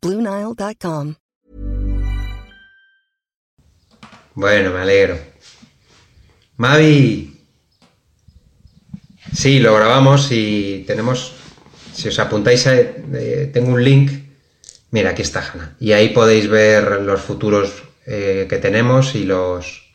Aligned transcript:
BlueNile.com. 0.00 1.14
Bueno, 4.34 4.70
me 4.70 4.80
alegro. 4.80 5.18
Mavi. 6.56 7.34
Sí, 9.32 9.58
lo 9.58 9.74
grabamos 9.74 10.28
y 10.30 10.84
tenemos. 10.86 11.34
Si 11.92 12.08
os 12.08 12.18
apuntáis, 12.20 12.66
a, 12.68 12.76
eh, 12.76 13.50
tengo 13.52 13.72
un 13.72 13.82
link. 13.82 14.12
Mira, 14.92 15.10
aquí 15.10 15.22
está 15.22 15.40
Hanna. 15.40 15.76
Y 15.80 15.92
ahí 15.92 16.10
podéis 16.10 16.48
ver 16.48 17.02
los 17.02 17.20
futuros 17.20 17.82
eh, 18.06 18.46
que 18.48 18.58
tenemos 18.58 19.16
y 19.16 19.24
los. 19.24 19.92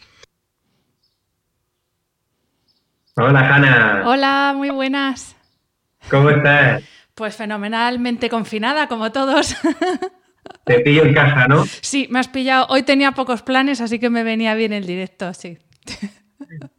Hola, 3.15 3.55
Hanna. 3.55 4.03
Hola, 4.05 4.53
muy 4.55 4.69
buenas. 4.69 5.35
¿Cómo 6.09 6.29
estás? 6.29 6.83
Pues 7.15 7.35
fenomenalmente 7.35 8.29
confinada, 8.29 8.87
como 8.87 9.11
todos. 9.11 9.55
Te 10.65 10.79
pillo 10.79 11.03
en 11.05 11.13
casa, 11.13 11.47
¿no? 11.47 11.65
Sí, 11.81 12.07
me 12.09 12.19
has 12.19 12.27
pillado. 12.27 12.67
Hoy 12.69 12.83
tenía 12.83 13.11
pocos 13.11 13.41
planes, 13.41 13.81
así 13.81 13.99
que 13.99 14.09
me 14.09 14.23
venía 14.23 14.55
bien 14.55 14.73
el 14.73 14.85
directo, 14.85 15.33
sí. 15.33 15.57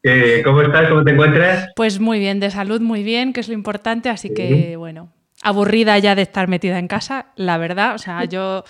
Eh, 0.03 0.43
¿Cómo 0.45 0.61
estás? 0.61 0.89
¿Cómo 0.91 1.03
te 1.03 1.13
encuentras? 1.13 1.71
Pues 1.75 1.99
muy 1.99 2.19
bien, 2.19 2.39
de 2.39 2.51
salud 2.51 2.83
muy 2.83 3.03
bien, 3.03 3.33
que 3.33 3.41
es 3.41 3.49
lo 3.49 3.55
importante, 3.55 4.11
así 4.11 4.33
que 4.33 4.77
bueno, 4.77 5.11
aburrida 5.43 5.99
ya 5.99 6.15
de 6.15 6.23
estar 6.23 6.49
metida 6.49 6.79
en 6.79 6.87
casa, 6.87 7.27
la 7.37 7.59
verdad. 7.59 7.95
O 7.95 7.99
sea, 7.99 8.25
yo, 8.25 8.65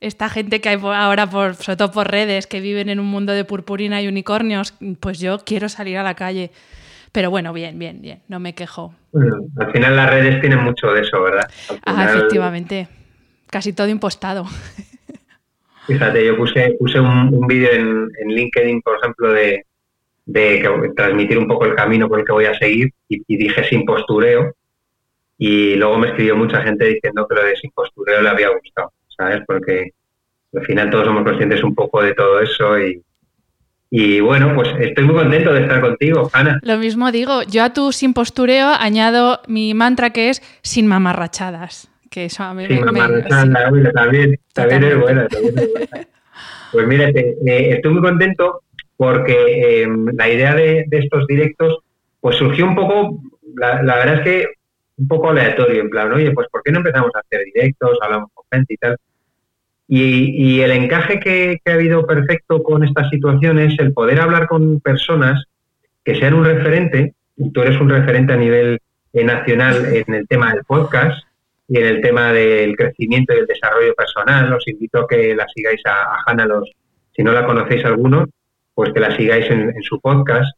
esta 0.00 0.28
gente 0.28 0.60
que 0.60 0.68
hay 0.68 0.78
ahora, 0.82 1.30
por, 1.30 1.54
sobre 1.54 1.76
todo 1.76 1.92
por 1.92 2.10
redes, 2.10 2.46
que 2.46 2.60
viven 2.60 2.88
en 2.88 3.00
un 3.00 3.06
mundo 3.06 3.32
de 3.32 3.44
purpurina 3.44 4.02
y 4.02 4.08
unicornios, 4.08 4.74
pues 4.98 5.18
yo 5.18 5.38
quiero 5.44 5.68
salir 5.68 5.98
a 5.98 6.02
la 6.02 6.14
calle. 6.14 6.50
Pero 7.12 7.30
bueno, 7.30 7.52
bien, 7.52 7.78
bien, 7.78 8.00
bien, 8.00 8.22
no 8.28 8.38
me 8.38 8.54
quejo. 8.54 8.94
Al 9.58 9.72
final 9.72 9.96
las 9.96 10.10
redes 10.10 10.40
tienen 10.40 10.62
mucho 10.62 10.92
de 10.92 11.00
eso, 11.00 11.20
¿verdad? 11.22 11.50
Ah, 11.84 12.06
efectivamente. 12.08 12.88
Casi 13.48 13.72
todo 13.72 13.88
impostado. 13.88 14.46
Fíjate, 15.86 16.24
yo 16.24 16.36
puse, 16.36 16.76
puse 16.78 17.00
un, 17.00 17.46
vídeo 17.48 17.72
en, 17.72 18.28
LinkedIn, 18.28 18.80
por 18.82 18.98
ejemplo, 18.98 19.32
de, 19.32 19.64
transmitir 20.94 21.36
un 21.36 21.48
poco 21.48 21.64
el 21.64 21.74
camino 21.74 22.08
por 22.08 22.20
el 22.20 22.24
que 22.24 22.32
voy 22.32 22.44
a 22.44 22.54
seguir 22.54 22.92
y, 23.08 23.36
dije 23.36 23.64
sin 23.64 23.84
postureo. 23.84 24.54
Y 25.36 25.74
luego 25.74 25.98
me 25.98 26.08
escribió 26.08 26.36
mucha 26.36 26.62
gente 26.62 26.84
diciendo 26.84 27.26
que 27.26 27.34
lo 27.34 27.44
de 27.44 27.56
sin 27.56 27.72
postureo 27.72 28.22
le 28.22 28.28
había 28.28 28.50
gustado, 28.50 28.92
¿sabes? 29.16 29.40
Porque 29.46 29.90
al 30.54 30.64
final 30.64 30.90
todos 30.90 31.06
somos 31.06 31.24
conscientes 31.24 31.64
un 31.64 31.74
poco 31.74 32.02
de 32.02 32.14
todo 32.14 32.40
eso 32.40 32.78
y, 32.78 33.02
y 33.92 34.20
bueno, 34.20 34.54
pues 34.54 34.68
estoy 34.78 35.04
muy 35.04 35.16
contento 35.16 35.52
de 35.52 35.62
estar 35.62 35.80
contigo, 35.80 36.30
Ana. 36.32 36.60
Lo 36.62 36.78
mismo 36.78 37.10
digo, 37.10 37.42
yo 37.42 37.64
a 37.64 37.72
tu 37.72 37.90
sin 37.90 38.14
postureo 38.14 38.68
añado 38.68 39.40
mi 39.48 39.74
mantra 39.74 40.10
que 40.10 40.30
es 40.30 40.40
sin 40.62 40.86
mamarrachadas. 40.86 41.90
Que 42.08 42.26
eso 42.26 42.44
a 42.44 42.54
mí 42.54 42.66
sin 42.68 42.84
mamarrachadas, 42.84 43.52
también, 43.92 44.38
también 44.54 44.84
es 44.84 44.98
buena, 44.98 45.26
también 45.26 45.58
es 45.58 45.72
buena. 45.72 46.08
Pues 46.72 46.86
mírate, 46.86 47.36
eh, 47.44 47.70
estoy 47.74 47.92
muy 47.92 48.02
contento 48.02 48.62
porque 48.96 49.82
em, 49.82 50.06
la 50.16 50.28
idea 50.28 50.54
de, 50.54 50.86
estos 50.88 51.26
directos 51.26 51.78
pues 52.20 52.36
surgió 52.36 52.66
un 52.66 52.76
poco, 52.76 53.20
la, 53.56 53.82
la, 53.82 53.96
verdad 53.96 54.14
es 54.18 54.20
que 54.22 54.46
un 54.98 55.08
poco 55.08 55.30
aleatorio, 55.30 55.80
en 55.80 55.90
plan, 55.90 56.12
oye, 56.12 56.30
pues 56.30 56.46
¿por 56.52 56.62
qué 56.62 56.70
no 56.70 56.78
empezamos 56.78 57.10
a 57.14 57.20
hacer 57.20 57.40
directos, 57.44 57.98
hablamos 58.02 58.30
con 58.34 58.44
gente 58.52 58.74
y 58.74 58.76
tal? 58.76 58.96
Y, 59.92 60.60
el 60.60 60.70
encaje 60.70 61.18
que, 61.18 61.60
ha 61.66 61.72
habido 61.72 62.06
perfecto 62.06 62.62
con 62.62 62.84
esta 62.84 63.10
situación 63.10 63.58
es 63.58 63.76
el 63.80 63.92
poder 63.92 64.20
hablar 64.20 64.46
con 64.46 64.78
personas 64.78 65.46
que 66.04 66.14
sean 66.14 66.34
un 66.34 66.44
referente, 66.44 67.14
y 67.36 67.50
tú 67.50 67.62
eres 67.62 67.80
un 67.80 67.90
referente 67.90 68.32
a 68.32 68.36
nivel 68.36 68.78
eh, 69.12 69.24
nacional 69.24 69.86
en 69.92 70.14
el 70.14 70.28
tema 70.28 70.54
del 70.54 70.62
podcast 70.62 71.24
y 71.66 71.78
en 71.78 71.86
el 71.86 72.00
tema 72.02 72.32
del 72.32 72.76
crecimiento 72.76 73.34
y 73.34 73.38
el 73.38 73.46
desarrollo 73.46 73.92
personal. 73.96 74.52
Os 74.52 74.68
invito 74.68 75.00
a 75.00 75.08
que 75.08 75.34
la 75.34 75.44
sigáis 75.52 75.80
a, 75.84 76.22
Hanna, 76.24 76.46
los, 76.46 76.70
si 77.10 77.24
no 77.24 77.32
la 77.32 77.44
conocéis 77.44 77.84
alguno, 77.84 78.28
pues 78.72 78.92
que 78.92 79.00
la 79.00 79.16
sigáis 79.16 79.50
en, 79.50 79.74
su 79.82 80.00
podcast, 80.00 80.56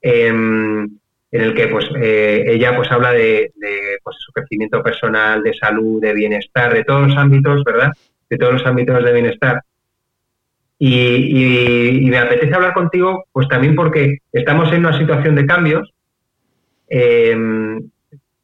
em, 0.00 0.84
en 1.32 1.40
el 1.42 1.54
que 1.54 1.68
pues 1.68 1.84
eh, 2.00 2.44
ella 2.46 2.74
pues 2.74 2.90
habla 2.90 3.12
de, 3.12 3.52
de 3.56 3.98
pues, 4.02 4.16
su 4.20 4.32
crecimiento 4.32 4.82
personal, 4.82 5.42
de 5.42 5.52
salud, 5.52 6.00
de 6.00 6.14
bienestar, 6.14 6.72
de 6.72 6.82
todos 6.82 7.08
los 7.08 7.16
ámbitos, 7.18 7.62
¿verdad? 7.62 7.90
De 8.30 8.38
todos 8.38 8.54
los 8.54 8.66
ámbitos 8.66 9.04
de 9.04 9.12
bienestar. 9.12 9.62
Y, 10.78 12.06
me 12.08 12.16
apetece 12.16 12.54
hablar 12.54 12.72
contigo, 12.72 13.26
pues 13.32 13.46
también 13.48 13.76
porque 13.76 14.18
estamos 14.32 14.72
en 14.72 14.86
una 14.86 14.96
situación 14.96 15.34
de 15.34 15.44
cambios. 15.44 15.92
Em, 16.88 17.90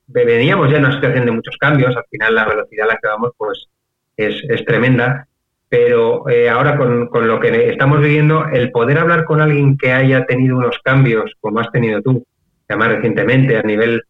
veníamos 0.06 0.70
ya 0.70 0.76
en 0.76 0.84
una 0.84 0.94
situación 0.94 1.25
de 1.25 1.32
muchos 1.32 1.56
cambios, 1.56 1.96
al 1.96 2.04
final 2.10 2.34
la 2.34 2.46
velocidad 2.46 2.86
a 2.86 2.92
la 2.92 2.98
que 2.98 3.08
vamos 3.08 3.32
pues 3.38 3.69
es, 4.16 4.64
tremenda, 4.66 5.26
pero 5.69 6.28
eh, 6.28 6.50
ahora 6.50 6.76
con, 6.76 7.08
lo 7.26 7.41
que 7.41 7.70
estamos 7.70 8.00
viviendo, 8.00 8.46
el 8.48 8.70
poder 8.70 8.98
hablar 8.98 9.25
con 9.25 9.41
alguien 9.41 9.78
que 9.78 9.92
haya 9.92 10.26
tenido 10.26 10.56
unos 10.58 10.78
cambios, 10.84 11.32
como 11.41 11.60
has 11.60 11.70
tenido 11.72 12.02
tú, 12.02 12.25
además 12.69 12.88
recientemente 12.96 13.56
a 13.56 13.62
nivel 13.62 14.02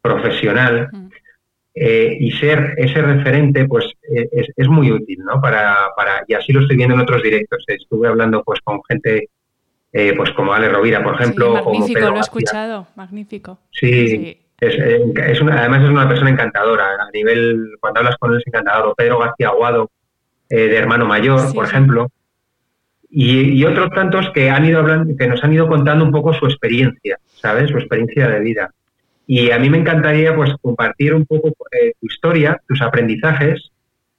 profesional. 0.00 0.88
Eh, 1.76 2.16
y 2.20 2.30
ser 2.30 2.74
ese 2.76 3.02
referente 3.02 3.66
pues 3.66 3.84
eh, 4.08 4.28
es, 4.56 4.68
muy 4.68 4.92
útil, 4.92 5.18
¿no? 5.24 5.40
Para, 5.40 5.88
para, 5.96 6.24
y 6.28 6.34
así 6.34 6.52
lo 6.52 6.60
estoy 6.60 6.76
viendo 6.76 6.94
en 6.94 7.00
otros 7.00 7.20
directos. 7.20 7.64
Estuve 7.66 8.06
hablando 8.06 8.44
pues 8.44 8.60
con 8.60 8.80
gente 8.88 9.28
eh, 9.92 10.14
pues 10.16 10.30
como 10.32 10.52
Ale 10.52 10.68
Rovira, 10.68 11.02
por 11.02 11.20
ejemplo. 11.20 11.52
magnífico, 11.52 11.98
lo 11.98 12.16
he 12.16 12.20
escuchado, 12.20 12.86
magnífico. 12.94 13.58
Sí, 13.72 14.40
Es, 14.60 15.40
una, 15.40 15.58
además 15.58 15.82
es 15.82 15.90
una 15.90 16.06
persona 16.06 16.30
encantadora. 16.30 16.94
A 16.94 17.10
nivel, 17.12 17.72
cuando 17.80 18.00
hablas 18.00 18.16
con 18.18 18.32
él 18.32 18.38
es 18.38 18.46
encantador. 18.46 18.94
Pedro 18.96 19.18
García 19.18 19.48
Aguado, 19.48 19.90
de 20.48 20.76
hermano 20.76 21.06
mayor, 21.06 21.52
por 21.52 21.64
ejemplo. 21.64 22.08
Y, 23.10 23.50
y, 23.50 23.64
otros 23.64 23.90
tantos 23.90 24.30
que 24.32 24.50
han 24.50 24.64
ido 24.64 24.78
hablando, 24.78 25.16
que 25.16 25.26
nos 25.26 25.42
han 25.42 25.52
ido 25.52 25.68
contando 25.68 26.04
un 26.04 26.10
poco 26.12 26.32
su 26.34 26.46
experiencia, 26.46 27.18
¿sabes? 27.34 27.70
Su 27.70 27.78
experiencia 27.78 28.28
de 28.28 28.40
vida. 28.40 28.70
Y 29.26 29.50
a 29.50 29.58
mí 29.58 29.70
me 29.70 29.78
encantaría 29.78 30.34
pues 30.34 30.50
compartir 30.60 31.14
un 31.14 31.24
poco 31.24 31.48
eh, 31.48 31.92
tu 32.00 32.06
historia, 32.06 32.60
tus 32.68 32.80
aprendizajes 32.82 33.70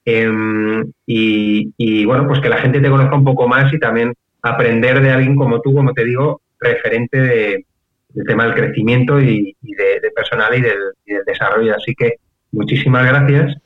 em, 0.03 0.91
y, 1.05 2.05
bueno, 2.05 2.27
pues 2.27 2.39
que 2.39 2.49
la 2.49 2.57
gente 2.57 2.79
te 2.79 2.89
conozca 2.89 3.15
un 3.15 3.23
poco 3.23 3.47
más 3.47 3.71
y 3.73 3.79
también 3.79 4.13
aprender 4.41 5.01
de 5.01 5.11
alguien 5.11 5.35
como 5.35 5.61
tú, 5.61 5.73
como 5.73 5.93
te 5.93 6.05
digo, 6.05 6.41
referente 6.59 7.19
de, 7.19 7.65
del 8.09 8.25
tema 8.25 8.45
del 8.45 8.55
crecimiento 8.55 9.21
y, 9.21 9.55
de, 9.61 10.11
personal 10.15 10.55
y 10.57 10.61
del, 10.61 11.23
desarrollo. 11.25 11.75
Así 11.75 11.93
que 11.93 12.15
muchísimas 12.51 13.05
gracias. 13.05 13.57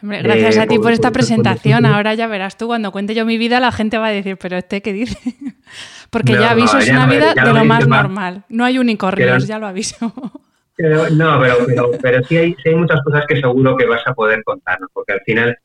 gracias 0.00 0.58
a 0.58 0.66
ti 0.66 0.78
por, 0.78 0.92
esta 0.92 1.10
presentación. 1.10 1.86
Ahora 1.86 2.14
ya 2.14 2.28
verás 2.28 2.56
tú, 2.56 2.68
cuando 2.68 2.92
cuente 2.92 3.16
yo 3.16 3.24
mi 3.24 3.38
vida, 3.38 3.58
la 3.58 3.72
gente 3.72 3.98
va 3.98 4.08
a 4.08 4.12
decir, 4.12 4.36
pero 4.36 4.56
este 4.56 4.80
qué 4.80 4.92
dice. 4.92 5.18
Porque 6.10 6.34
ya 6.34 6.52
aviso, 6.52 6.78
es 6.78 6.88
una 6.88 7.06
vida 7.06 7.34
de 7.34 7.52
lo 7.52 7.64
más 7.64 7.88
normal. 7.88 8.44
No 8.48 8.64
hay 8.64 8.78
unicornios, 8.78 9.48
ya 9.48 9.58
lo 9.58 9.66
aviso. 9.66 10.12
no, 10.78 11.40
pero, 11.40 11.90
pero, 12.02 12.24
sí, 12.24 12.36
hay, 12.36 12.74
muchas 12.74 13.00
cosas 13.02 13.24
que 13.26 13.40
seguro 13.40 13.76
que 13.76 13.86
vas 13.86 14.02
a 14.06 14.14
poder 14.14 14.42
contarnos, 14.42 14.90
porque 14.92 15.12
al 15.12 15.20
final, 15.20 15.56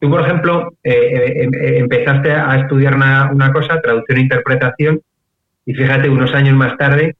tú, 0.00 0.10
por 0.10 0.22
ejemplo, 0.22 0.72
eh, 0.82 0.92
eh, 0.92 1.42
em, 1.42 1.54
eh, 1.54 1.78
empezaste 1.78 2.32
a 2.32 2.60
estudiar 2.60 2.94
una, 2.94 3.30
una, 3.32 3.52
cosa, 3.52 3.80
traducción 3.80 4.18
e 4.18 4.22
interpretación, 4.22 5.00
y 5.66 5.74
fíjate 5.74 6.08
unos 6.08 6.32
años 6.34 6.56
más 6.56 6.76
tarde 6.78 7.16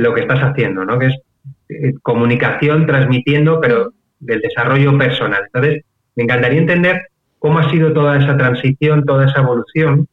lo 0.00 0.14
que 0.14 0.20
estás 0.20 0.40
haciendo, 0.40 0.84
¿no? 0.84 0.98
Que 0.98 1.06
es 1.06 1.94
comunicación, 2.02 2.86
transmitiendo, 2.86 3.58
pero 3.60 3.92
del 4.20 4.40
desarrollo 4.40 4.96
personal. 4.98 5.44
Entonces, 5.46 5.84
me 6.14 6.24
encantaría 6.24 6.60
entender 6.60 7.06
cómo 7.38 7.58
ha 7.58 7.70
sido 7.70 7.92
toda 7.92 8.18
esa 8.18 8.36
transición, 8.36 9.04
toda 9.04 9.26
esa 9.26 9.40
evolución. 9.40 10.06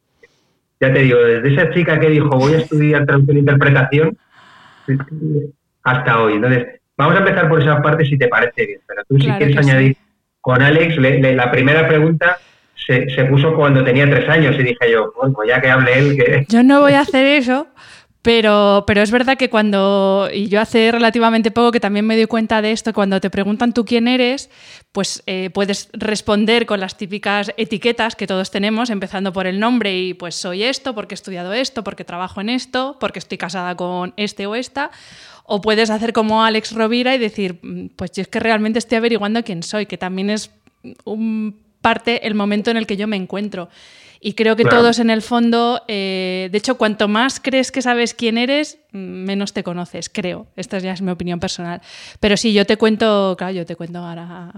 Ya 0.80 0.92
te 0.92 1.00
digo, 1.00 1.18
desde 1.18 1.52
esa 1.52 1.70
chica 1.70 2.00
que 2.00 2.08
dijo 2.08 2.28
voy 2.30 2.54
a 2.54 2.58
estudiar 2.58 3.06
traducción 3.06 3.36
e 3.36 3.40
interpretación, 3.40 4.18
hasta 5.82 6.20
hoy. 6.20 6.34
Entonces, 6.34 6.80
vamos 6.96 7.16
a 7.16 7.18
empezar 7.18 7.48
por 7.48 7.62
esa 7.62 7.82
parte 7.82 8.04
si 8.04 8.18
te 8.18 8.28
parece 8.28 8.66
bien, 8.66 8.80
pero 8.86 9.02
tú 9.08 9.18
si 9.18 9.30
quieres 9.30 9.56
añadir 9.56 9.96
con 10.40 10.62
Alex, 10.62 10.96
la 10.96 11.50
primera 11.50 11.86
pregunta 11.86 12.38
se, 12.86 13.24
puso 13.26 13.54
cuando 13.54 13.84
tenía 13.84 14.08
tres 14.08 14.28
años 14.28 14.56
y 14.58 14.62
dije 14.62 14.90
yo, 14.90 15.12
bueno, 15.16 15.32
pues 15.34 15.48
ya 15.48 15.60
que 15.60 15.70
hable 15.70 15.98
él, 15.98 16.16
que... 16.16 16.46
Yo 16.48 16.62
no 16.62 16.80
voy 16.80 16.94
a 16.94 17.00
hacer 17.00 17.24
eso 17.26 17.68
Pero, 18.22 18.84
pero 18.86 19.00
es 19.00 19.10
verdad 19.10 19.38
que 19.38 19.48
cuando, 19.48 20.28
y 20.32 20.48
yo 20.48 20.60
hace 20.60 20.92
relativamente 20.92 21.50
poco 21.50 21.72
que 21.72 21.80
también 21.80 22.06
me 22.06 22.16
doy 22.16 22.26
cuenta 22.26 22.60
de 22.60 22.72
esto, 22.72 22.92
cuando 22.92 23.18
te 23.18 23.30
preguntan 23.30 23.72
tú 23.72 23.86
quién 23.86 24.08
eres, 24.08 24.50
pues 24.92 25.22
eh, 25.26 25.48
puedes 25.48 25.88
responder 25.94 26.66
con 26.66 26.80
las 26.80 26.98
típicas 26.98 27.52
etiquetas 27.56 28.16
que 28.16 28.26
todos 28.26 28.50
tenemos, 28.50 28.90
empezando 28.90 29.32
por 29.32 29.46
el 29.46 29.58
nombre 29.58 29.96
y 29.96 30.12
pues 30.12 30.34
soy 30.34 30.64
esto, 30.64 30.94
porque 30.94 31.14
he 31.14 31.16
estudiado 31.16 31.54
esto, 31.54 31.82
porque 31.82 32.04
trabajo 32.04 32.42
en 32.42 32.50
esto, 32.50 32.98
porque 33.00 33.20
estoy 33.20 33.38
casada 33.38 33.74
con 33.74 34.12
este 34.18 34.46
o 34.46 34.54
esta. 34.54 34.90
O 35.52 35.60
puedes 35.60 35.90
hacer 35.90 36.12
como 36.12 36.44
Alex 36.44 36.70
Rovira 36.70 37.12
y 37.16 37.18
decir, 37.18 37.58
mm, 37.60 37.88
pues 37.96 38.12
yo 38.12 38.22
es 38.22 38.28
que 38.28 38.38
realmente 38.38 38.78
estoy 38.78 38.98
averiguando 38.98 39.42
quién 39.42 39.64
soy, 39.64 39.86
que 39.86 39.98
también 39.98 40.30
es 40.30 40.52
un 41.04 41.56
parte 41.80 42.24
el 42.28 42.36
momento 42.36 42.70
en 42.70 42.76
el 42.76 42.86
que 42.86 42.96
yo 42.96 43.08
me 43.08 43.16
encuentro. 43.16 43.68
Y 44.20 44.34
creo 44.34 44.54
que 44.54 44.64
todos 44.64 45.00
en 45.00 45.10
el 45.10 45.22
fondo, 45.22 45.82
eh, 45.88 46.50
de 46.52 46.58
hecho, 46.58 46.76
cuanto 46.76 47.08
más 47.08 47.40
crees 47.40 47.72
que 47.72 47.82
sabes 47.82 48.14
quién 48.14 48.38
eres, 48.38 48.78
menos 48.92 49.52
te 49.52 49.64
conoces, 49.64 50.08
creo. 50.08 50.46
Esta 50.54 50.78
ya 50.78 50.92
es 50.92 51.02
mi 51.02 51.10
opinión 51.10 51.40
personal. 51.40 51.82
Pero 52.20 52.36
sí, 52.36 52.52
yo 52.52 52.64
te 52.64 52.76
cuento, 52.76 53.34
claro, 53.36 53.52
yo 53.52 53.66
te 53.66 53.74
cuento 53.74 53.98
ahora. 53.98 54.52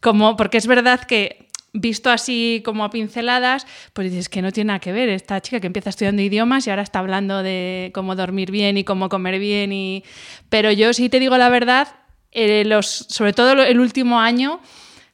Como, 0.00 0.36
porque 0.36 0.58
es 0.58 0.66
verdad 0.66 1.04
que 1.04 1.46
visto 1.72 2.10
así 2.10 2.62
como 2.64 2.84
a 2.84 2.90
pinceladas, 2.90 3.66
pues 3.92 4.10
dices 4.10 4.28
que 4.28 4.42
no 4.42 4.52
tiene 4.52 4.68
nada 4.68 4.80
que 4.80 4.92
ver. 4.92 5.08
Esta 5.08 5.40
chica 5.40 5.60
que 5.60 5.66
empieza 5.66 5.90
estudiando 5.90 6.22
idiomas 6.22 6.66
y 6.66 6.70
ahora 6.70 6.82
está 6.82 6.98
hablando 6.98 7.42
de 7.42 7.90
cómo 7.94 8.14
dormir 8.14 8.50
bien 8.50 8.76
y 8.76 8.84
cómo 8.84 9.08
comer 9.08 9.38
bien. 9.38 9.72
Y... 9.72 10.04
Pero 10.48 10.70
yo 10.70 10.92
sí 10.92 11.08
te 11.08 11.18
digo 11.20 11.36
la 11.38 11.48
verdad, 11.48 11.88
eh, 12.30 12.68
sobre 12.82 13.32
todo 13.32 13.52
el 13.62 13.80
último 13.80 14.20
año, 14.20 14.60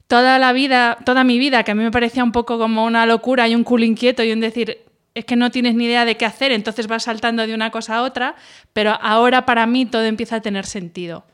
toda 0.08 0.38
la 0.38 0.52
vida, 0.52 0.98
toda 1.04 1.22
mi 1.22 1.38
vida, 1.38 1.62
que 1.62 1.70
a 1.70 1.74
mí 1.74 1.82
me 1.82 1.90
parecía 1.90 2.24
un 2.24 2.32
poco 2.32 2.58
como 2.58 2.84
una 2.84 3.06
locura 3.06 3.46
y 3.46 3.54
un 3.54 3.62
culo 3.64 3.84
inquieto 3.84 4.24
y 4.24 4.32
un 4.32 4.40
decir, 4.40 4.78
es 5.14 5.24
que 5.24 5.36
no 5.36 5.50
tienes 5.50 5.74
ni 5.74 5.84
idea 5.84 6.04
de 6.04 6.16
qué 6.16 6.24
hacer, 6.24 6.52
entonces 6.52 6.86
vas 6.86 7.04
saltando 7.04 7.46
de 7.46 7.54
una 7.54 7.70
cosa 7.70 7.96
a 7.96 8.02
otra, 8.02 8.36
pero 8.72 8.98
ahora 9.00 9.46
para 9.46 9.66
mí 9.66 9.84
todo 9.86 10.04
empieza 10.04 10.36
a 10.36 10.40
tener 10.40 10.64
sentido. 10.64 11.24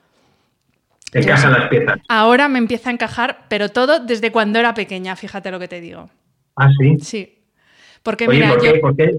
Encajan 1.14 1.52
las 1.52 1.68
piezas. 1.68 2.00
Ahora 2.08 2.48
me 2.48 2.58
empieza 2.58 2.90
a 2.90 2.92
encajar, 2.92 3.46
pero 3.48 3.68
todo 3.68 4.00
desde 4.00 4.32
cuando 4.32 4.58
era 4.58 4.74
pequeña, 4.74 5.16
fíjate 5.16 5.50
lo 5.50 5.58
que 5.58 5.68
te 5.68 5.80
digo. 5.80 6.10
Ah, 6.56 6.68
sí. 6.78 6.98
Sí. 7.00 7.38
Porque 8.02 8.28
mira, 8.28 8.50
¿por 8.50 8.60
qué? 8.60 8.74
¿Por 8.80 8.96
qué? 8.96 9.16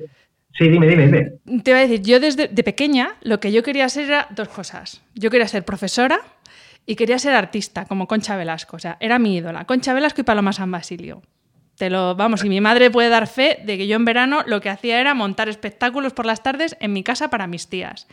Sí, 0.57 0.69
dime, 0.69 0.87
dime, 0.87 1.05
dime. 1.07 1.61
Te 1.63 1.71
voy 1.71 1.79
a 1.79 1.87
decir, 1.87 2.01
yo 2.01 2.19
desde 2.19 2.47
de 2.47 2.63
pequeña 2.63 3.15
lo 3.21 3.39
que 3.39 3.51
yo 3.51 3.63
quería 3.63 3.89
ser 3.89 4.05
era 4.05 4.27
dos 4.29 4.47
cosas. 4.47 5.01
Yo 5.13 5.29
quería 5.29 5.47
ser 5.47 5.65
profesora 5.65 6.19
y 6.85 6.95
quería 6.95 7.19
ser 7.19 7.33
artista, 7.33 7.85
como 7.85 8.07
Concha 8.07 8.37
Velasco. 8.37 8.77
O 8.77 8.79
sea, 8.79 8.97
era 8.99 9.19
mi 9.19 9.35
ídola. 9.35 9.65
Concha 9.65 9.93
Velasco 9.93 10.21
y 10.21 10.23
Paloma 10.23 10.53
San 10.53 10.71
Basilio. 10.71 11.21
Te 11.77 11.89
lo, 11.89 12.15
vamos, 12.15 12.45
y 12.45 12.49
mi 12.49 12.61
madre 12.61 12.89
puede 12.89 13.09
dar 13.09 13.27
fe 13.27 13.59
de 13.65 13.77
que 13.77 13.87
yo 13.87 13.97
en 13.97 14.05
verano 14.05 14.43
lo 14.45 14.61
que 14.61 14.69
hacía 14.69 15.01
era 15.01 15.13
montar 15.13 15.49
espectáculos 15.49 16.13
por 16.13 16.25
las 16.25 16.41
tardes 16.41 16.77
en 16.79 16.93
mi 16.93 17.03
casa 17.03 17.29
para 17.29 17.47
mis 17.47 17.67
tías. 17.67 18.07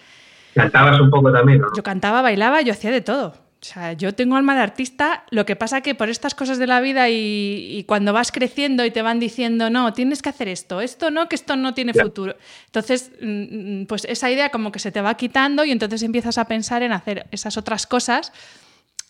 Cantabas 0.54 1.00
un 1.00 1.10
poco 1.10 1.32
también, 1.32 1.60
¿no? 1.60 1.68
Yo 1.76 1.82
cantaba, 1.84 2.22
bailaba, 2.22 2.60
yo 2.62 2.72
hacía 2.72 2.90
de 2.90 3.02
todo. 3.02 3.34
O 3.62 3.64
sea, 3.64 3.92
yo 3.92 4.12
tengo 4.12 4.34
alma 4.34 4.56
de 4.56 4.60
artista, 4.60 5.22
lo 5.30 5.46
que 5.46 5.54
pasa 5.54 5.82
que 5.82 5.94
por 5.94 6.08
estas 6.08 6.34
cosas 6.34 6.58
de 6.58 6.66
la 6.66 6.80
vida 6.80 7.08
y, 7.10 7.84
cuando 7.86 8.12
vas 8.12 8.32
creciendo 8.32 8.84
y 8.84 8.90
te 8.90 9.02
van 9.02 9.20
diciendo, 9.20 9.70
no, 9.70 9.92
tienes 9.92 10.20
que 10.20 10.30
hacer 10.30 10.48
esto, 10.48 10.80
esto 10.80 11.12
no, 11.12 11.28
que 11.28 11.36
esto 11.36 11.54
no 11.54 11.72
tiene 11.72 11.94
futuro. 11.94 12.34
Entonces, 12.66 13.12
mm, 13.20 13.82
mm, 13.82 13.86
pues 13.86 14.04
esa 14.06 14.32
idea 14.32 14.50
como 14.50 14.72
que 14.72 14.80
se 14.80 14.90
te 14.90 15.00
va 15.00 15.14
quitando 15.16 15.64
y 15.64 15.70
entonces 15.70 16.02
empiezas 16.02 16.38
a 16.38 16.46
pensar 16.46 16.82
en 16.82 16.92
hacer 16.92 17.28
esas 17.30 17.56
otras 17.56 17.86
cosas 17.86 18.32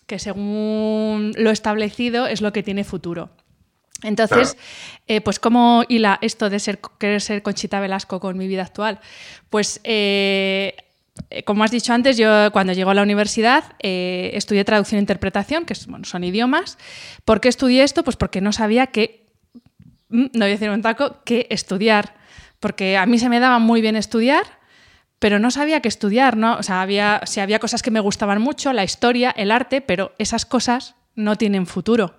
que 0.07 0.19
según 0.19 1.33
lo 1.37 1.51
establecido 1.51 2.27
es 2.27 2.43
lo 2.43 2.53
que 2.53 2.63
tiene 2.63 2.85
futuro. 2.85 3.31
Entonces, 4.03 4.59
eh, 5.07 5.23
pues 5.23 5.39
cómo 5.39 5.85
hila 5.89 6.19
esto 6.21 6.51
de 6.51 6.59
ser, 6.59 6.79
querer 6.99 7.23
ser 7.23 7.43
Conchita 7.43 7.81
Velasco 7.81 8.21
con 8.21 8.37
mi 8.37 8.49
vida 8.49 8.63
actual. 8.63 9.01
Pues 9.49 9.81
eh, 9.85 10.75
eh, 10.77 10.92
como 11.45 11.65
has 11.65 11.71
dicho 11.71 11.93
antes, 11.93 12.17
yo 12.17 12.51
cuando 12.53 12.73
llego 12.73 12.91
a 12.91 12.95
la 12.95 13.03
universidad 13.03 13.65
eh, 13.81 14.31
estudié 14.35 14.65
traducción 14.65 14.99
e 14.99 15.03
interpretación, 15.03 15.65
que 15.65 15.75
son 15.75 16.25
idiomas. 16.25 16.79
¿Por 17.25 17.41
qué 17.41 17.49
estudié 17.49 17.83
esto? 17.83 18.03
Pues 18.05 18.17
porque 18.17 18.41
no 18.41 18.53
sabía 18.53 18.89
qué, 18.89 19.33
mm, 20.09 20.27
no 20.33 20.41
voy 20.41 20.49
a 20.49 20.51
decir 20.51 20.71
un 20.71 20.83
taco, 20.83 21.23
qué 21.25 21.47
estudiar. 21.51 22.15
Porque 22.61 22.97
a 22.97 23.07
mí 23.07 23.19
se 23.19 23.29
me 23.29 23.41
daba 23.41 23.59
muy 23.59 23.81
bien 23.81 23.97
estudiar, 23.97 24.45
pero 25.19 25.39
no 25.39 25.51
sabía 25.51 25.81
qué 25.81 25.89
estudiar, 25.89 26.37
¿no? 26.37 26.57
O 26.57 26.63
sea, 26.63 26.81
había, 26.81 27.21
había 27.41 27.59
cosas 27.59 27.83
que 27.83 27.91
me 27.91 28.01
gustaban 28.01 28.41
mucho, 28.41 28.73
la 28.73 28.85
historia, 28.85 29.31
el 29.31 29.51
arte, 29.51 29.81
pero 29.81 30.13
esas 30.19 30.47
cosas 30.47 30.95
no 31.15 31.37
tienen 31.37 31.67
futuro. 31.67 32.15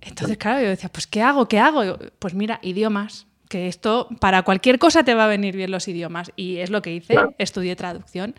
Entonces, 0.00 0.38
claro, 0.38 0.60
yo 0.62 0.68
decía, 0.68 0.88
pues 0.90 1.06
¿qué 1.06 1.22
hago? 1.22 1.48
¿Qué 1.48 1.58
hago? 1.58 1.98
Pues 2.18 2.34
mira, 2.34 2.60
idiomas 2.62 3.27
que 3.48 3.68
esto 3.68 4.08
para 4.20 4.42
cualquier 4.42 4.78
cosa 4.78 5.02
te 5.04 5.14
va 5.14 5.24
a 5.24 5.28
venir 5.28 5.56
bien 5.56 5.70
los 5.70 5.88
idiomas. 5.88 6.32
Y 6.36 6.58
es 6.58 6.70
lo 6.70 6.82
que 6.82 6.92
hice, 6.92 7.16
estudié 7.38 7.76
traducción. 7.76 8.34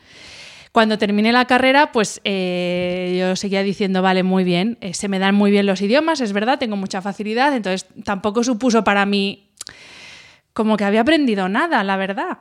Cuando 0.71 0.97
terminé 0.99 1.31
la 1.31 1.45
carrera, 1.45 1.91
pues 1.91 2.21
eh, 2.23 3.17
yo 3.19 3.35
seguía 3.35 3.63
diciendo, 3.63 4.01
vale, 4.01 4.21
muy 4.21 4.43
bien, 4.43 4.77
eh, 4.81 4.93
se 4.93 5.07
me 5.07 5.17
dan 5.17 5.33
muy 5.33 5.49
bien 5.49 5.65
los 5.65 5.81
idiomas, 5.81 6.21
es 6.21 6.31
verdad, 6.31 6.59
tengo 6.59 6.75
mucha 6.75 7.01
facilidad, 7.01 7.55
entonces 7.55 7.87
tampoco 8.03 8.43
supuso 8.43 8.83
para 8.83 9.05
mí 9.07 9.49
como 10.53 10.77
que 10.77 10.83
había 10.83 11.01
aprendido 11.01 11.49
nada, 11.49 11.83
la 11.83 11.97
verdad. 11.97 12.39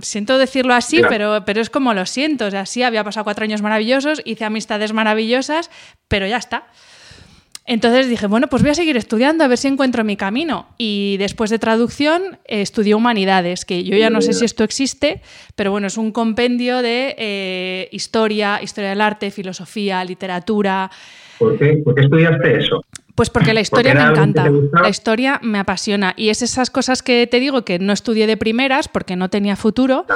Siento 0.00 0.38
decirlo 0.38 0.74
así, 0.74 1.02
pero, 1.08 1.44
pero 1.44 1.60
es 1.60 1.70
como 1.70 1.94
lo 1.94 2.04
siento. 2.06 2.46
O 2.46 2.50
sea, 2.50 2.66
sí, 2.66 2.82
había 2.82 3.04
pasado 3.04 3.24
cuatro 3.24 3.44
años 3.44 3.62
maravillosos, 3.62 4.22
hice 4.24 4.44
amistades 4.44 4.92
maravillosas, 4.92 5.70
pero 6.08 6.26
ya 6.26 6.36
está. 6.36 6.66
Entonces 7.68 8.08
dije, 8.08 8.26
bueno, 8.26 8.46
pues 8.48 8.62
voy 8.62 8.70
a 8.70 8.74
seguir 8.74 8.96
estudiando 8.96 9.44
a 9.44 9.46
ver 9.46 9.58
si 9.58 9.68
encuentro 9.68 10.02
mi 10.02 10.16
camino. 10.16 10.68
Y 10.78 11.18
después 11.18 11.50
de 11.50 11.58
traducción 11.58 12.38
estudié 12.46 12.94
humanidades, 12.94 13.66
que 13.66 13.84
yo 13.84 13.94
ya 13.94 14.08
no 14.08 14.22
sé 14.22 14.32
si 14.32 14.46
esto 14.46 14.64
existe, 14.64 15.20
pero 15.54 15.70
bueno, 15.70 15.86
es 15.86 15.98
un 15.98 16.10
compendio 16.10 16.80
de 16.80 17.14
eh, 17.18 17.88
historia, 17.92 18.60
historia 18.62 18.88
del 18.88 19.02
arte, 19.02 19.30
filosofía, 19.30 20.02
literatura. 20.02 20.90
¿Por 21.38 21.58
qué, 21.58 21.82
¿Por 21.84 21.94
qué 21.94 22.00
estudiaste 22.00 22.58
eso? 22.58 22.80
Pues 23.14 23.28
porque 23.28 23.52
la 23.52 23.60
historia 23.60 23.94
me 23.94 24.02
encanta, 24.02 24.50
la 24.80 24.88
historia 24.88 25.38
me 25.42 25.58
apasiona 25.58 26.14
y 26.16 26.30
es 26.30 26.40
esas 26.40 26.70
cosas 26.70 27.02
que 27.02 27.26
te 27.26 27.38
digo 27.38 27.66
que 27.66 27.78
no 27.78 27.92
estudié 27.92 28.26
de 28.26 28.38
primeras 28.38 28.88
porque 28.88 29.14
no 29.14 29.28
tenía 29.28 29.56
futuro, 29.56 30.06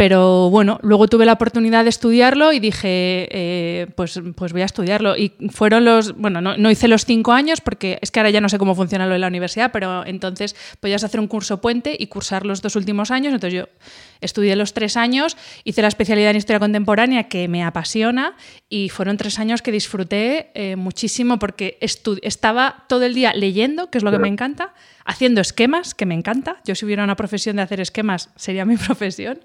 pero 0.00 0.48
bueno, 0.48 0.78
luego 0.80 1.08
tuve 1.08 1.26
la 1.26 1.34
oportunidad 1.34 1.84
de 1.84 1.90
estudiarlo 1.90 2.54
y 2.54 2.58
dije, 2.58 3.28
eh, 3.30 3.86
pues, 3.96 4.18
pues 4.34 4.54
voy 4.54 4.62
a 4.62 4.64
estudiarlo. 4.64 5.14
Y 5.14 5.34
fueron 5.50 5.84
los, 5.84 6.16
bueno, 6.16 6.40
no, 6.40 6.70
hice 6.70 6.88
los 6.88 7.04
cinco 7.04 7.32
años 7.32 7.60
porque 7.60 7.98
es 8.00 8.10
que 8.10 8.18
ahora 8.18 8.30
ya 8.30 8.40
no 8.40 8.48
sé 8.48 8.56
cómo 8.56 8.74
funciona 8.74 9.04
lo 9.04 9.12
de 9.12 9.18
la 9.18 9.26
universidad, 9.26 9.72
pero 9.72 10.06
entonces 10.06 10.56
podías 10.80 11.04
hacer 11.04 11.20
un 11.20 11.26
curso 11.26 11.60
puente 11.60 11.94
y 11.98 12.06
cursar 12.06 12.46
los 12.46 12.62
dos 12.62 12.76
últimos 12.76 13.10
años. 13.10 13.34
Entonces 13.34 13.58
yo 13.58 13.68
estudié 14.20 14.56
los 14.56 14.72
tres 14.72 14.96
años, 14.96 15.36
hice 15.64 15.82
la 15.82 15.88
especialidad 15.88 16.30
en 16.30 16.36
historia 16.36 16.60
contemporánea 16.60 17.28
que 17.28 17.48
me 17.48 17.62
apasiona 17.62 18.36
y 18.68 18.88
fueron 18.88 19.16
tres 19.16 19.38
años 19.38 19.62
que 19.62 19.72
disfruté 19.72 20.50
eh, 20.54 20.76
muchísimo 20.76 21.38
porque 21.38 21.78
estaba 21.80 22.84
todo 22.88 23.04
el 23.04 23.14
día 23.14 23.32
leyendo, 23.34 23.90
que 23.90 23.98
es 23.98 24.04
lo 24.04 24.10
que 24.10 24.18
me 24.18 24.28
encanta 24.28 24.74
haciendo 25.10 25.40
esquemas, 25.40 25.94
que 25.94 26.06
me 26.06 26.14
encanta. 26.14 26.60
Yo 26.64 26.74
si 26.76 26.84
hubiera 26.84 27.02
una 27.02 27.16
profesión 27.16 27.56
de 27.56 27.62
hacer 27.62 27.80
esquemas, 27.80 28.30
sería 28.36 28.64
mi 28.64 28.76
profesión. 28.86 29.40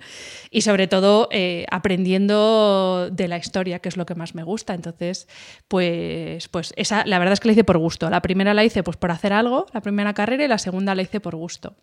Y 0.52 0.62
sobre 0.62 0.88
todo 0.88 1.28
eh, 1.32 1.66
aprendiendo 1.72 3.10
de 3.12 3.28
la 3.28 3.38
historia, 3.38 3.80
que 3.80 3.90
es 3.90 3.98
lo 3.98 4.06
que 4.06 4.16
más 4.16 4.36
me 4.36 4.44
gusta. 4.44 4.74
Entonces, 4.74 5.28
pues, 5.68 6.48
pues 6.50 6.74
esa, 6.78 7.04
la 7.06 7.18
verdad 7.18 7.34
es 7.34 7.40
que 7.40 7.48
la 7.48 7.54
hice 7.54 7.64
por 7.64 7.80
gusto. 7.80 8.10
La 8.10 8.22
primera 8.22 8.54
la 8.54 8.64
hice 8.64 8.84
pues 8.84 8.98
por 8.98 9.12
hacer 9.12 9.34
algo, 9.34 9.66
la 9.74 9.82
primera 9.82 10.14
carrera, 10.14 10.46
y 10.46 10.48
la 10.48 10.60
segunda 10.60 10.94
la 10.94 11.02
hice 11.02 11.20
por 11.20 11.36
gusto. 11.36 11.76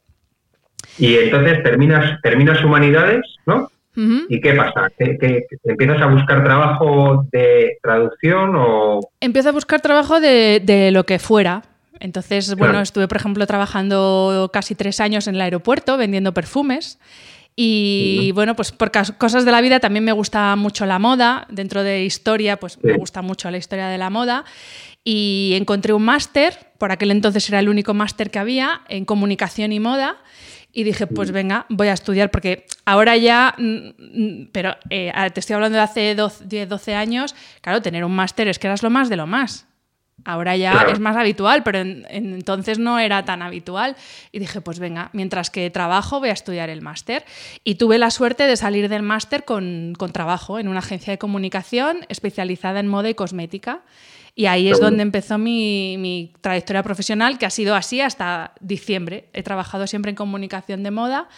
Y 0.98 1.16
entonces 1.16 1.62
terminas, 1.62 2.20
terminas 2.22 2.62
humanidades, 2.64 3.22
¿no? 3.46 3.68
¿Y 3.94 4.40
qué 4.40 4.54
pasa? 4.54 4.90
¿Que, 4.98 5.46
empiezas 5.64 6.00
a 6.00 6.06
buscar 6.06 6.42
trabajo 6.42 7.26
de 7.30 7.76
traducción 7.82 8.54
o...? 8.56 9.00
Empiezo 9.20 9.50
a 9.50 9.52
buscar 9.52 9.82
trabajo 9.82 10.18
de, 10.18 10.62
de 10.64 10.90
lo 10.92 11.04
que 11.04 11.18
fuera, 11.18 11.62
entonces, 12.02 12.56
bueno, 12.56 12.80
estuve, 12.80 13.06
por 13.06 13.16
ejemplo, 13.16 13.46
trabajando 13.46 14.50
casi 14.52 14.74
tres 14.74 14.98
años 14.98 15.28
en 15.28 15.36
el 15.36 15.40
aeropuerto 15.40 15.96
vendiendo 15.96 16.34
perfumes. 16.34 16.98
Y 17.54 18.32
bueno, 18.34 18.56
pues 18.56 18.72
por 18.72 18.90
cosas 19.18 19.44
de 19.44 19.52
la 19.52 19.60
vida 19.60 19.78
también 19.78 20.04
me 20.04 20.10
gusta 20.10 20.56
mucho 20.56 20.84
la 20.84 20.98
moda. 20.98 21.46
Dentro 21.48 21.84
de 21.84 22.02
historia, 22.04 22.56
pues 22.56 22.82
me 22.82 22.94
gusta 22.94 23.22
mucho 23.22 23.48
la 23.52 23.58
historia 23.58 23.86
de 23.86 23.98
la 23.98 24.10
moda. 24.10 24.44
Y 25.04 25.52
encontré 25.54 25.92
un 25.92 26.02
máster, 26.02 26.72
por 26.78 26.90
aquel 26.90 27.12
entonces 27.12 27.48
era 27.48 27.60
el 27.60 27.68
único 27.68 27.94
máster 27.94 28.32
que 28.32 28.40
había, 28.40 28.80
en 28.88 29.04
comunicación 29.04 29.70
y 29.70 29.78
moda. 29.78 30.16
Y 30.72 30.84
dije, 30.84 31.06
pues 31.06 31.32
venga, 31.32 31.66
voy 31.68 31.88
a 31.88 31.92
estudiar, 31.92 32.30
porque 32.30 32.66
ahora 32.86 33.16
ya, 33.16 33.54
mm, 33.58 33.88
mm, 33.98 34.48
pero 34.52 34.74
eh, 34.88 35.12
te 35.34 35.40
estoy 35.40 35.54
hablando 35.54 35.76
de 35.76 35.84
hace 35.84 36.16
10, 36.16 36.68
12 36.68 36.94
años, 36.94 37.34
claro, 37.60 37.82
tener 37.82 38.04
un 38.04 38.14
máster 38.14 38.48
es 38.48 38.58
que 38.58 38.68
eras 38.68 38.82
lo 38.82 38.90
más 38.90 39.08
de 39.08 39.16
lo 39.16 39.26
más. 39.26 39.66
Ahora 40.24 40.56
ya 40.56 40.86
es 40.92 41.00
más 41.00 41.16
habitual, 41.16 41.62
pero 41.64 41.80
entonces 41.80 42.78
no 42.78 42.98
era 42.98 43.24
tan 43.24 43.42
habitual. 43.42 43.96
Y 44.30 44.38
dije, 44.38 44.60
pues 44.60 44.78
venga, 44.78 45.10
mientras 45.12 45.50
que 45.50 45.68
trabajo 45.70 46.20
voy 46.20 46.28
a 46.28 46.32
estudiar 46.32 46.70
el 46.70 46.80
máster. 46.80 47.24
Y 47.64 47.74
tuve 47.74 47.98
la 47.98 48.10
suerte 48.10 48.44
de 48.44 48.56
salir 48.56 48.88
del 48.88 49.02
máster 49.02 49.44
con, 49.44 49.94
trabajo 50.12 50.58
en 50.58 50.68
una 50.68 50.78
agencia 50.78 51.12
de 51.12 51.18
comunicación 51.18 52.06
especializada 52.08 52.78
en 52.80 52.88
moda 52.88 53.08
y 53.08 53.14
cosmética. 53.14 53.80
Y 54.34 54.46
ahí 54.46 54.70
es 54.70 54.80
donde 54.80 55.02
empezó 55.02 55.36
mi, 55.36 56.32
trayectoria 56.40 56.82
profesional, 56.82 57.38
que 57.38 57.44
ha 57.44 57.50
sido 57.50 57.74
así 57.74 58.00
hasta 58.00 58.52
diciembre. 58.60 59.28
He 59.34 59.42
trabajado 59.42 59.86
siempre 59.86 60.08
en 60.08 60.16
comunicación 60.16 60.82
de 60.82 60.90
moda, 60.90 61.28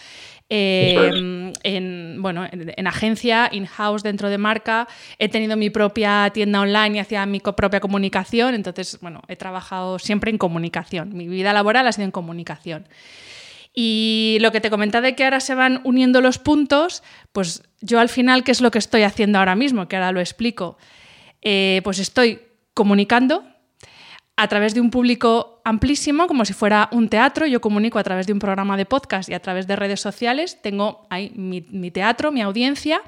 em, 0.48 1.52
en, 1.64 2.18
bueno, 2.20 2.46
en, 2.48 2.86
agencia, 2.86 3.48
in-house, 3.50 4.04
dentro 4.04 4.30
de 4.30 4.38
marca. 4.38 4.86
He 5.18 5.28
tenido 5.28 5.56
mi 5.56 5.70
propia 5.70 6.30
tienda 6.32 6.60
online 6.60 6.96
y 6.96 6.98
hacía 7.00 7.26
mi 7.26 7.40
propia 7.40 7.80
comunicación. 7.80 8.54
Entonces, 8.54 8.98
bueno, 9.00 9.22
he 9.26 9.34
trabajado 9.34 9.98
siempre 9.98 10.30
en 10.30 10.38
comunicación. 10.38 11.16
Mi 11.16 11.26
vida 11.26 11.52
laboral 11.52 11.88
ha 11.88 11.92
sido 11.92 12.04
en 12.04 12.12
comunicación. 12.12 12.86
Y 13.74 14.38
lo 14.40 14.52
que 14.52 14.60
te 14.60 14.70
comentaba 14.70 15.04
de 15.04 15.16
que 15.16 15.24
ahora 15.24 15.40
se 15.40 15.56
van 15.56 15.80
uniendo 15.82 16.20
los 16.20 16.38
puntos, 16.38 17.02
pues 17.32 17.64
yo 17.80 17.98
al 17.98 18.08
final, 18.08 18.44
¿qué 18.44 18.52
es 18.52 18.60
lo 18.60 18.70
que 18.70 18.78
estoy 18.78 19.02
haciendo 19.02 19.40
ahora 19.40 19.56
mismo? 19.56 19.88
Que 19.88 19.96
ahora 19.96 20.12
lo 20.12 20.20
explico. 20.20 20.78
Eh, 21.42 21.80
pues 21.82 21.98
estoy 21.98 22.40
comunicando 22.74 23.44
a 24.36 24.48
través 24.48 24.74
de 24.74 24.80
un 24.80 24.90
público 24.90 25.62
amplísimo, 25.64 26.26
como 26.26 26.44
si 26.44 26.52
fuera 26.52 26.88
un 26.92 27.08
teatro. 27.08 27.46
Yo 27.46 27.60
comunico 27.60 27.98
a 27.98 28.02
través 28.02 28.26
de 28.26 28.32
un 28.32 28.40
programa 28.40 28.76
de 28.76 28.84
podcast 28.84 29.28
y 29.28 29.34
a 29.34 29.40
través 29.40 29.66
de 29.66 29.76
redes 29.76 30.00
sociales. 30.00 30.60
Tengo 30.60 31.06
ahí 31.08 31.32
mi, 31.36 31.90
teatro, 31.90 32.32
mi 32.32 32.42
audiencia. 32.42 33.00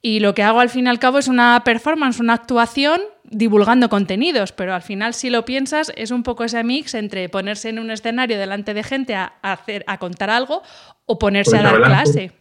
Y 0.00 0.20
lo 0.20 0.34
que 0.34 0.42
hago 0.42 0.60
al 0.60 0.70
fin 0.70 0.86
y 0.86 0.88
al 0.88 0.98
cabo 0.98 1.18
es 1.18 1.28
una 1.28 1.62
performance, 1.64 2.20
una 2.20 2.34
actuación 2.34 3.00
divulgando 3.24 3.88
contenidos, 3.88 4.52
pero 4.52 4.72
al 4.72 4.82
final 4.82 5.14
si 5.14 5.30
lo 5.30 5.44
piensas 5.44 5.92
es 5.96 6.12
un 6.12 6.22
poco 6.22 6.44
ese 6.44 6.62
mix 6.62 6.94
entre 6.94 7.28
ponerse 7.28 7.70
en 7.70 7.80
un 7.80 7.90
escenario 7.90 8.38
delante 8.38 8.72
de 8.72 8.84
gente 8.84 9.16
a, 9.16 9.32
hacer, 9.42 9.84
a 9.88 9.98
contar 9.98 10.30
algo 10.30 10.62
o 11.06 11.18
ponerse 11.18 11.52
pues 11.52 11.60
a 11.60 11.64
dar 11.64 11.82
clase. 11.82 12.32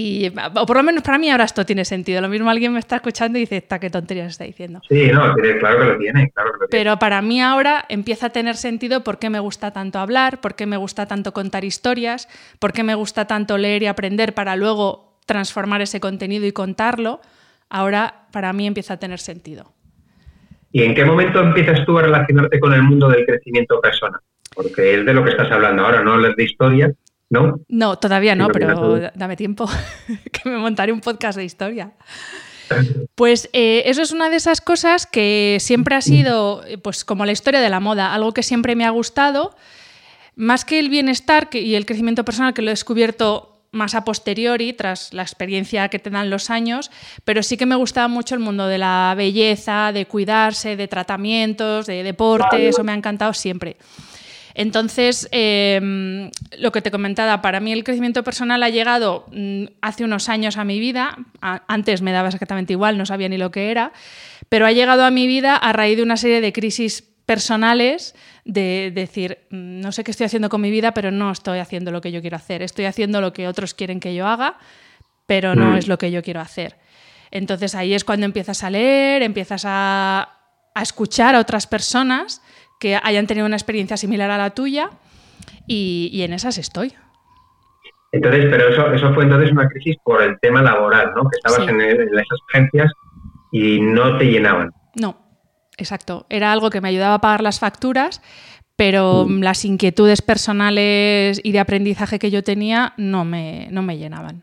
Y, 0.00 0.28
o 0.28 0.64
por 0.64 0.76
lo 0.76 0.84
menos 0.84 1.02
para 1.02 1.18
mí 1.18 1.28
ahora 1.28 1.42
esto 1.42 1.66
tiene 1.66 1.84
sentido. 1.84 2.20
Lo 2.20 2.28
mismo 2.28 2.48
alguien 2.48 2.72
me 2.72 2.78
está 2.78 2.94
escuchando 2.94 3.36
y 3.36 3.40
dice, 3.40 3.56
esta 3.56 3.80
qué 3.80 3.90
tonterías 3.90 4.28
está 4.28 4.44
diciendo. 4.44 4.80
Sí, 4.88 5.10
no, 5.12 5.34
claro 5.34 5.80
que 5.80 5.84
lo 5.86 5.98
tiene, 5.98 6.32
Pero 6.70 7.00
para 7.00 7.20
mí 7.20 7.42
ahora 7.42 7.84
empieza 7.88 8.26
a 8.26 8.30
tener 8.30 8.54
sentido 8.54 9.02
por 9.02 9.18
qué 9.18 9.28
me 9.28 9.40
gusta 9.40 9.72
tanto 9.72 9.98
hablar, 9.98 10.40
por 10.40 10.54
qué 10.54 10.66
me 10.66 10.76
gusta 10.76 11.06
tanto 11.06 11.32
contar 11.32 11.64
historias, 11.64 12.28
por 12.60 12.72
qué 12.72 12.84
me 12.84 12.94
gusta 12.94 13.24
tanto 13.24 13.58
leer 13.58 13.82
y 13.82 13.86
aprender 13.86 14.34
para 14.34 14.54
luego 14.54 15.18
transformar 15.26 15.80
ese 15.80 15.98
contenido 15.98 16.46
y 16.46 16.52
contarlo. 16.52 17.20
Ahora 17.68 18.28
para 18.30 18.52
mí 18.52 18.68
empieza 18.68 18.94
a 18.94 18.96
tener 18.98 19.18
sentido. 19.18 19.72
¿Y 20.70 20.84
en 20.84 20.94
qué 20.94 21.04
momento 21.04 21.40
empiezas 21.40 21.84
tú 21.84 21.98
a 21.98 22.02
relacionarte 22.02 22.60
con 22.60 22.72
el 22.72 22.84
mundo 22.84 23.08
del 23.08 23.26
crecimiento 23.26 23.80
personal? 23.80 24.20
Porque 24.54 24.94
es 24.94 25.04
de 25.04 25.12
lo 25.12 25.24
que 25.24 25.30
estás 25.30 25.50
hablando 25.50 25.84
ahora, 25.84 26.04
no 26.04 26.12
hablas 26.12 26.36
de 26.36 26.44
historia, 26.44 26.92
¿no? 27.30 27.60
No, 27.68 27.98
todavía 27.98 28.34
no, 28.34 28.48
pero 28.48 29.10
dame 29.14 29.36
tiempo, 29.36 29.68
que 30.32 30.48
me 30.48 30.56
montaré 30.56 30.92
un 30.92 31.00
podcast 31.00 31.38
de 31.38 31.44
historia. 31.44 31.92
Pues 33.14 33.48
eh, 33.52 33.82
eso 33.86 34.02
es 34.02 34.12
una 34.12 34.28
de 34.28 34.36
esas 34.36 34.60
cosas 34.60 35.06
que 35.06 35.58
siempre 35.60 35.94
ha 35.94 36.02
sido, 36.02 36.62
pues 36.82 37.04
como 37.04 37.24
la 37.24 37.32
historia 37.32 37.60
de 37.60 37.70
la 37.70 37.80
moda, 37.80 38.14
algo 38.14 38.32
que 38.32 38.42
siempre 38.42 38.76
me 38.76 38.84
ha 38.84 38.90
gustado, 38.90 39.56
más 40.36 40.64
que 40.64 40.78
el 40.78 40.88
bienestar 40.88 41.48
y 41.52 41.74
el 41.74 41.86
crecimiento 41.86 42.24
personal 42.24 42.54
que 42.54 42.62
lo 42.62 42.68
he 42.68 42.72
descubierto 42.72 43.54
más 43.70 43.94
a 43.94 44.04
posteriori, 44.04 44.72
tras 44.72 45.12
la 45.12 45.22
experiencia 45.22 45.88
que 45.88 45.98
te 45.98 46.10
dan 46.10 46.30
los 46.30 46.48
años, 46.50 46.90
pero 47.24 47.42
sí 47.42 47.56
que 47.56 47.66
me 47.66 47.74
gustaba 47.74 48.08
mucho 48.08 48.34
el 48.34 48.40
mundo 48.40 48.66
de 48.66 48.78
la 48.78 49.14
belleza, 49.16 49.92
de 49.92 50.06
cuidarse, 50.06 50.76
de 50.76 50.88
tratamientos, 50.88 51.86
de 51.86 52.02
deporte, 52.02 52.68
eso 52.68 52.82
me 52.82 52.92
ha 52.92 52.94
encantado 52.94 53.34
siempre. 53.34 53.76
Entonces, 54.58 55.28
em, 55.30 56.32
lo 56.58 56.72
que 56.72 56.82
te 56.82 56.90
comentaba, 56.90 57.40
para 57.42 57.60
mí 57.60 57.72
el 57.72 57.84
crecimiento 57.84 58.24
personal 58.24 58.60
ha 58.64 58.68
llegado 58.68 59.24
mm, 59.30 59.66
hace 59.82 60.02
unos 60.02 60.28
años 60.28 60.56
a 60.56 60.64
mi 60.64 60.80
vida, 60.80 61.16
antes 61.40 62.02
me 62.02 62.10
daba 62.10 62.26
exactamente 62.26 62.72
igual, 62.72 62.98
no 62.98 63.06
sabía 63.06 63.28
ni 63.28 63.38
lo 63.38 63.52
que 63.52 63.70
era, 63.70 63.92
pero 64.48 64.66
ha 64.66 64.72
llegado 64.72 65.04
a 65.04 65.12
mi 65.12 65.28
vida 65.28 65.54
a 65.54 65.72
raíz 65.72 65.96
de 65.96 66.02
una 66.02 66.16
serie 66.16 66.40
de 66.40 66.52
crisis 66.52 67.04
personales 67.24 68.16
de 68.44 68.90
decir, 68.92 69.38
mm, 69.50 69.78
no 69.78 69.92
sé 69.92 70.02
qué 70.02 70.10
estoy 70.10 70.26
haciendo 70.26 70.48
con 70.48 70.60
mi 70.60 70.72
vida, 70.72 70.92
pero 70.92 71.12
no 71.12 71.30
estoy 71.30 71.60
haciendo 71.60 71.92
lo 71.92 72.00
que 72.00 72.10
yo 72.10 72.20
quiero 72.20 72.36
hacer, 72.36 72.60
estoy 72.62 72.86
haciendo 72.86 73.20
lo 73.20 73.32
que 73.32 73.46
otros 73.46 73.74
quieren 73.74 74.00
que 74.00 74.12
yo 74.12 74.26
haga, 74.26 74.58
pero 75.26 75.54
no 75.54 75.70
mm. 75.70 75.76
es 75.76 75.86
lo 75.86 75.98
que 75.98 76.10
yo 76.10 76.20
quiero 76.20 76.40
hacer. 76.40 76.74
Entonces 77.30 77.76
ahí 77.76 77.94
es 77.94 78.02
cuando 78.02 78.26
empiezas 78.26 78.64
a 78.64 78.70
leer, 78.70 79.22
empiezas 79.22 79.62
a, 79.64 80.30
a 80.74 80.82
escuchar 80.82 81.36
a 81.36 81.38
otras 81.38 81.68
personas 81.68 82.42
que 82.78 82.98
hayan 83.02 83.26
tenido 83.26 83.46
una 83.46 83.56
experiencia 83.56 83.96
similar 83.96 84.30
a 84.30 84.38
la 84.38 84.50
tuya 84.50 84.90
y, 85.66 86.22
en 86.22 86.32
esas 86.32 86.58
estoy. 86.58 86.92
Entonces, 88.12 88.46
pero 88.50 88.68
eso, 88.68 88.92
eso 88.92 89.12
fue 89.12 89.24
entonces 89.24 89.52
una 89.52 89.68
crisis 89.68 89.96
por 90.02 90.22
el 90.22 90.38
tema 90.40 90.62
laboral, 90.62 91.12
¿no? 91.14 91.28
Que 91.28 91.36
estabas 91.36 91.68
en, 91.68 91.80
esas 91.80 92.38
agencias 92.48 92.92
y 93.52 93.80
no 93.80 94.16
te 94.16 94.24
llenaban. 94.26 94.72
No, 94.94 95.18
exacto. 95.76 96.26
Era 96.30 96.52
algo 96.52 96.70
que 96.70 96.80
me 96.80 96.88
ayudaba 96.88 97.14
a 97.14 97.20
pagar 97.20 97.42
las 97.42 97.60
facturas, 97.60 98.22
pero 98.76 99.26
mm. 99.28 99.42
las 99.42 99.64
inquietudes 99.64 100.22
personales 100.22 101.40
y 101.42 101.52
de 101.52 101.60
aprendizaje 101.60 102.18
que 102.18 102.30
yo 102.30 102.42
tenía 102.42 102.94
no 102.96 103.24
me, 103.24 103.68
no 103.70 103.82
me 103.82 103.98
llenaban. 103.98 104.42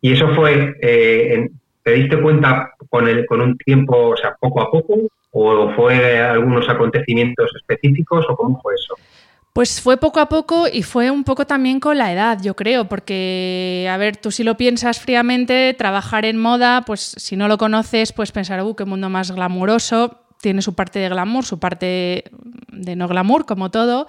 ¿Y 0.00 0.12
eso 0.12 0.34
fue, 0.34 0.74
eh, 0.80 1.48
te 1.82 1.92
diste 1.92 2.20
cuenta 2.20 2.70
con, 2.88 3.08
el, 3.08 3.26
con 3.26 3.40
un 3.40 3.58
tiempo, 3.58 4.10
o 4.10 4.16
sea, 4.16 4.36
poco 4.40 4.62
a 4.62 4.70
poco, 4.70 4.94
¿O 5.38 5.70
fue 5.74 6.18
algunos 6.18 6.66
acontecimientos 6.66 7.50
específicos 7.54 8.24
o 8.26 8.36
cómo 8.36 8.58
fue 8.62 8.72
eso? 8.74 8.94
Pues 9.52 9.82
fue 9.82 9.98
poco 9.98 10.20
a 10.20 10.30
poco 10.30 10.66
y 10.66 10.82
fue 10.82 11.10
un 11.10 11.24
poco 11.24 11.46
también 11.46 11.78
con 11.78 11.98
la 11.98 12.10
edad, 12.10 12.38
yo 12.40 12.56
creo, 12.56 12.86
porque, 12.86 13.86
a 13.90 13.98
ver, 13.98 14.16
tú 14.16 14.30
si 14.30 14.44
lo 14.44 14.56
piensas 14.56 14.98
fríamente, 14.98 15.74
trabajar 15.74 16.24
en 16.24 16.38
moda, 16.38 16.84
pues 16.86 17.00
si 17.18 17.36
no 17.36 17.48
lo 17.48 17.58
conoces, 17.58 18.14
pues 18.14 18.32
pensar, 18.32 18.62
uh, 18.62 18.74
qué 18.74 18.86
mundo 18.86 19.10
más 19.10 19.30
glamuroso, 19.30 20.20
tiene 20.40 20.62
su 20.62 20.74
parte 20.74 21.00
de 21.00 21.10
glamour, 21.10 21.44
su 21.44 21.58
parte 21.58 22.24
de 22.68 22.96
no 22.96 23.06
glamour, 23.06 23.44
como 23.44 23.70
todo, 23.70 24.06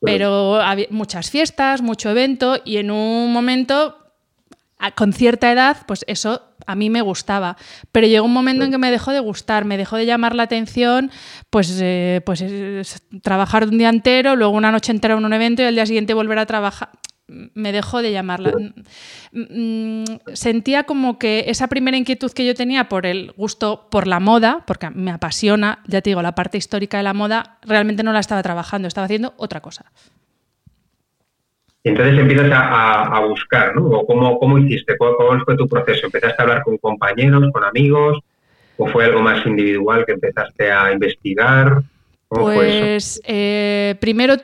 pero 0.00 0.60
había 0.60 0.86
muchas 0.90 1.30
fiestas, 1.30 1.82
mucho 1.82 2.10
evento 2.10 2.58
y 2.64 2.76
en 2.76 2.92
un 2.92 3.32
momento 3.32 3.96
con 4.94 5.12
cierta 5.12 5.50
edad, 5.50 5.78
pues 5.86 6.04
eso 6.06 6.42
a 6.66 6.74
mí 6.74 6.90
me 6.90 7.00
gustaba. 7.02 7.56
Pero 7.92 8.06
llegó 8.06 8.26
un 8.26 8.32
momento 8.32 8.64
en 8.64 8.70
que 8.70 8.78
me 8.78 8.90
dejó 8.90 9.12
de 9.12 9.20
gustar, 9.20 9.64
me 9.64 9.76
dejó 9.76 9.96
de 9.96 10.06
llamar 10.06 10.34
la 10.34 10.44
atención, 10.44 11.10
pues, 11.50 11.78
eh, 11.80 12.22
pues 12.24 12.44
trabajar 13.22 13.64
un 13.64 13.78
día 13.78 13.88
entero, 13.88 14.36
luego 14.36 14.54
una 14.54 14.72
noche 14.72 14.92
entera 14.92 15.14
en 15.16 15.24
un 15.24 15.32
evento 15.32 15.62
y 15.62 15.66
al 15.66 15.74
día 15.74 15.86
siguiente 15.86 16.14
volver 16.14 16.38
a 16.38 16.46
trabajar. 16.46 16.90
Me 17.26 17.72
dejó 17.72 18.02
de 18.02 18.12
llamarla. 18.12 18.52
Mm, 19.32 20.04
sentía 20.34 20.84
como 20.84 21.18
que 21.18 21.44
esa 21.48 21.68
primera 21.68 21.96
inquietud 21.96 22.30
que 22.32 22.44
yo 22.44 22.54
tenía 22.54 22.90
por 22.90 23.06
el 23.06 23.32
gusto 23.32 23.88
por 23.90 24.06
la 24.06 24.20
moda, 24.20 24.62
porque 24.66 24.90
me 24.90 25.10
apasiona, 25.10 25.82
ya 25.86 26.02
te 26.02 26.10
digo, 26.10 26.20
la 26.20 26.34
parte 26.34 26.58
histórica 26.58 26.98
de 26.98 27.02
la 27.02 27.14
moda, 27.14 27.58
realmente 27.62 28.02
no 28.02 28.12
la 28.12 28.20
estaba 28.20 28.42
trabajando, 28.42 28.88
estaba 28.88 29.06
haciendo 29.06 29.32
otra 29.38 29.60
cosa. 29.60 29.86
Y 31.84 31.90
entonces 31.90 32.18
empiezas 32.18 32.50
a, 32.50 33.20
buscar, 33.28 33.76
¿no? 33.76 33.84
O 33.84 34.06
cómo, 34.06 34.38
cómo 34.38 34.58
hiciste? 34.58 34.96
¿Cómo, 34.96 35.14
fue 35.44 35.54
tu 35.54 35.68
proceso? 35.68 36.06
¿Empezaste 36.06 36.40
a 36.40 36.42
hablar 36.42 36.62
con 36.62 36.78
compañeros, 36.78 37.44
con 37.52 37.62
amigos? 37.62 38.20
¿O 38.78 38.86
fue 38.88 39.04
algo 39.04 39.20
más 39.20 39.44
individual 39.44 40.04
que 40.06 40.12
empezaste 40.12 40.72
a 40.72 40.90
investigar? 40.92 41.82
pues 42.26 43.20
eh, 43.24 43.96
primero 44.00 44.36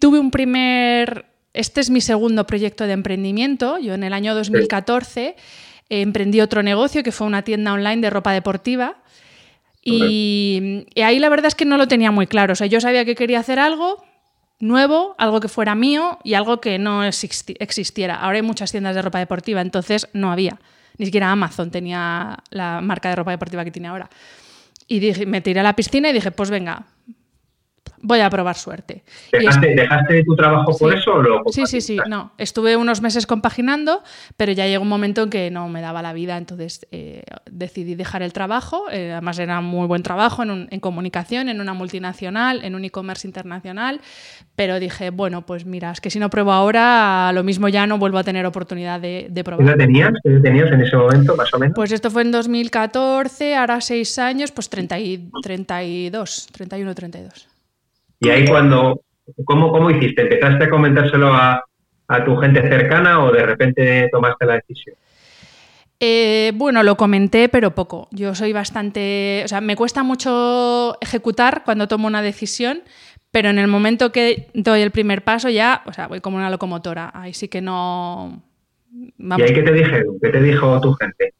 tuve 0.00 0.18
un 0.18 0.32
primer... 0.32 1.24
Este 1.54 1.80
es 1.80 1.88
mi 1.88 2.00
segundo 2.00 2.44
proyecto 2.46 2.84
de 2.84 2.92
emprendimiento. 2.92 3.78
Yo 3.78 3.94
en 3.94 4.02
el 4.02 4.12
año 4.12 4.34
2014 4.34 5.36
emprendí 5.88 6.40
otro 6.40 6.64
negocio 6.64 7.04
que 7.04 7.12
fue 7.12 7.28
una 7.28 7.42
tienda 7.42 7.72
online 7.72 8.02
de 8.02 8.10
ropa 8.10 8.32
deportiva. 8.32 8.96
Y, 9.82 10.84
y, 10.94 11.00
ahí 11.00 11.20
la 11.20 11.28
verdad 11.28 11.46
es 11.46 11.54
que 11.54 11.64
no 11.64 11.78
lo 11.78 11.86
tenía 11.86 12.10
muy 12.10 12.26
claro. 12.26 12.52
O 12.52 12.56
sea, 12.56 12.66
yo 12.66 12.80
sabía 12.80 13.04
que 13.04 13.14
quería 13.14 13.38
hacer 13.38 13.58
algo, 13.60 14.04
nuevo, 14.60 15.14
algo 15.18 15.40
que 15.40 15.48
fuera 15.48 15.74
mío 15.74 16.18
y 16.24 16.34
algo 16.34 16.60
que 16.60 16.78
no 16.78 17.04
existiera. 17.04 18.16
Ahora 18.16 18.36
hay 18.36 18.42
muchas 18.42 18.70
tiendas 18.70 18.94
de 18.94 19.02
ropa 19.02 19.18
deportiva, 19.18 19.60
entonces 19.60 20.08
no 20.12 20.32
había. 20.32 20.58
Ni 20.96 21.06
siquiera 21.06 21.30
Amazon 21.30 21.70
tenía 21.70 22.38
la 22.50 22.80
marca 22.80 23.08
de 23.08 23.16
ropa 23.16 23.30
deportiva 23.30 23.64
que 23.64 23.70
tiene 23.70 23.88
ahora. 23.88 24.10
Y 24.88 24.98
dije, 24.98 25.26
me 25.26 25.40
tiré 25.40 25.60
a 25.60 25.62
la 25.62 25.76
piscina 25.76 26.10
y 26.10 26.12
dije, 26.12 26.30
pues 26.30 26.50
venga, 26.50 26.86
voy 28.02 28.20
a 28.20 28.30
probar 28.30 28.56
suerte. 28.56 29.02
¿Dejaste, 29.32 30.24
tu 30.24 30.36
trabajo 30.36 30.76
por 30.76 30.94
eso 30.94 31.14
o 31.14 31.22
lo 31.22 31.42
Sí, 31.50 31.66
sí, 31.66 31.80
sí, 31.80 31.98
no. 32.08 32.32
Estuve 32.38 32.76
unos 32.76 33.02
meses 33.02 33.26
compaginando, 33.26 34.02
pero 34.36 34.52
ya 34.52 34.66
llegó 34.66 34.82
un 34.82 34.88
momento 34.88 35.24
en 35.24 35.30
que 35.30 35.50
no 35.50 35.68
me 35.68 35.80
daba 35.80 36.02
la 36.02 36.12
vida, 36.12 36.36
entonces 36.36 36.86
eh, 36.90 37.22
decidí 37.50 37.94
dejar 37.94 38.22
el 38.22 38.32
trabajo. 38.32 38.84
Eh, 38.90 39.12
además 39.12 39.38
era 39.38 39.60
muy 39.60 39.86
buen 39.86 40.02
trabajo 40.02 40.42
en, 40.42 40.80
comunicación, 40.80 41.48
en 41.48 41.60
una 41.60 41.74
multinacional, 41.74 42.64
en 42.64 42.74
un 42.74 42.84
e-commerce 42.84 43.26
internacional, 43.26 44.00
pero 44.56 44.78
dije, 44.80 45.10
bueno, 45.10 45.44
pues 45.44 45.64
mira, 45.64 45.90
es 45.90 46.00
que 46.00 46.10
si 46.10 46.18
no 46.18 46.30
pruebo 46.30 46.52
ahora, 46.52 47.30
lo 47.32 47.42
mismo 47.42 47.68
ya 47.68 47.86
no 47.86 47.98
vuelvo 47.98 48.18
a 48.18 48.24
tener 48.24 48.46
oportunidad 48.46 49.00
de, 49.00 49.42
probar. 49.44 49.66
¿Qué 49.66 49.76
tenías? 49.76 50.12
¿Qué 50.22 50.30
tenías 50.40 50.70
en 50.70 50.80
ese 50.82 50.96
momento, 50.96 51.36
más 51.36 51.52
o 51.52 51.58
menos? 51.58 51.74
Pues 51.74 51.92
esto 51.92 52.10
fue 52.10 52.22
en 52.22 52.30
2014, 52.32 53.56
ahora 53.56 53.80
seis 53.80 54.18
años, 54.18 54.52
pues 54.52 54.68
30 54.68 54.98
y, 55.00 55.30
32, 55.42 56.48
31, 56.52 56.94
32. 56.94 57.57
Y 58.20 58.28
ahí 58.30 58.46
cuando, 58.46 59.02
¿cómo, 59.44 59.70
cómo 59.70 59.90
hiciste? 59.90 60.22
¿Empezaste 60.22 60.64
a 60.64 60.70
comentárselo 60.70 61.32
a, 61.32 61.64
tu 62.24 62.36
gente 62.36 62.62
cercana 62.62 63.22
o 63.22 63.32
de 63.32 63.44
repente 63.44 64.08
tomaste 64.10 64.46
la 64.46 64.54
decisión? 64.54 64.96
Eh, 66.00 66.52
bueno, 66.54 66.82
lo 66.82 66.96
comenté, 66.96 67.48
pero 67.48 67.74
poco. 67.74 68.08
Yo 68.12 68.34
soy 68.34 68.52
bastante. 68.52 69.42
O 69.44 69.48
sea, 69.48 69.60
me 69.60 69.76
cuesta 69.76 70.02
mucho 70.02 70.96
ejecutar 71.00 71.64
cuando 71.64 71.86
tomo 71.86 72.06
una 72.06 72.22
decisión, 72.22 72.82
pero 73.30 73.50
en 73.50 73.58
el 73.58 73.68
momento 73.68 74.10
que 74.10 74.48
doy 74.54 74.80
el 74.80 74.90
primer 74.90 75.22
paso 75.22 75.50
ya, 75.50 75.82
o 75.86 75.92
sea, 75.92 76.06
voy 76.06 76.20
como 76.20 76.38
una 76.38 76.50
locomotora. 76.50 77.10
Ahí 77.14 77.34
sí 77.34 77.48
que 77.48 77.60
no. 77.60 78.42
¿Y 78.90 79.42
ahí 79.42 79.52
qué 79.52 79.62
te 79.62 79.72
dijeron? 79.72 80.18
¿Qué 80.22 80.30
te 80.30 80.40
dijo 80.40 80.80
tu 80.80 80.94
gente? 80.94 81.34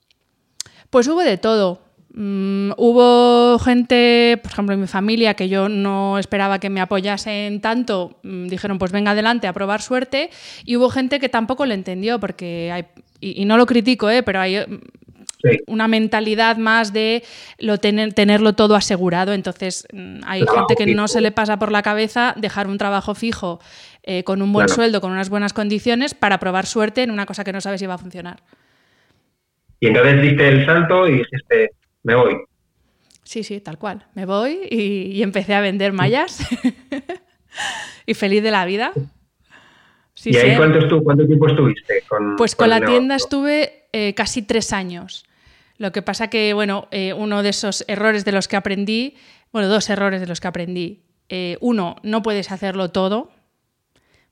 Pues 0.90 1.08
hubo 1.08 1.22
de 1.22 1.38
todo. 1.38 1.87
Mm, 2.14 2.72
hubo 2.78 3.58
gente, 3.58 4.40
por 4.42 4.52
ejemplo, 4.52 4.74
en 4.74 4.80
mi 4.80 4.86
familia, 4.86 5.34
que 5.34 5.48
yo 5.48 5.68
no 5.68 6.18
esperaba 6.18 6.58
que 6.58 6.70
me 6.70 6.80
apoyasen 6.80 7.60
tanto, 7.60 8.18
mm, 8.22 8.48
dijeron, 8.48 8.78
pues 8.78 8.92
venga 8.92 9.10
adelante 9.10 9.46
a 9.46 9.52
probar 9.52 9.82
suerte, 9.82 10.30
y 10.64 10.76
hubo 10.76 10.88
gente 10.88 11.20
que 11.20 11.28
tampoco 11.28 11.66
lo 11.66 11.74
entendió, 11.74 12.18
porque 12.18 12.70
hay, 12.72 12.86
y, 13.20 13.44
no 13.44 13.58
lo 13.58 13.66
critico, 13.66 14.08
¿eh? 14.08 14.22
pero 14.22 14.40
hay 14.40 14.56
mm, 14.56 14.80
una 15.66 15.86
mentalidad 15.86 16.56
más 16.56 16.92
de 16.92 17.22
lo 17.58 17.78
tener, 17.78 18.14
tenerlo 18.14 18.54
todo 18.54 18.74
asegurado, 18.74 19.32
entonces 19.32 19.86
hay 20.24 20.40
gente 20.40 20.74
que 20.76 20.94
no 20.94 21.06
se 21.08 21.20
le 21.20 21.30
pasa 21.30 21.58
por 21.58 21.70
la 21.70 21.82
cabeza 21.82 22.34
dejar 22.36 22.66
un 22.66 22.78
trabajo 22.78 23.14
fijo 23.14 23.60
eh, 24.02 24.24
con 24.24 24.42
un 24.42 24.52
buen 24.52 24.68
sueldo, 24.68 25.00
con 25.00 25.12
unas 25.12 25.28
buenas 25.28 25.52
condiciones, 25.52 26.14
para 26.14 26.38
probar 26.38 26.66
suerte 26.66 27.02
en 27.02 27.10
una 27.10 27.26
cosa 27.26 27.44
que 27.44 27.52
no 27.52 27.60
sabes 27.60 27.80
si 27.80 27.86
va 27.86 27.94
a 27.94 27.98
funcionar. 27.98 28.42
Y 29.78 29.88
entonces 29.88 30.22
diste 30.22 30.48
el 30.48 30.66
salto 30.66 31.06
y 31.06 31.18
dijiste, 31.18 31.70
me 32.02 32.14
voy. 32.14 32.36
Sí, 33.24 33.42
sí, 33.42 33.60
tal 33.60 33.78
cual. 33.78 34.06
Me 34.14 34.24
voy 34.24 34.60
y, 34.70 35.22
empecé 35.22 35.54
a 35.54 35.60
vender 35.60 35.92
mallas. 35.92 36.46
y 38.06 38.14
feliz 38.14 38.42
de 38.42 38.50
la 38.50 38.64
vida. 38.64 38.92
¿Y 40.24 40.36
ahí 40.36 40.56
cuánto, 40.56 41.02
cuánto, 41.02 41.26
tiempo 41.26 41.46
estuviste? 41.46 42.02
Con, 42.08 42.36
pues 42.36 42.56
con, 42.56 42.70
la 42.70 42.84
tienda 42.84 43.14
estuve 43.14 43.88
eh, 43.92 44.14
casi 44.14 44.42
tres 44.42 44.72
años. 44.72 45.26
Lo 45.76 45.92
que 45.92 46.02
pasa 46.02 46.28
que, 46.28 46.54
bueno, 46.54 46.88
eh, 46.90 47.12
uno 47.12 47.42
de 47.42 47.50
esos 47.50 47.84
errores 47.86 48.24
de 48.24 48.32
los 48.32 48.48
que 48.48 48.56
aprendí, 48.56 49.16
bueno, 49.52 49.68
dos 49.68 49.88
errores 49.90 50.20
de 50.20 50.26
los 50.26 50.40
que 50.40 50.48
aprendí. 50.48 51.04
Eh, 51.28 51.56
uno, 51.60 51.96
no 52.02 52.22
puedes 52.22 52.50
hacerlo 52.50 52.90
todo. 52.90 53.30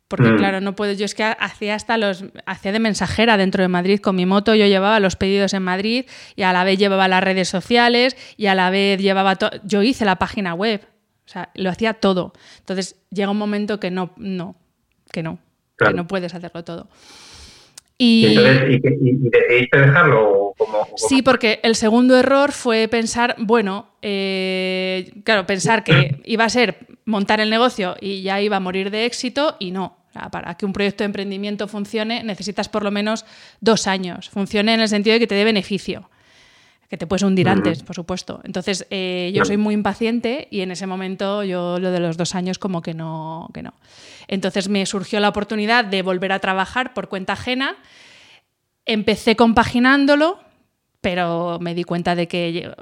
Porque 0.09 0.29
mm. 0.29 0.37
claro, 0.37 0.61
no 0.61 0.77
puedo, 0.77 0.93
yo 0.93 1.05
es 1.05 1.15
que 1.15 1.25
hacía 1.25 1.75
hasta 1.75 1.99
los, 1.99 2.25
hacía 2.47 2.73
de 2.73 2.79
mensajera 2.79 3.37
dentro 3.37 3.63
de 3.63 3.69
Madrid 3.69 4.01
con 4.01 4.15
mi 4.15 4.25
moto, 4.25 4.55
yo 4.55 4.67
llevaba 4.67 5.01
los 5.01 5.17
pedidos 5.17 5.53
en 5.53 5.65
Madrid 5.65 6.05
y 6.37 6.43
a 6.43 6.53
la 6.53 6.63
vez 6.63 6.79
llevaba 6.79 7.09
las 7.09 7.25
redes 7.25 7.49
sociales 7.49 8.17
y 8.37 8.47
a 8.47 8.55
la 8.55 8.71
vez 8.71 9.01
llevaba, 9.01 9.37
yo 9.65 9.83
hice 9.83 10.05
la 10.05 10.17
página 10.17 10.55
web, 10.55 10.83
o 11.27 11.29
sea, 11.29 11.51
lo 11.55 11.71
hacía 11.71 11.95
todo. 11.95 12.33
Entonces 12.59 12.97
llega 13.11 13.31
un 13.31 13.39
momento 13.39 13.81
que 13.81 13.91
no, 13.91 14.13
no, 14.17 14.55
que 15.11 15.25
no, 15.25 15.41
que 15.77 15.93
no 15.93 16.07
puedes 16.07 16.35
hacerlo 16.35 16.63
todo. 16.63 16.89
Y, 17.99 18.27
entonces, 18.27 18.63
¿y, 18.69 18.79
decidiste 18.79 19.79
dejarlo? 19.79 20.53
Como, 20.57 20.87
Sí, 20.97 21.23
porque 21.23 21.61
el 21.63 21.75
segundo 21.75 22.17
error 22.17 22.53
fue 22.53 22.89
pensar, 22.89 23.35
bueno, 23.39 23.89
eh, 24.03 25.11
claro, 25.25 25.47
pensar 25.47 25.83
que 25.83 26.21
iba 26.25 26.45
a 26.45 26.49
ser 26.51 26.96
montar 27.07 27.41
el 27.41 27.49
negocio 27.49 27.97
y 28.01 28.21
ya 28.21 28.41
iba 28.43 28.59
a 28.59 28.61
morir 28.61 28.91
de 28.91 29.07
éxito 29.07 29.57
y 29.59 29.71
no. 29.71 29.97
Para 30.31 30.57
que 30.57 30.65
un 30.65 30.73
proyecto 30.73 31.05
de 31.05 31.07
emprendimiento 31.07 31.69
funcione 31.69 32.23
necesitas 32.23 32.69
por 32.69 32.83
lo 32.83 32.91
menos 32.91 33.25
dos 33.61 33.87
años. 33.87 34.29
Funcione 34.29 34.75
en 34.75 34.81
el 34.81 34.89
sentido 34.89 35.15
de 35.15 35.21
que 35.21 35.27
te 35.27 35.35
dé 35.35 35.45
beneficio 35.45 36.09
que 36.89 36.97
te 36.97 37.07
puedes 37.07 37.23
hundir 37.23 37.49
antes, 37.49 37.83
por 37.83 37.97
supuesto. 37.97 38.41
Entonces, 38.45 38.87
eh, 38.91 39.33
yo 39.35 39.45
soy 39.45 39.57
muy 39.57 39.75
impaciente 39.75 40.47
y 40.51 40.61
en 40.61 40.71
ese 40.71 40.87
momento 40.87 41.43
yo 41.43 41.79
lo 41.79 41.91
de 41.91 42.01
los 42.01 42.17
dos 42.17 42.35
años 42.35 42.59
como 42.59 42.83
que 42.83 42.95
no, 42.95 43.51
que 43.53 43.63
no. 43.63 43.75
Entonces 44.29 44.69
me 44.69 44.87
surgió 44.87 45.19
la 45.21 45.29
oportunidad 45.29 45.85
de 45.85 46.03
volver 46.03 46.33
a 46.33 46.39
trabajar 46.39 46.95
por 46.95 47.09
cuenta 47.09 47.33
ajena. 47.33 47.77
Empecé 48.85 49.35
compaginándolo, 49.35 50.39
pero 51.01 51.59
me 51.61 51.75
di 51.75 51.83
cuenta 51.83 52.15
de 52.15 52.29
que 52.29 52.73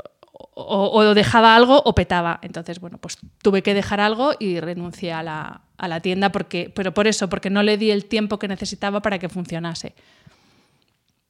o, 0.54 1.14
dejaba 1.14 1.56
algo 1.56 1.82
o 1.84 1.94
petaba. 1.94 2.38
Entonces, 2.42 2.80
bueno, 2.80 2.98
pues 2.98 3.18
tuve 3.42 3.62
que 3.62 3.74
dejar 3.74 4.00
algo 4.00 4.32
y 4.38 4.60
renuncié 4.60 5.12
a 5.12 5.22
la, 5.22 5.62
a 5.76 5.88
la 5.88 6.00
tienda, 6.00 6.30
porque, 6.30 6.72
pero 6.74 6.92
por 6.94 7.06
eso, 7.06 7.28
porque 7.28 7.50
no 7.50 7.62
le 7.62 7.76
di 7.76 7.90
el 7.90 8.06
tiempo 8.06 8.38
que 8.38 8.48
necesitaba 8.48 9.00
para 9.02 9.18
que 9.18 9.28
funcionase. 9.28 9.94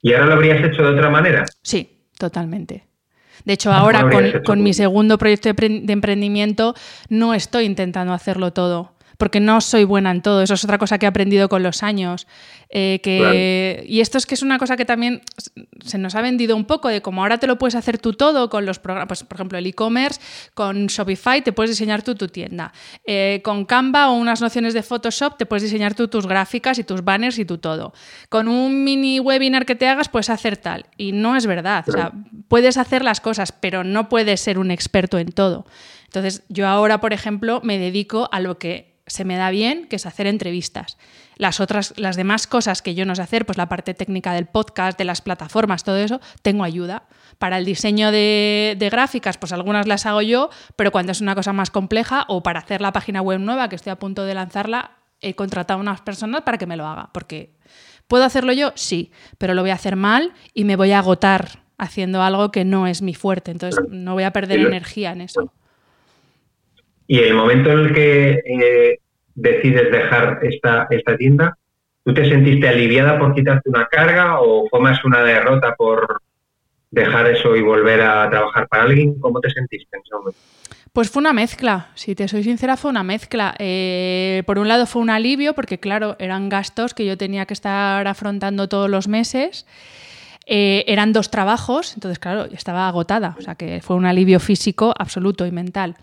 ¿Y 0.02 0.12
ahora 0.12 0.26
lo 0.26 0.33
habrías 0.35 0.62
hecho 0.62 0.83
de 0.83 0.90
otra 0.90 1.11
manera? 1.11 1.45
Sí, 1.62 1.88
totalmente. 2.19 2.85
De 3.45 3.52
hecho, 3.52 3.73
ahora 3.73 4.09
con, 4.45 4.62
mi 4.62 4.73
segundo 4.73 5.19
proyecto 5.19 5.52
de 5.52 5.93
emprendimiento 5.93 6.75
no 7.09 7.35
estoy 7.35 7.64
intentando 7.64 8.12
hacerlo 8.12 8.52
todo 8.52 8.93
porque 9.18 9.40
no 9.40 9.61
soy 9.61 9.85
buena 9.85 10.11
en 10.11 10.23
todo. 10.23 10.42
Eso 10.42 10.54
es 10.54 10.64
otra 10.64 10.78
cosa 10.78 10.99
que 10.99 11.06
he 11.06 11.09
aprendido 11.09 11.49
con 11.49 11.62
los 11.62 11.83
años. 11.83 12.26
Eh, 12.71 13.00
que, 13.02 13.85
Y 13.87 14.00
esto 14.00 14.18
es 14.18 14.27
que 14.27 14.35
es 14.35 14.42
una 14.42 14.59
cosa 14.59 14.77
que 14.77 14.85
también 14.85 15.22
se 15.85 15.98
nos 15.98 16.14
ha 16.14 16.22
vendido 16.22 16.57
un 16.57 16.64
poco, 16.64 16.88
de 16.88 17.03
como 17.03 17.22
ahora 17.22 17.38
te 17.38 17.46
lo 17.46 17.59
puedes 17.59 17.74
hacer 17.74 17.98
tú 17.98 18.14
todo 18.14 18.50
con 18.50 18.66
los 18.66 18.79
programas, 18.79 19.09
pues, 19.09 19.22
por 19.24 19.37
ejemplo, 19.37 19.59
el 19.59 19.66
e-commerce, 19.66 20.20
con 20.55 20.87
Shopify 20.87 21.42
te 21.42 21.53
puedes 21.53 21.70
diseñar 21.70 22.03
tú 22.03 22.14
tu 22.14 22.29
tienda. 22.29 22.72
Eh, 23.05 23.40
con 23.44 23.64
Canva 23.64 24.11
o 24.11 24.14
unas 24.14 24.40
nociones 24.40 24.74
de 24.74 24.83
Photoshop 24.83 25.37
te 25.37 25.46
puedes 25.46 25.62
diseñar 25.62 25.94
tú 25.94 26.09
tus 26.09 26.27
gráficas 26.27 26.79
y 26.79 26.85
tus 26.85 27.05
banners 27.05 27.38
y 27.38 27.44
tú 27.44 27.59
todo. 27.59 27.92
Con 28.29 28.48
un 28.48 28.85
mini 28.85 29.20
webinar 29.20 29.66
que 29.66 29.74
te 29.74 29.87
hagas 29.87 30.09
puedes 30.09 30.31
hacer 30.31 30.57
tal. 30.57 30.87
Y 30.96 31.12
no 31.12 31.37
es 31.37 31.46
verdad. 31.46 31.85
O 31.88 31.92
sea, 31.92 32.12
puedes 32.48 32.77
hacer 32.77 33.05
las 33.05 33.20
cosas, 33.20 33.53
pero 33.53 33.85
no 33.85 34.09
puedes 34.09 34.40
ser 34.40 34.59
un 34.59 34.70
experto 34.70 35.18
en 35.18 35.33
todo. 35.33 35.66
Entonces, 36.07 36.44
yo 36.48 36.68
ahora, 36.68 37.00
por 37.00 37.12
ejemplo, 37.12 37.61
me 37.64 37.79
dedico 37.79 38.29
a 38.31 38.40
lo 38.40 38.59
que 38.59 38.93
se 39.07 39.25
me 39.25 39.37
da 39.37 39.51
bien, 39.51 39.87
que 39.87 39.97
es 39.97 40.07
hacer 40.07 40.27
entrevistas. 40.27 40.97
Las 41.37 41.61
otras, 41.61 41.95
las 41.97 42.17
demás 42.17 42.47
cosas 42.47 42.81
que 42.81 42.95
yo 42.95 43.05
no 43.05 43.14
sé 43.14 43.23
hacer, 43.23 43.45
pues 43.45 43.59
la 43.59 43.69
parte 43.69 43.93
técnica 43.93 44.33
del 44.33 44.47
podcast, 44.47 44.97
de 44.97 45.05
las 45.05 45.21
plataformas, 45.21 45.85
todo 45.85 45.97
eso, 45.97 46.21
tengo 46.43 46.64
ayuda. 46.64 47.05
Para 47.38 47.59
el 47.59 47.64
diseño 47.64 48.11
de, 48.11 48.77
gráficas, 48.90 49.37
pues 49.37 49.53
algunas 49.53 49.87
las 49.87 50.07
hago 50.07 50.23
yo, 50.23 50.51
pero 50.77 50.93
cuando 50.93 51.12
es 51.12 51.21
una 51.21 51.35
cosa 51.35 51.53
más 51.53 51.71
compleja 51.71 52.25
o 52.29 52.43
para 52.43 52.61
hacer 52.61 52.81
la 52.81 52.93
página 52.93 53.21
web 53.21 53.40
nueva, 53.40 53.69
que 53.69 53.77
estoy 53.77 53.90
a 53.90 53.99
punto 53.99 54.25
de 54.25 54.35
lanzarla, 54.35 54.93
he 55.21 55.35
contratado 55.35 55.79
a 55.79 55.83
unas 55.83 56.01
personas 56.01 56.43
para 56.43 56.59
que 56.59 56.67
me 56.67 56.77
lo 56.77 56.87
haga. 56.87 57.11
Porque 57.12 57.57
¿puedo 58.09 58.25
hacerlo 58.25 58.53
yo? 58.53 58.73
Sí, 58.75 59.11
pero 59.37 59.55
lo 59.55 59.62
voy 59.62 59.71
a 59.71 59.75
hacer 59.75 59.97
mal 59.97 60.33
y 60.55 60.64
me 60.64 60.77
voy 60.77 60.93
a 60.93 61.01
agotar 61.01 61.64
haciendo 61.77 62.23
algo 62.23 62.53
que 62.53 62.64
no 62.64 62.87
es 62.87 63.03
mi 63.03 63.14
fuerte. 63.14 63.51
Entonces 63.51 63.85
no 63.88 64.14
voy 64.14 64.23
a 64.23 64.33
perder 64.33 64.61
energía 64.61 65.12
en 65.12 65.23
eso. 65.23 65.53
Y 67.07 67.19
el 67.19 67.35
momento 67.35 67.71
en 67.71 67.79
el 67.81 67.95
que 67.95 68.43
eh, 68.45 68.99
decides 69.35 69.90
dejar 69.90 70.40
esta, 70.43 70.87
esta 70.90 71.17
tienda, 71.17 71.57
¿tú 72.05 72.14
te 72.14 72.29
sentiste 72.29 72.69
aliviada 72.69 73.19
por 73.19 73.35
quitarte 73.35 73.69
una 73.69 73.87
carga 73.87 74.40
o 74.40 74.69
fue 74.69 74.81
más 74.81 75.05
una 75.05 75.23
derrota 75.23 75.75
por 75.77 76.23
dejar 76.90 77.27
eso 77.29 77.57
y 77.57 77.62
volver 77.62 78.01
a 78.01 78.29
trabajar 78.31 78.69
para 78.69 78.85
alguien? 78.85 79.19
¿Cómo 79.21 79.40
te 79.40 79.51
sentiste 79.51 79.97
en 79.97 80.03
ese 80.03 80.14
momento? 80.14 80.38
Pues 80.95 81.11
fue 81.11 81.21
una 81.21 81.33
mezcla, 81.33 81.88
si 81.97 82.14
te 82.14 82.29
soy 82.29 82.45
sincera, 82.45 82.77
fue 82.77 82.88
una 82.88 83.03
mezcla. 83.03 83.57
Eh, 83.59 84.45
por 84.47 84.61
un 84.61 84.69
lado 84.69 84.87
fue 84.87 85.03
un 85.03 85.11
alivio, 85.11 85.53
porque 85.53 85.81
claro, 85.81 86.14
eran 86.21 86.49
gastos 86.49 86.95
que 86.95 87.05
yo 87.05 87.19
tenía 87.19 87.47
que 87.47 87.55
estar 87.55 88.07
afrontando 88.07 88.69
todos 88.69 88.88
los 88.88 89.09
meses. 89.09 89.67
Eh, 90.47 90.85
eran 90.87 91.12
dos 91.12 91.33
trabajos, 91.33 91.95
entonces 91.95 92.21
claro, 92.21 92.45
estaba 92.53 92.87
agotada, 92.87 93.35
o 93.38 93.43
sea 93.43 93.57
que 93.57 93.81
fue 93.83 93.97
un 93.97 94.07
alivio 94.07 94.38
físico 94.38 94.95
absoluto 94.97 95.47
y 95.47 95.51
mental. 95.51 95.97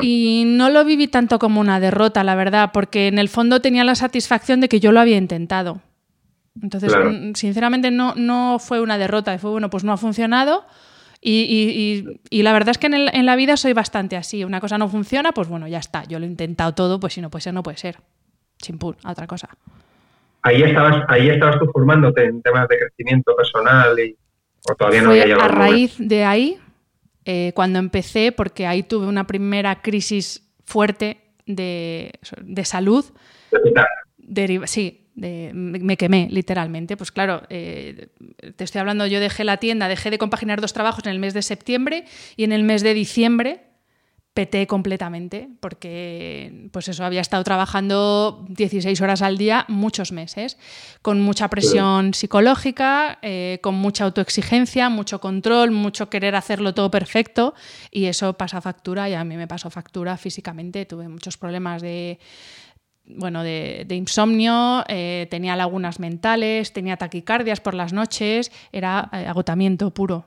Y 0.00 0.44
no 0.46 0.70
lo 0.70 0.84
viví 0.84 1.08
tanto 1.08 1.38
como 1.38 1.60
una 1.60 1.80
derrota, 1.80 2.24
la 2.24 2.34
verdad, 2.34 2.70
porque 2.72 3.08
en 3.08 3.18
el 3.18 3.28
fondo 3.28 3.60
tenía 3.60 3.84
la 3.84 3.94
satisfacción 3.94 4.60
de 4.60 4.68
que 4.68 4.80
yo 4.80 4.92
lo 4.92 5.00
había 5.00 5.16
intentado. 5.16 5.80
Entonces, 6.62 6.92
mm, 6.96 7.34
sinceramente, 7.34 7.90
no, 7.90 8.14
no 8.16 8.58
fue 8.58 8.80
una 8.80 8.98
derrota, 8.98 9.36
fue 9.38 9.50
bueno, 9.50 9.70
pues 9.70 9.84
no 9.84 9.92
ha 9.92 9.96
funcionado. 9.96 10.64
Y, 11.20 12.04
la 12.30 12.52
verdad 12.52 12.70
es 12.70 12.78
que 12.78 12.86
en, 12.86 13.26
la 13.26 13.36
vida 13.36 13.56
soy 13.56 13.72
bastante 13.72 14.16
así. 14.16 14.44
Una 14.44 14.60
cosa 14.60 14.78
no 14.78 14.88
funciona, 14.88 15.32
pues 15.32 15.48
bueno, 15.48 15.66
ya 15.66 15.78
está. 15.78 16.04
Yo 16.04 16.18
lo 16.18 16.24
he 16.24 16.28
intentado 16.28 16.74
todo, 16.74 17.00
pues 17.00 17.14
si 17.14 17.20
no 17.20 17.30
puede 17.30 17.42
ser, 17.42 17.54
no 17.54 17.62
puede 17.62 17.76
ser. 17.76 17.98
Chimpún, 18.58 18.96
a 19.04 19.12
otra 19.12 19.26
cosa. 19.26 19.48
Ahí 20.42 20.62
estabas, 20.62 21.04
ahí 21.08 21.28
estabas 21.28 21.58
tú 21.58 21.66
formándote 21.72 22.24
en 22.24 22.40
temas 22.42 22.68
de 22.68 22.78
crecimiento 22.78 23.34
personal 23.36 23.98
y 23.98 24.16
o 24.70 24.74
todavía 24.74 25.02
no 25.02 25.10
había 25.10 25.36
A 25.36 25.48
raíz 25.48 25.96
de 25.98 26.24
ahí 26.24 26.58
eh, 27.24 27.52
cuando 27.54 27.78
empecé, 27.78 28.32
porque 28.32 28.66
ahí 28.66 28.82
tuve 28.82 29.06
una 29.06 29.26
primera 29.26 29.82
crisis 29.82 30.42
fuerte 30.64 31.18
de, 31.46 32.12
salud. 32.64 33.04
sí, 34.66 35.06
me 35.14 35.96
quemé 35.96 36.28
literalmente. 36.30 36.96
Pues 36.96 37.12
claro, 37.12 37.42
eh, 37.48 38.08
te 38.56 38.64
estoy 38.64 38.80
hablando, 38.80 39.06
yo 39.06 39.20
dejé 39.20 39.44
la 39.44 39.58
tienda, 39.58 39.88
dejé 39.88 40.10
de 40.10 40.18
compaginar 40.18 40.60
dos 40.60 40.72
trabajos 40.72 41.04
en 41.06 41.12
el 41.12 41.18
mes 41.18 41.34
de 41.34 41.42
septiembre 41.42 42.04
y 42.36 42.44
en 42.44 42.52
el 42.52 42.64
mes 42.64 42.82
de 42.82 42.94
diciembre 42.94 43.67
peté 44.38 44.68
completamente 44.68 45.48
porque 45.58 46.68
pues 46.70 46.86
eso 46.86 47.04
había 47.04 47.20
estado 47.20 47.42
trabajando 47.42 48.46
16 48.50 49.00
horas 49.00 49.20
al 49.20 49.36
día 49.36 49.64
muchos 49.66 50.12
meses 50.12 50.58
con 51.02 51.20
mucha 51.20 51.50
presión 51.50 52.14
psicológica 52.14 53.18
eh, 53.22 53.58
con 53.64 53.74
mucha 53.74 54.04
autoexigencia 54.04 54.90
mucho 54.90 55.20
control 55.20 55.72
mucho 55.72 56.08
querer 56.08 56.36
hacerlo 56.36 56.72
todo 56.72 56.88
perfecto 56.88 57.52
y 57.90 58.04
eso 58.04 58.34
pasa 58.34 58.60
factura 58.60 59.10
y 59.10 59.14
a 59.14 59.24
mí 59.24 59.36
me 59.36 59.48
pasó 59.48 59.70
factura 59.70 60.16
físicamente 60.16 60.86
tuve 60.86 61.08
muchos 61.08 61.36
problemas 61.36 61.82
de 61.82 62.20
bueno, 63.10 63.42
de, 63.42 63.86
insomnio, 63.88 64.84
eh, 64.86 65.26
tenía 65.30 65.56
lagunas 65.56 65.98
mentales, 65.98 66.74
tenía 66.74 66.98
taquicardias 66.98 67.58
por 67.58 67.72
las 67.72 67.94
noches, 67.94 68.52
era 68.70 69.08
eh, 69.14 69.24
agotamiento 69.24 69.94
puro. 69.94 70.26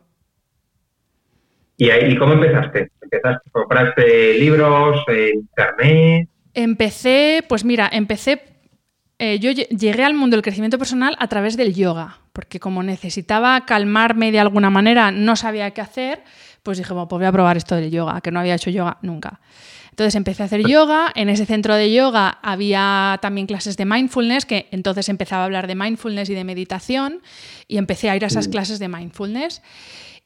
¿Y, 1.82 1.89
ahí, 1.89 2.15
cómo 2.15 2.34
empezaste? 2.34 2.91
¿Empezaste, 3.02 3.50
compraste 3.50 4.36
libros, 4.36 5.04
internet? 5.34 6.30
Empecé, 6.54 7.44
pues 7.50 7.65
mira, 7.65 7.89
empecé, 7.91 8.44
yo 9.17 9.50
llegué 9.50 10.04
al 10.04 10.13
mundo 10.13 10.36
del 10.36 10.44
crecimiento 10.44 10.78
personal 10.78 11.15
a 11.17 11.28
través 11.28 11.58
del 11.58 11.74
yoga, 11.74 12.20
porque 12.34 12.60
como 12.60 12.84
necesitaba 12.84 13.65
calmarme 13.65 14.32
de 14.32 14.39
alguna 14.39 14.70
manera, 14.70 15.10
no 15.10 15.36
sabía 15.36 15.72
qué 15.72 15.82
hacer, 15.82 16.22
pues 16.62 16.78
dije, 16.78 16.94
bueno, 16.94 17.08
pues 17.08 17.17
voy 17.17 17.26
a 17.26 17.32
probar 17.32 17.58
esto 17.58 17.76
del 17.76 17.89
yoga, 17.89 18.22
que 18.22 18.30
no 18.30 18.39
había 18.39 18.54
hecho 18.54 18.70
yoga 18.70 19.00
nunca. 19.02 19.39
Entonces 19.89 20.13
empecé 20.13 20.44
a 20.44 20.46
hacer 20.46 20.62
yoga, 20.62 21.12
en 21.15 21.30
ese 21.30 21.48
centro 21.48 21.74
de 21.74 21.91
yoga 21.91 22.38
había 22.44 23.17
también 23.24 23.48
clases 23.48 23.76
de 23.76 23.86
mindfulness, 23.86 24.46
que 24.46 24.67
entonces 24.70 25.10
empezaba 25.10 25.41
a 25.41 25.46
hablar 25.46 25.65
de 25.65 25.74
mindfulness 25.74 26.30
y 26.30 26.36
de 26.36 26.44
meditación, 26.44 27.24
y 27.67 27.80
empecé 27.80 28.12
a 28.12 28.15
ir 28.15 28.24
a 28.24 28.28
esas 28.28 28.50
mm. 28.50 28.52
clases 28.52 28.78
de 28.78 28.88
mindfulness. 28.88 29.63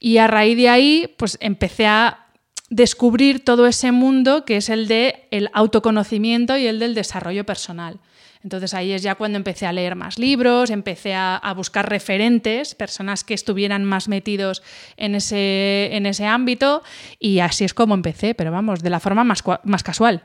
Y 0.05 0.19
a 0.19 0.27
raíz 0.27 0.55
de 0.55 0.69
ahí, 0.69 1.15
pues 1.17 1.35
empecé 1.41 1.87
a 1.87 2.27
descubrir 2.69 3.43
todo 3.43 3.65
ese 3.65 3.91
mundo 3.91 4.45
que 4.45 4.57
es 4.57 4.69
el 4.69 4.87
de 4.87 5.27
el 5.31 5.49
autoconocimiento 5.51 6.55
y 6.57 6.67
el 6.67 6.77
del 6.77 6.93
desarrollo 6.93 7.43
personal. 7.43 7.97
Entonces 8.43 8.75
ahí 8.75 8.91
es 8.91 9.01
ya 9.01 9.15
cuando 9.15 9.37
empecé 9.37 9.65
a 9.65 9.73
leer 9.73 9.95
más 9.95 10.19
libros, 10.19 10.69
empecé 10.69 11.15
a, 11.15 11.51
buscar 11.57 11.89
referentes, 11.89 12.75
personas 12.75 13.23
que 13.23 13.33
estuvieran 13.33 13.83
más 13.83 14.07
metidos 14.07 14.61
en 14.95 15.15
ese, 15.15 15.89
en 15.93 16.05
ese 16.05 16.27
ámbito 16.27 16.83
y 17.17 17.39
así 17.39 17.63
es 17.63 17.73
como 17.73 17.95
empecé, 17.95 18.35
pero 18.35 18.51
vamos, 18.51 18.83
de 18.83 18.91
la 18.91 18.99
forma 18.99 19.23
más, 19.23 19.43
más 19.63 19.81
casual. 19.81 20.21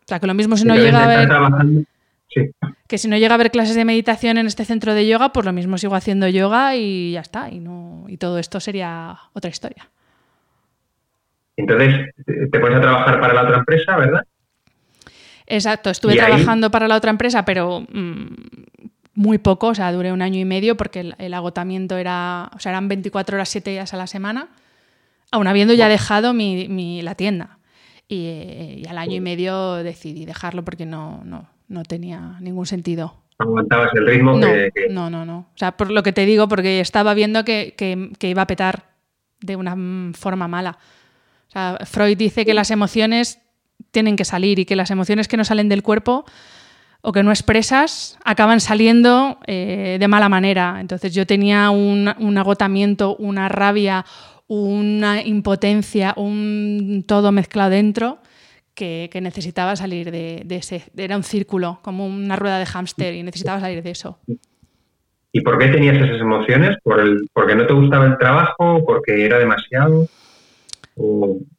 O 0.00 0.08
sea, 0.08 0.18
que 0.18 0.26
lo 0.26 0.34
mismo 0.34 0.56
si 0.56 0.64
no 0.64 0.74
a 0.74 1.06
ver... 1.06 1.86
Que 2.88 2.98
si 2.98 3.08
no 3.08 3.16
llega 3.16 3.32
a 3.32 3.36
haber 3.36 3.50
clases 3.50 3.74
de 3.74 3.84
meditación 3.84 4.38
en 4.38 4.46
este 4.46 4.64
centro 4.64 4.94
de 4.94 5.06
yoga, 5.06 5.32
pues 5.32 5.46
lo 5.46 5.52
mismo 5.52 5.78
sigo 5.78 5.94
haciendo 5.94 6.28
yoga 6.28 6.76
y 6.76 7.12
ya 7.12 7.20
está. 7.20 7.50
Y, 7.50 7.60
no, 7.60 8.04
y 8.08 8.16
todo 8.16 8.38
esto 8.38 8.60
sería 8.60 9.16
otra 9.32 9.50
historia. 9.50 9.88
Entonces, 11.56 12.10
te 12.26 12.60
pones 12.60 12.78
a 12.78 12.80
trabajar 12.80 13.20
para 13.20 13.34
la 13.34 13.42
otra 13.42 13.58
empresa, 13.58 13.96
¿verdad? 13.96 14.22
Exacto, 15.46 15.90
estuve 15.90 16.16
trabajando 16.16 16.70
para 16.70 16.88
la 16.88 16.96
otra 16.96 17.10
empresa, 17.10 17.44
pero 17.44 17.80
mm, 17.80 18.26
muy 19.14 19.38
poco, 19.38 19.68
o 19.68 19.74
sea, 19.74 19.92
duré 19.92 20.12
un 20.12 20.22
año 20.22 20.38
y 20.38 20.44
medio 20.44 20.76
porque 20.76 21.14
el, 21.18 21.34
agotamiento 21.34 21.98
era, 21.98 22.50
o 22.54 22.58
sea, 22.58 22.70
eran 22.70 22.88
24 22.88 23.36
horas, 23.36 23.48
7 23.48 23.70
días 23.70 23.92
a 23.92 23.96
la 23.96 24.06
semana, 24.06 24.48
aún 25.30 25.46
habiendo 25.46 25.74
ya 25.74 25.88
dejado 25.88 26.32
mi, 26.32 27.02
la 27.02 27.14
tienda. 27.14 27.58
Y, 28.08 28.84
al 28.88 28.98
año 28.98 29.16
y 29.16 29.20
medio 29.20 29.74
decidí 29.76 30.24
dejarlo 30.24 30.64
porque 30.64 30.86
no, 30.86 31.22
no, 31.24 31.48
no 31.72 31.82
tenía 31.82 32.36
ningún 32.40 32.66
sentido. 32.66 33.14
¿No 33.38 33.46
aguantabas 33.46 33.90
el 33.94 34.06
ritmo? 34.06 34.36
No, 34.36 34.46
no, 34.90 35.10
no, 35.10 35.24
no. 35.24 35.38
O 35.54 35.58
sea, 35.58 35.76
por 35.76 35.90
lo 35.90 36.02
que 36.02 36.12
te 36.12 36.26
digo, 36.26 36.48
porque 36.48 36.80
estaba 36.80 37.14
viendo 37.14 37.44
que, 37.44 37.74
que 37.76 38.28
iba 38.28 38.42
a 38.42 38.46
petar 38.46 38.92
de 39.40 39.56
una 39.56 39.76
forma 40.14 40.46
mala. 40.48 40.78
O 41.48 41.52
sea, 41.52 41.78
Freud 41.84 42.16
dice 42.16 42.46
que 42.46 42.54
las 42.54 42.70
emociones 42.70 43.40
tienen 43.90 44.16
que 44.16 44.24
salir 44.24 44.58
y 44.58 44.64
que 44.64 44.76
las 44.76 44.90
emociones 44.90 45.28
que 45.28 45.36
no 45.36 45.44
salen 45.44 45.68
del 45.68 45.82
cuerpo 45.82 46.24
o 47.02 47.12
que 47.12 47.22
no 47.22 47.30
expresas 47.30 48.16
acaban 48.24 48.60
saliendo 48.60 49.38
eh, 49.46 49.96
de 49.98 50.08
mala 50.08 50.28
manera. 50.28 50.78
Entonces 50.80 51.12
yo 51.12 51.26
tenía 51.26 51.70
un, 51.70 52.38
agotamiento, 52.38 53.16
una 53.16 53.48
rabia, 53.48 54.06
una 54.46 55.20
impotencia, 55.22 56.14
un 56.16 57.04
todo 57.06 57.32
mezclado 57.32 57.70
dentro 57.70 58.18
que, 58.74 59.10
necesitaba 59.22 59.76
salir 59.76 60.10
de, 60.10 60.44
ese. 60.48 60.82
Era 60.96 61.16
un 61.16 61.22
círculo, 61.22 61.80
como 61.82 62.06
una 62.06 62.36
rueda 62.36 62.58
de 62.58 62.66
hámster 62.66 63.14
y 63.14 63.22
necesitaba 63.22 63.60
salir 63.60 63.82
de 63.82 63.90
eso. 63.90 64.18
¿Y 65.32 65.40
por 65.40 65.58
qué 65.58 65.68
tenías 65.68 65.96
esas 65.96 66.20
emociones? 66.20 66.76
¿Por 66.82 67.00
el, 67.00 67.28
¿Porque 67.32 67.54
no 67.54 67.66
te 67.66 67.72
gustaba 67.72 68.06
el 68.06 68.18
trabajo? 68.18 68.84
¿Porque 68.84 69.24
era 69.24 69.38
demasiado? 69.38 70.06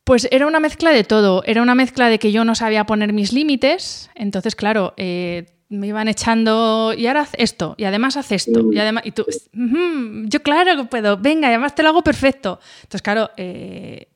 Pues 0.04 0.28
era 0.32 0.46
una 0.46 0.60
mezcla 0.60 0.92
de 0.92 1.04
todo. 1.04 1.44
Era 1.46 1.62
una 1.62 1.74
mezcla 1.74 2.10
de 2.10 2.20
que 2.20 2.32
yo 2.32 2.46
no 2.46 2.54
sabía 2.56 2.86
poner 2.86 3.14
mis 3.14 3.34
límites. 3.34 4.12
Entonces, 4.16 4.56
claro, 4.56 4.94
eh, 4.98 5.46
me 5.70 5.88
iban 5.88 6.08
echando 6.08 6.94
y 6.96 7.08
ahora 7.08 7.22
haz 7.22 7.32
esto 7.38 7.76
y 7.78 7.86
además 7.86 8.16
haz 8.16 8.32
esto 8.32 8.72
y 8.72 8.78
además 8.78 9.04
y 9.06 9.12
tú 9.12 9.26
yo 9.54 10.44
claro 10.44 10.78
que 10.78 10.84
puedo 10.84 11.18
venga 11.18 11.48
y 11.48 11.52
además 11.52 11.74
te 11.74 11.84
lo 11.84 11.90
hago 11.90 12.04
perfecto 12.04 12.60
entonces 12.84 13.02
claro 13.02 13.32
eh, 13.38 14.08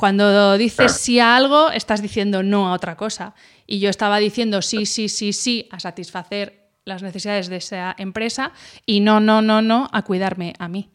cuando 0.00 0.56
dices 0.56 0.92
sí 0.92 1.20
a 1.20 1.36
algo 1.36 1.70
estás 1.70 2.00
diciendo 2.00 2.42
no 2.42 2.68
a 2.68 2.72
otra 2.72 2.96
cosa 2.96 3.34
y 3.66 3.80
yo 3.80 3.90
estaba 3.90 4.16
diciendo 4.16 4.62
sí 4.62 4.86
sí 4.86 5.10
sí 5.10 5.34
sí 5.34 5.68
a 5.70 5.78
satisfacer 5.78 6.70
las 6.86 7.02
necesidades 7.02 7.50
de 7.50 7.56
esa 7.56 7.94
empresa 7.98 8.52
y 8.86 9.00
no 9.00 9.20
no 9.20 9.42
no 9.42 9.60
no 9.60 9.90
a 9.92 10.00
cuidarme 10.00 10.54
a 10.58 10.68
mí 10.68 10.90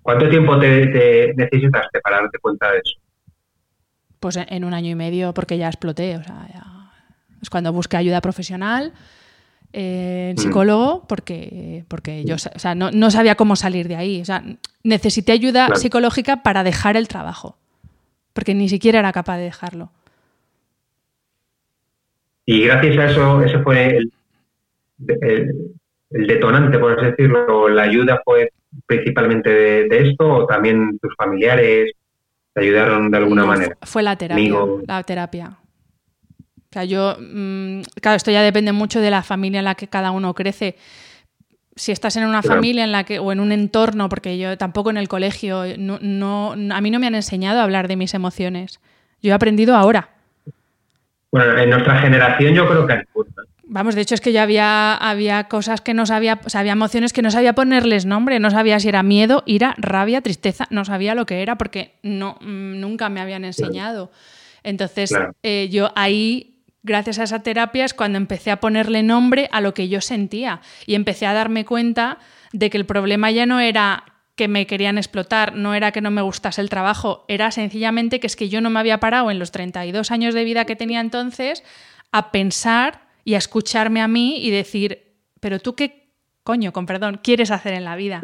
¿Cuánto 0.00 0.28
tiempo 0.28 0.56
te, 0.60 1.34
necesitaste 1.34 2.00
para 2.00 2.20
darte 2.20 2.38
cuenta 2.38 2.70
de 2.70 2.78
eso? 2.78 2.96
Pues 4.20 4.36
en 4.36 4.64
un 4.64 4.72
año 4.72 4.88
y 4.88 4.94
medio, 4.94 5.34
porque 5.34 5.58
ya 5.58 5.66
exploté. 5.66 6.16
O 6.16 6.22
sea, 6.22 6.46
es 7.42 7.50
cuando 7.50 7.74
busqué 7.74 7.98
ayuda 7.98 8.22
profesional, 8.22 8.94
eh, 9.72 10.34
mm. 10.36 10.40
psicólogo, 10.40 11.04
porque, 11.08 11.84
porque 11.88 12.24
yo 12.24 12.36
no, 12.74 13.10
sabía 13.10 13.34
cómo 13.34 13.56
salir 13.56 13.88
de 13.88 13.96
ahí. 13.96 14.20
O 14.20 14.24
sea, 14.24 14.42
necesité 14.82 15.32
ayuda 15.32 15.74
psicológica 15.74 16.42
para 16.42 16.64
dejar 16.64 16.96
el 16.96 17.08
trabajo, 17.08 17.56
porque 18.32 18.54
ni 18.54 18.68
siquiera 18.68 18.98
era 18.98 19.12
capaz 19.12 19.36
de 19.38 19.44
dejarlo. 19.44 19.90
Y 22.46 22.62
gracias 22.62 22.96
a 22.96 23.04
eso, 23.10 23.42
ese 23.42 23.58
fue 23.58 23.98
el, 23.98 24.12
el 26.10 26.26
detonante, 26.26 26.78
por 26.78 26.98
así 26.98 27.10
decirlo, 27.10 27.68
la 27.68 27.82
ayuda 27.82 28.22
fue 28.24 28.50
principalmente 28.86 29.50
de, 29.50 30.08
esto 30.08 30.28
o 30.28 30.46
también 30.46 30.98
tus 30.98 31.14
familiares 31.16 31.92
te 32.54 32.62
ayudaron 32.62 33.10
de 33.10 33.18
alguna 33.18 33.44
manera? 33.44 33.76
Fue 33.82 34.02
la 34.02 34.16
terapia, 34.16 34.54
la 34.86 35.02
terapia. 35.02 35.58
O 36.70 36.72
sea, 36.72 36.84
yo, 36.84 37.16
mm, 37.18 37.80
claro, 38.00 38.16
esto 38.16 38.30
ya 38.30 38.42
depende 38.42 38.72
mucho 38.72 39.00
de 39.00 39.10
la 39.10 39.22
familia 39.22 39.58
en 39.60 39.64
la 39.64 39.74
que 39.74 39.88
cada 39.88 40.10
uno 40.10 40.34
crece. 40.34 40.76
Si 41.76 41.92
estás 41.92 42.16
en 42.16 42.26
una 42.26 42.42
familia 42.42 42.84
en 42.84 42.92
la 42.92 43.04
que, 43.04 43.18
o 43.18 43.32
en 43.32 43.40
un 43.40 43.52
entorno, 43.52 44.08
porque 44.08 44.36
yo 44.36 44.58
tampoco 44.58 44.90
en 44.90 44.96
el 44.96 45.08
colegio, 45.08 45.64
no, 45.78 45.98
no, 46.00 46.52
a 46.52 46.80
mí 46.80 46.90
no 46.90 46.98
me 46.98 47.06
han 47.06 47.14
enseñado 47.14 47.60
a 47.60 47.62
hablar 47.62 47.88
de 47.88 47.96
mis 47.96 48.14
emociones. 48.14 48.80
Yo 49.22 49.30
he 49.30 49.34
aprendido 49.34 49.76
ahora. 49.76 50.10
Bueno, 51.30 51.56
en 51.56 51.70
nuestra 51.70 52.00
generación 52.00 52.54
yo 52.54 52.68
creo 52.68 52.86
que 52.86 52.92
hay 52.94 53.02
Vamos, 53.70 53.94
de 53.94 54.00
hecho 54.00 54.14
es 54.14 54.22
que 54.22 54.32
ya 54.32 54.44
había, 54.44 54.94
había 54.94 55.44
cosas 55.44 55.82
que 55.82 55.92
no 55.92 56.06
sabía, 56.06 56.40
o 56.42 56.48
sea, 56.48 56.60
había 56.60 56.72
emociones 56.72 57.12
que 57.12 57.20
no 57.20 57.30
sabía 57.30 57.52
ponerles 57.52 58.06
nombre, 58.06 58.40
no 58.40 58.50
sabía 58.50 58.80
si 58.80 58.88
era 58.88 59.02
miedo, 59.02 59.42
ira, 59.44 59.74
rabia, 59.76 60.22
tristeza, 60.22 60.66
no 60.70 60.86
sabía 60.86 61.14
lo 61.14 61.26
que 61.26 61.42
era 61.42 61.58
porque 61.58 61.92
no, 62.02 62.38
mm, 62.40 62.80
nunca 62.80 63.10
me 63.10 63.20
habían 63.20 63.44
enseñado. 63.44 64.10
Entonces, 64.62 65.14
eh, 65.42 65.68
yo 65.70 65.92
ahí, 65.96 66.57
gracias 66.82 67.18
a 67.18 67.24
esa 67.24 67.42
terapia, 67.42 67.84
es 67.84 67.94
cuando 67.94 68.18
empecé 68.18 68.50
a 68.50 68.60
ponerle 68.60 69.02
nombre 69.02 69.48
a 69.52 69.60
lo 69.60 69.74
que 69.74 69.88
yo 69.88 70.00
sentía 70.00 70.60
y 70.86 70.94
empecé 70.94 71.26
a 71.26 71.32
darme 71.32 71.64
cuenta 71.64 72.18
de 72.52 72.70
que 72.70 72.78
el 72.78 72.86
problema 72.86 73.30
ya 73.30 73.46
no 73.46 73.60
era 73.60 74.04
que 74.34 74.48
me 74.48 74.66
querían 74.66 74.98
explotar, 74.98 75.56
no 75.56 75.74
era 75.74 75.90
que 75.90 76.00
no 76.00 76.12
me 76.12 76.22
gustase 76.22 76.60
el 76.60 76.70
trabajo, 76.70 77.24
era 77.26 77.50
sencillamente 77.50 78.20
que 78.20 78.28
es 78.28 78.36
que 78.36 78.48
yo 78.48 78.60
no 78.60 78.70
me 78.70 78.78
había 78.78 79.00
parado 79.00 79.30
en 79.30 79.40
los 79.40 79.50
32 79.50 80.10
años 80.12 80.32
de 80.32 80.44
vida 80.44 80.64
que 80.64 80.76
tenía 80.76 81.00
entonces 81.00 81.64
a 82.12 82.30
pensar 82.30 83.08
y 83.24 83.34
a 83.34 83.38
escucharme 83.38 84.00
a 84.00 84.08
mí 84.08 84.38
y 84.40 84.50
decir, 84.50 85.16
pero 85.40 85.58
tú 85.58 85.74
qué 85.74 86.08
coño, 86.44 86.72
con 86.72 86.86
perdón, 86.86 87.20
quieres 87.22 87.50
hacer 87.50 87.74
en 87.74 87.84
la 87.84 87.96
vida. 87.96 88.22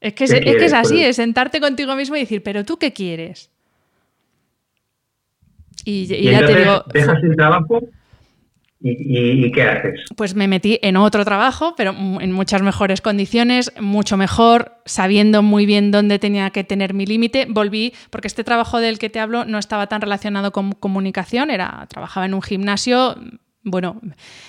Es 0.00 0.14
que 0.14 0.24
es, 0.24 0.32
que 0.32 0.64
es 0.64 0.72
así, 0.72 1.04
es 1.04 1.16
sentarte 1.16 1.60
contigo 1.60 1.94
mismo 1.94 2.16
y 2.16 2.20
decir, 2.20 2.42
pero 2.42 2.64
tú 2.64 2.78
qué 2.78 2.92
quieres. 2.92 3.50
Y, 5.86 6.06
ya 6.06 6.44
te 6.44 6.58
digo. 6.58 6.82
¿Dejas 6.92 7.22
el 7.22 7.36
trabajo? 7.36 7.80
¿Y, 8.80 9.52
qué 9.52 9.62
haces? 9.62 10.00
Pues 10.16 10.34
me 10.34 10.48
metí 10.48 10.80
en 10.82 10.96
otro 10.96 11.24
trabajo, 11.24 11.74
pero 11.76 11.94
en 12.20 12.32
muchas 12.32 12.60
mejores 12.60 13.00
condiciones, 13.00 13.72
mucho 13.80 14.16
mejor, 14.16 14.72
sabiendo 14.84 15.42
muy 15.42 15.64
bien 15.64 15.92
dónde 15.92 16.18
tenía 16.18 16.50
que 16.50 16.64
tener 16.64 16.92
mi 16.92 17.06
límite. 17.06 17.46
Volví, 17.48 17.94
porque 18.10 18.26
este 18.26 18.42
trabajo 18.42 18.80
del 18.80 18.98
que 18.98 19.10
te 19.10 19.20
hablo 19.20 19.44
no 19.44 19.58
estaba 19.58 19.86
tan 19.86 20.00
relacionado 20.00 20.50
con 20.50 20.72
comunicación, 20.72 21.50
era, 21.50 21.86
trabajaba 21.88 22.26
en 22.26 22.34
un 22.34 22.42
gimnasio, 22.42 23.16
bueno, 23.62 24.00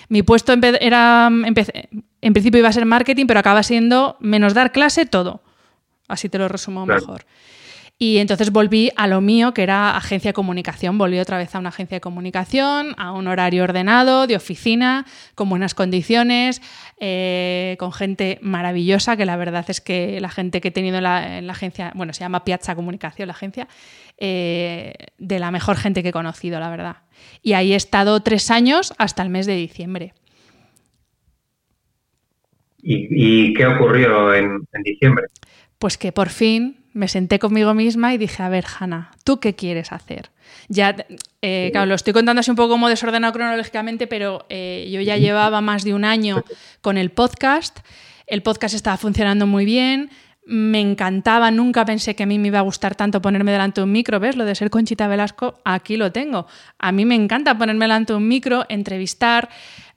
mi 0.09 0.23
puesto 0.23 0.53
era, 0.53 1.29
en 1.29 2.33
principio 2.33 2.59
iba 2.59 2.69
a 2.69 2.73
ser 2.73 2.85
marketing, 2.87 3.27
pero 3.27 3.39
acaba 3.39 3.61
siendo 3.61 4.17
menos 4.19 4.55
dar 4.55 4.71
clase 4.71 5.05
todo. 5.05 5.43
Así 6.07 6.29
te 6.29 6.39
lo 6.39 6.47
resumo 6.47 6.85
mejor. 6.85 7.25
Y 7.99 8.19
entonces 8.19 8.51
volví 8.51 8.91
a 8.95 9.07
lo 9.07 9.21
mío, 9.21 9.55
que 9.55 9.63
era 9.63 9.97
agencia 9.97 10.29
de 10.29 10.33
comunicación. 10.33 10.99
Volví 10.99 11.17
otra 11.17 11.39
vez 11.39 11.55
a 11.55 11.59
una 11.59 11.69
agencia 11.69 11.95
de 11.95 12.01
comunicación, 12.01 12.93
a 12.97 13.11
un 13.11 13.27
horario 13.27 13.63
ordenado, 13.63 14.27
de 14.27 14.35
oficina, 14.35 15.07
con 15.33 15.49
buenas 15.49 15.73
condiciones, 15.73 16.61
eh, 16.99 17.75
con 17.79 17.91
gente 17.91 18.37
maravillosa, 18.43 19.17
que 19.17 19.25
la 19.25 19.35
verdad 19.35 19.65
es 19.67 19.81
que 19.81 20.21
la 20.21 20.29
gente 20.29 20.61
que 20.61 20.67
he 20.67 20.71
tenido 20.71 20.97
en 20.97 21.03
la, 21.03 21.51
agencia, 21.51 21.91
bueno, 21.95 22.13
se 22.13 22.19
llama 22.19 22.43
Piazza 22.43 22.75
Comunicación 22.75 23.27
la 23.27 23.33
agencia, 23.33 23.67
eh, 24.19 24.93
de 25.17 25.39
la 25.39 25.49
mejor 25.49 25.75
gente 25.75 26.03
que 26.03 26.09
he 26.09 26.13
conocido, 26.13 26.59
la 26.59 26.69
verdad. 26.69 26.97
Y 27.41 27.53
ahí 27.53 27.73
he 27.73 27.75
estado 27.75 28.19
tres 28.19 28.51
años 28.51 28.93
hasta 28.99 29.23
el 29.23 29.29
mes 29.29 29.47
de 29.47 29.55
diciembre. 29.55 30.13
¿Y, 32.79 33.55
qué 33.55 33.65
ocurrió 33.65 34.35
en 34.35 34.67
diciembre? 34.83 35.25
Pues 35.79 35.97
que 35.97 36.11
por 36.11 36.29
fin 36.29 36.86
me 36.97 37.07
senté 37.07 37.37
conmigo 37.37 37.73
misma 37.73 38.13
y 38.13 38.17
dije, 38.17 38.41
a 38.41 38.49
ver, 38.49 38.65
Hanna, 38.79 39.11
¿tú 39.23 39.39
qué 39.39 39.55
quieres 39.55 39.91
hacer? 39.91 40.31
Ya, 40.67 40.95
eh, 41.41 41.69
claro, 41.71 41.85
lo 41.85 41.95
estoy 41.95 42.11
contando 42.11 42.39
así 42.39 42.49
un 42.49 42.57
poco 42.57 42.69
como 42.69 42.89
desordenado 42.89 43.33
cronológicamente, 43.33 44.07
pero 44.07 44.45
eh, 44.49 44.89
yo 44.91 44.99
ya 45.01 45.17
llevaba 45.17 45.61
más 45.61 45.83
de 45.83 45.93
un 45.93 46.03
año 46.03 46.43
con 46.81 46.97
el 46.97 47.11
podcast. 47.11 47.79
El 48.25 48.41
podcast 48.41 48.73
estaba 48.73 48.97
funcionando 48.97 49.45
muy 49.45 49.63
bien, 49.63 50.09
me 50.47 50.79
encantaba, 50.79 51.51
nunca 51.51 51.85
pensé 51.85 52.15
que 52.15 52.23
a 52.23 52.25
mí 52.25 52.39
me 52.39 52.47
iba 52.47 52.59
a 52.59 52.63
gustar 52.63 52.95
tanto 52.95 53.21
ponerme 53.21 53.51
delante 53.51 53.81
de 53.81 53.85
un 53.85 53.91
micro, 53.91 54.19
¿ves? 54.19 54.35
Lo 54.35 54.45
de 54.45 54.55
ser 54.55 54.69
Conchita 54.69 55.07
Velasco, 55.07 55.59
aquí 55.65 55.97
lo 55.97 56.11
tengo. 56.11 56.47
A 56.79 56.91
mí 56.91 57.05
me 57.05 57.15
encanta 57.15 57.57
ponerme 57.57 57.85
delante 57.85 58.13
de 58.13 58.17
un 58.17 58.27
micro, 58.27 58.65
entrevistar, 58.69 59.49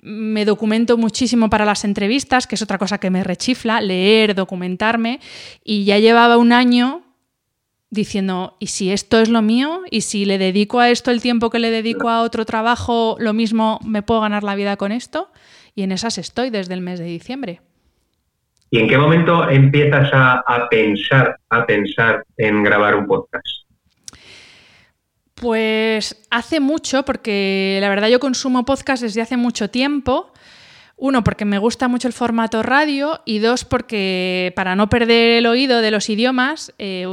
me 0.03 0.45
documento 0.45 0.97
muchísimo 0.97 1.51
para 1.51 1.65
las 1.65 1.85
entrevistas, 1.85 2.47
que 2.47 2.55
es 2.55 2.63
otra 2.63 2.79
cosa 2.79 2.99
que 2.99 3.11
me 3.11 3.25
rechifla, 3.25 3.81
leer, 3.81 4.35
documentarme, 4.35 5.21
y 5.65 5.85
ya 5.85 5.99
llevaba 5.99 6.39
un 6.39 6.53
año 6.53 7.03
diciendo, 7.91 8.57
¿y 8.61 8.69
si 8.69 8.93
esto 8.93 9.19
es 9.19 9.29
lo 9.29 9.43
mío? 9.43 9.83
¿Y 9.91 10.03
si 10.03 10.25
le 10.25 10.39
dedico 10.39 10.81
a 10.81 10.91
esto 10.91 11.11
el 11.11 11.21
tiempo 11.21 11.51
que 11.51 11.59
le 11.59 11.71
dedico 11.71 12.09
a 12.09 12.23
otro 12.23 12.45
trabajo, 12.45 13.17
lo 13.19 13.33
mismo 13.33 13.81
me 13.85 14.03
puedo 14.03 14.21
ganar 14.21 14.45
la 14.45 14.55
vida 14.55 14.77
con 14.77 14.93
esto? 14.93 15.31
Y 15.75 15.83
en 15.83 15.93
esas 15.93 16.19
estoy 16.19 16.51
desde 16.51 16.75
el 16.75 16.81
mes 16.81 16.99
de 16.99 17.07
diciembre. 17.07 17.61
¿Y 18.71 18.79
en 18.79 18.89
qué 18.89 18.97
momento 18.97 19.49
empiezas 19.51 20.09
a, 20.13 20.69
pensar, 20.71 21.37
a 21.51 21.67
pensar 21.67 22.25
en 22.37 22.63
grabar 22.63 22.95
un 22.95 23.07
podcast? 23.07 23.60
Pues 25.41 26.17
hace 26.29 26.61
mucho, 26.61 27.03
porque 27.07 27.79
la 27.81 27.89
verdad 27.89 28.09
yo 28.09 28.21
consumo 28.21 28.67
podcast 28.67 29.03
desde 29.03 29.23
hace 29.23 29.39
mucho 29.39 29.71
tiempo. 29.71 30.35
Uno, 30.99 31.25
porque 31.25 31.47
me 31.47 31.57
gusta 31.57 31.89
mucho 31.89 32.09
el 32.09 32.13
formato 32.13 32.63
radio 32.63 33.23
y 33.25 33.39
dos, 33.39 33.65
porque 33.65 34.53
para 34.55 34.77
no 34.77 34.91
perder 34.91 35.39
el 35.39 35.47
oído 35.47 35.81
de 35.81 35.91
los 35.91 36.11
idiomas, 36.11 36.75
eh, 36.79 37.07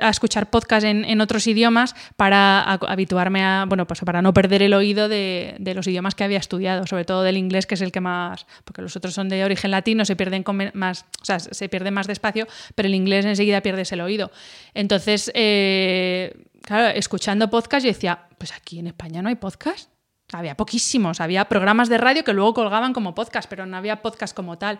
a, 0.00 0.08
escuchar 0.08 0.50
podcast 0.50 0.84
en, 0.84 1.20
otros 1.20 1.48
idiomas 1.48 1.96
para 2.16 2.62
habituarme 2.62 3.42
a, 3.42 3.64
bueno, 3.66 3.86
pues 3.86 4.00
para 4.00 4.22
no 4.22 4.32
perder 4.32 4.62
el 4.62 4.74
oído 4.74 5.08
de, 5.08 5.56
los 5.74 5.86
idiomas 5.88 6.14
que 6.14 6.22
había 6.22 6.38
estudiado, 6.38 6.86
sobre 6.86 7.04
todo 7.04 7.22
del 7.22 7.36
inglés, 7.36 7.66
que 7.66 7.74
es 7.74 7.80
el 7.80 7.90
que 7.90 8.00
más, 8.00 8.46
porque 8.64 8.82
los 8.82 8.94
otros 8.96 9.14
son 9.14 9.28
de 9.28 9.44
origen 9.44 9.72
latino, 9.72 10.04
se 10.04 10.14
pierden 10.14 10.44
más, 10.74 11.06
o 11.20 11.24
sea, 11.24 11.40
se 11.40 11.68
pierde 11.68 11.90
más 11.90 12.06
despacio, 12.06 12.46
pero 12.74 12.86
el 12.86 12.94
inglés 12.94 13.24
enseguida 13.24 13.62
pierdes 13.62 13.90
el 13.90 14.00
oído. 14.00 14.30
Entonces, 14.74 15.30
eh, 15.34 16.36
claro, 16.68 16.98
escuchando 16.98 17.48
podcast 17.48 17.84
yo 17.84 17.90
decía, 17.90 18.26
pues 18.36 18.52
aquí 18.52 18.78
en 18.78 18.88
España 18.88 19.22
no 19.22 19.30
hay 19.30 19.36
podcast. 19.36 19.90
Había 20.32 20.54
poquísimos, 20.54 21.22
había 21.22 21.46
programas 21.46 21.88
de 21.88 21.96
radio 21.96 22.22
que 22.22 22.34
luego 22.34 22.52
colgaban 22.52 22.92
como 22.92 23.14
podcast, 23.14 23.48
pero 23.48 23.64
no 23.64 23.76
había 23.78 24.02
podcast 24.02 24.36
como 24.36 24.58
tal. 24.58 24.78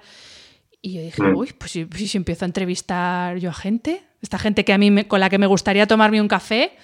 Y 0.82 0.94
yo 0.94 1.00
dije, 1.00 1.22
mm. 1.22 1.34
uy, 1.34 1.54
pues 1.56 1.70
si, 1.70 1.86
si, 1.86 2.18
empiezo 2.18 2.44
a 2.44 2.46
entrevistar 2.46 3.38
yo 3.38 3.48
a 3.48 3.54
gente, 3.54 4.02
esta 4.20 4.38
gente 4.38 4.66
que 4.66 4.74
a 4.74 4.78
mí 4.78 5.04
con 5.04 5.20
la 5.20 5.30
que 5.30 5.38
me 5.38 5.46
gustaría 5.46 5.86
tomarme 5.86 6.20
un 6.20 6.28
café, 6.28 6.76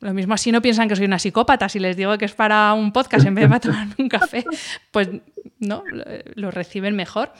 lo 0.00 0.12
mismo 0.12 0.34
así 0.34 0.50
no 0.50 0.60
piensan 0.60 0.88
que 0.88 0.96
soy 0.96 1.04
una 1.04 1.20
psicópata. 1.20 1.68
Si 1.68 1.78
les 1.78 1.96
digo 1.96 2.18
que 2.18 2.24
es 2.24 2.34
para 2.34 2.72
un 2.72 2.90
podcast 2.90 3.24
en 3.26 3.36
vez 3.36 3.44
de 3.44 3.48
para 3.48 3.60
tomarme 3.60 3.94
un 3.98 4.08
café, 4.08 4.44
pues 4.90 5.08
no, 5.60 5.84
lo 6.34 6.50
reciben 6.50 6.96
mejor. 6.96 7.32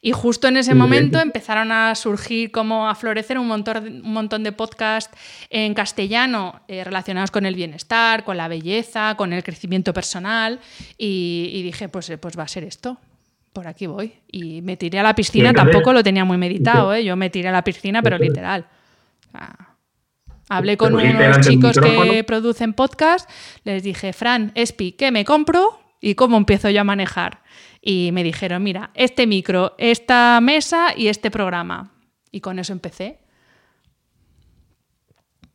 Y 0.00 0.12
justo 0.12 0.48
en 0.48 0.56
ese 0.56 0.74
momento 0.74 1.20
empezaron 1.20 1.72
a 1.72 1.94
surgir, 1.94 2.50
como 2.50 2.88
a 2.88 2.94
florecer 2.94 3.38
un 3.38 3.46
montón, 3.46 4.02
un 4.04 4.12
montón 4.12 4.42
de 4.42 4.52
podcasts 4.52 5.16
en 5.48 5.74
castellano 5.74 6.60
eh, 6.68 6.84
relacionados 6.84 7.30
con 7.30 7.46
el 7.46 7.54
bienestar, 7.54 8.24
con 8.24 8.36
la 8.36 8.48
belleza, 8.48 9.14
con 9.16 9.32
el 9.32 9.42
crecimiento 9.42 9.92
personal. 9.92 10.60
Y, 10.98 11.50
y 11.52 11.62
dije, 11.62 11.88
pues, 11.88 12.12
pues 12.20 12.38
va 12.38 12.42
a 12.42 12.48
ser 12.48 12.64
esto 12.64 12.98
por 13.56 13.66
aquí 13.66 13.86
voy. 13.86 14.12
Y 14.30 14.60
me 14.60 14.76
tiré 14.76 14.98
a 14.98 15.02
la 15.02 15.14
piscina, 15.14 15.50
tampoco 15.54 15.94
lo 15.94 16.02
tenía 16.02 16.26
muy 16.26 16.36
meditado, 16.36 16.92
¿eh? 16.92 17.02
yo 17.02 17.16
me 17.16 17.30
tiré 17.30 17.48
a 17.48 17.52
la 17.52 17.64
piscina, 17.64 18.02
pero 18.02 18.18
literal. 18.18 18.66
hablé 20.50 20.76
con 20.76 20.94
unos 20.94 21.40
chicos 21.40 21.78
que 21.78 22.22
producen 22.24 22.74
podcast, 22.74 23.30
les 23.64 23.82
dije, 23.82 24.12
Fran, 24.12 24.52
Espi, 24.54 24.92
¿qué 24.92 25.10
me 25.10 25.24
compro 25.24 25.80
y 26.02 26.14
cómo 26.16 26.36
empiezo 26.36 26.68
yo 26.68 26.82
a 26.82 26.84
manejar? 26.84 27.40
Y 27.88 28.10
me 28.10 28.24
dijeron, 28.24 28.64
mira, 28.64 28.90
este 28.94 29.28
micro, 29.28 29.76
esta 29.78 30.40
mesa 30.40 30.88
y 30.96 31.06
este 31.06 31.30
programa. 31.30 31.92
Y 32.32 32.40
con 32.40 32.58
eso 32.58 32.72
empecé. 32.72 33.20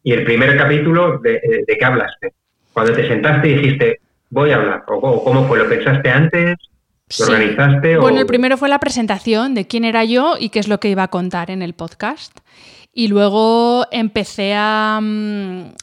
¿Y 0.01 0.13
el 0.13 0.23
primer 0.23 0.57
capítulo 0.57 1.19
de, 1.19 1.41
de 1.67 1.77
qué 1.77 1.83
hablaste? 1.83 2.33
Cuando 2.71 2.93
te 2.93 3.05
sentaste 3.05 3.49
y 3.49 3.55
dijiste, 3.55 3.99
voy 4.29 4.51
a 4.51 4.55
hablar, 4.55 4.83
o 4.87 5.21
cómo 5.25 5.45
fue, 5.45 5.59
¿lo 5.59 5.67
pensaste 5.67 6.09
antes? 6.09 6.55
organizaste? 7.19 7.97
Bueno, 7.97 8.21
el 8.21 8.25
primero 8.25 8.55
fue 8.55 8.69
la 8.69 8.79
presentación 8.79 9.53
de 9.53 9.67
quién 9.67 9.83
era 9.83 10.05
yo 10.05 10.35
y 10.39 10.47
qué 10.47 10.59
es 10.59 10.69
lo 10.69 10.79
que 10.79 10.87
iba 10.87 11.03
a 11.03 11.09
contar 11.09 11.51
en 11.51 11.61
el 11.61 11.73
podcast. 11.73 12.39
Y 12.93 13.07
luego 13.07 13.87
empecé 13.91 14.53
a, 14.53 14.99
mm, 15.01 15.75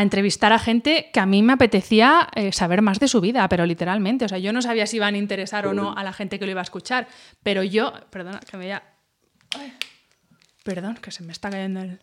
entrevistar 0.00 0.52
a 0.52 0.58
gente 0.58 1.10
que 1.12 1.20
a 1.20 1.26
mí 1.26 1.42
me 1.42 1.52
apetecía 1.52 2.28
eh, 2.34 2.52
saber 2.52 2.82
más 2.82 2.98
de 2.98 3.06
su 3.06 3.20
vida, 3.20 3.48
pero 3.48 3.64
literalmente. 3.64 4.24
O 4.24 4.28
sea, 4.28 4.38
yo 4.38 4.52
no 4.52 4.60
sabía 4.60 4.86
si 4.86 4.96
iban 4.96 5.14
a 5.14 5.18
interesar 5.18 5.68
o 5.68 5.74
no 5.74 5.94
a 5.96 6.02
la 6.02 6.12
gente 6.12 6.38
que 6.38 6.46
lo 6.46 6.50
iba 6.50 6.60
a 6.60 6.64
escuchar. 6.64 7.06
Pero 7.44 7.62
yo, 7.62 7.92
perdona, 8.10 8.40
que 8.40 8.56
me 8.56 8.64
voy 8.64 8.72
a... 8.72 8.82
perdón, 10.64 10.98
que 11.00 11.12
se 11.12 11.22
me 11.22 11.32
está 11.32 11.48
cayendo 11.48 11.80
el... 11.80 12.00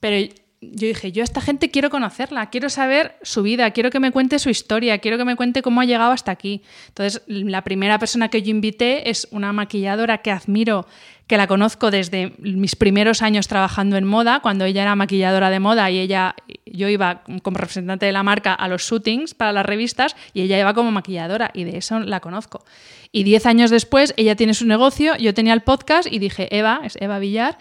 Pero 0.00 0.32
yo 0.60 0.88
dije, 0.88 1.12
yo 1.12 1.22
a 1.22 1.24
esta 1.24 1.40
gente 1.40 1.70
quiero 1.70 1.88
conocerla, 1.88 2.50
quiero 2.50 2.68
saber 2.68 3.16
su 3.22 3.42
vida, 3.42 3.70
quiero 3.70 3.90
que 3.90 4.00
me 4.00 4.10
cuente 4.10 4.38
su 4.38 4.50
historia, 4.50 4.98
quiero 4.98 5.16
que 5.16 5.24
me 5.24 5.36
cuente 5.36 5.62
cómo 5.62 5.80
ha 5.80 5.84
llegado 5.84 6.10
hasta 6.10 6.32
aquí. 6.32 6.62
Entonces, 6.88 7.22
la 7.26 7.62
primera 7.62 7.98
persona 7.98 8.28
que 8.28 8.42
yo 8.42 8.50
invité 8.50 9.08
es 9.08 9.28
una 9.30 9.52
maquilladora 9.52 10.18
que 10.18 10.32
admiro, 10.32 10.86
que 11.28 11.36
la 11.36 11.46
conozco 11.46 11.90
desde 11.90 12.32
mis 12.38 12.74
primeros 12.74 13.20
años 13.20 13.48
trabajando 13.48 13.96
en 13.96 14.04
moda, 14.04 14.40
cuando 14.40 14.64
ella 14.64 14.82
era 14.82 14.96
maquilladora 14.96 15.50
de 15.50 15.60
moda 15.60 15.90
y 15.90 15.98
ella, 15.98 16.34
yo 16.64 16.88
iba 16.88 17.22
como 17.42 17.58
representante 17.58 18.06
de 18.06 18.12
la 18.12 18.22
marca 18.22 18.54
a 18.54 18.66
los 18.66 18.82
shootings 18.82 19.34
para 19.34 19.52
las 19.52 19.66
revistas 19.66 20.16
y 20.32 20.40
ella 20.40 20.58
iba 20.58 20.72
como 20.72 20.90
maquilladora 20.90 21.50
y 21.52 21.64
de 21.64 21.76
eso 21.76 22.00
la 22.00 22.20
conozco. 22.20 22.64
Y 23.12 23.24
diez 23.24 23.44
años 23.44 23.70
después, 23.70 24.14
ella 24.16 24.36
tiene 24.36 24.54
su 24.54 24.66
negocio, 24.66 25.16
yo 25.16 25.34
tenía 25.34 25.52
el 25.52 25.60
podcast 25.60 26.10
y 26.10 26.18
dije, 26.18 26.48
Eva, 26.56 26.80
es 26.82 26.96
Eva 26.98 27.18
Villar, 27.18 27.58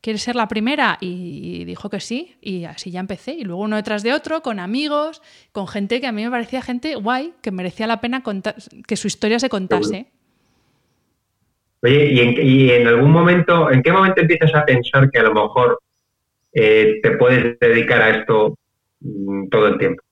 ¿quieres 0.00 0.22
ser 0.22 0.34
la 0.34 0.48
primera? 0.48 0.96
Y 1.02 1.64
dijo 1.66 1.90
que 1.90 2.00
sí, 2.00 2.36
y 2.40 2.64
así 2.64 2.90
ya 2.90 3.00
empecé. 3.00 3.34
Y 3.34 3.44
luego 3.44 3.62
uno 3.62 3.76
detrás 3.76 4.02
de 4.02 4.14
otro, 4.14 4.42
con 4.42 4.60
amigos, 4.60 5.20
con 5.52 5.68
gente 5.68 6.00
que 6.00 6.06
a 6.06 6.12
mí 6.12 6.24
me 6.24 6.30
parecía 6.30 6.62
gente 6.62 6.94
guay, 6.94 7.34
que 7.42 7.50
merecía 7.50 7.86
la 7.86 8.00
pena 8.00 8.22
que 8.86 8.96
su 8.96 9.08
historia 9.08 9.38
se 9.38 9.50
contase. 9.50 10.06
Oye, 11.84 12.34
¿y 12.42 12.70
en, 12.70 12.86
algún 12.86 13.10
momento, 13.10 13.70
en 13.70 13.82
qué 13.82 13.92
momento 13.92 14.22
empiezas 14.22 14.54
a 14.54 14.64
pensar 14.64 15.10
que 15.10 15.18
a 15.18 15.22
lo 15.24 15.34
mejor 15.34 15.78
eh, 16.50 16.98
te 17.02 17.10
puedes 17.18 17.58
dedicar 17.60 18.00
a 18.00 18.10
esto 18.20 18.56
mm, 19.00 19.48
todo 19.50 19.68
el 19.68 19.76
tiempo? 19.76 20.02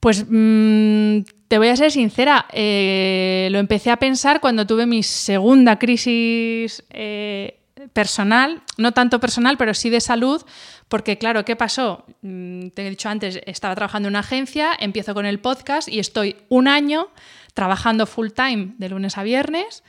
Pues 0.00 0.24
mm, 0.26 1.24
te 1.46 1.58
voy 1.58 1.68
a 1.68 1.76
ser 1.76 1.90
sincera, 1.90 2.46
eh, 2.54 3.48
lo 3.50 3.58
empecé 3.58 3.90
a 3.90 3.98
pensar 3.98 4.40
cuando 4.40 4.66
tuve 4.66 4.86
mi 4.86 5.02
segunda 5.02 5.78
crisis 5.78 6.82
eh, 6.88 7.58
personal, 7.92 8.62
no 8.78 8.92
tanto 8.92 9.20
personal, 9.20 9.58
pero 9.58 9.74
sí 9.74 9.90
de 9.90 10.00
salud, 10.00 10.42
porque 10.88 11.18
claro, 11.18 11.44
¿qué 11.44 11.54
pasó? 11.54 12.06
Mm, 12.22 12.68
te 12.68 12.86
he 12.86 12.88
dicho 12.88 13.10
antes, 13.10 13.42
estaba 13.44 13.74
trabajando 13.74 14.08
en 14.08 14.12
una 14.12 14.20
agencia, 14.20 14.70
empiezo 14.80 15.12
con 15.12 15.26
el 15.26 15.38
podcast 15.38 15.86
y 15.86 15.98
estoy 15.98 16.36
un 16.48 16.66
año 16.66 17.08
trabajando 17.52 18.06
full 18.06 18.28
time 18.30 18.72
de 18.78 18.88
lunes 18.88 19.18
a 19.18 19.22
viernes 19.22 19.84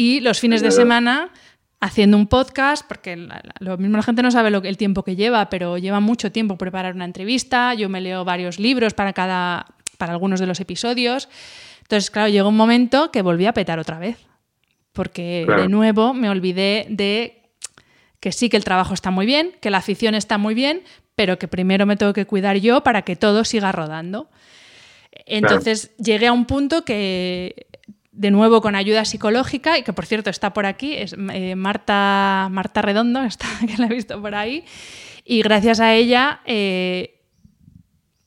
y 0.00 0.20
los 0.20 0.40
fines 0.40 0.62
de 0.62 0.70
semana 0.70 1.30
haciendo 1.78 2.16
un 2.16 2.26
podcast, 2.26 2.88
porque 2.88 3.28
lo 3.58 3.76
mismo 3.76 3.98
la 3.98 4.02
gente 4.02 4.22
no 4.22 4.30
sabe 4.30 4.50
lo, 4.50 4.62
el 4.62 4.78
tiempo 4.78 5.04
que 5.04 5.14
lleva, 5.14 5.50
pero 5.50 5.76
lleva 5.76 6.00
mucho 6.00 6.32
tiempo 6.32 6.56
preparar 6.56 6.94
una 6.94 7.04
entrevista, 7.04 7.74
yo 7.74 7.90
me 7.90 8.00
leo 8.00 8.24
varios 8.24 8.58
libros 8.58 8.94
para, 8.94 9.12
cada, 9.12 9.66
para 9.98 10.12
algunos 10.12 10.40
de 10.40 10.46
los 10.46 10.58
episodios. 10.58 11.28
Entonces, 11.82 12.10
claro, 12.10 12.30
llegó 12.30 12.48
un 12.48 12.56
momento 12.56 13.10
que 13.10 13.20
volví 13.20 13.44
a 13.44 13.52
petar 13.52 13.78
otra 13.78 13.98
vez, 13.98 14.16
porque 14.94 15.44
de 15.46 15.68
nuevo 15.68 16.14
me 16.14 16.30
olvidé 16.30 16.86
de 16.88 17.52
que 18.20 18.32
sí 18.32 18.48
que 18.48 18.56
el 18.56 18.64
trabajo 18.64 18.94
está 18.94 19.10
muy 19.10 19.26
bien, 19.26 19.52
que 19.60 19.68
la 19.68 19.78
afición 19.78 20.14
está 20.14 20.38
muy 20.38 20.54
bien, 20.54 20.82
pero 21.14 21.38
que 21.38 21.46
primero 21.46 21.84
me 21.84 21.98
tengo 21.98 22.14
que 22.14 22.24
cuidar 22.24 22.56
yo 22.56 22.82
para 22.82 23.02
que 23.02 23.16
todo 23.16 23.44
siga 23.44 23.70
rodando. 23.70 24.30
Entonces 25.26 25.94
llegué 25.98 26.28
a 26.28 26.32
un 26.32 26.46
punto 26.46 26.86
que 26.86 27.66
de 28.20 28.30
nuevo 28.30 28.60
con 28.60 28.74
ayuda 28.74 29.06
psicológica, 29.06 29.78
y 29.78 29.82
que 29.82 29.94
por 29.94 30.04
cierto 30.04 30.28
está 30.28 30.52
por 30.52 30.66
aquí, 30.66 30.92
es 30.92 31.16
eh, 31.32 31.54
Marta, 31.56 32.48
Marta 32.50 32.82
Redondo, 32.82 33.22
está, 33.24 33.46
que 33.66 33.78
la 33.78 33.86
he 33.86 33.94
visto 33.94 34.20
por 34.20 34.34
ahí, 34.34 34.62
y 35.24 35.40
gracias 35.40 35.80
a 35.80 35.94
ella 35.94 36.40
eh, 36.44 37.22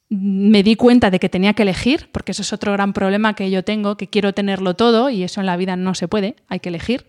me 0.10 0.64
di 0.64 0.76
cuenta 0.76 1.12
de 1.12 1.20
que 1.20 1.30
tenía 1.30 1.54
que 1.54 1.62
elegir, 1.62 2.10
porque 2.12 2.32
eso 2.32 2.42
es 2.42 2.52
otro 2.52 2.74
gran 2.74 2.94
problema 2.94 3.36
que 3.36 3.52
yo 3.52 3.64
tengo, 3.64 3.96
que 3.96 4.08
quiero 4.08 4.34
tenerlo 4.34 4.74
todo, 4.74 5.12
y 5.12 5.22
eso 5.22 5.42
en 5.42 5.46
la 5.46 5.58
vida 5.58 5.76
no 5.76 5.94
se 5.94 6.08
puede, 6.08 6.38
hay 6.48 6.60
que 6.60 6.70
elegir. 6.70 7.06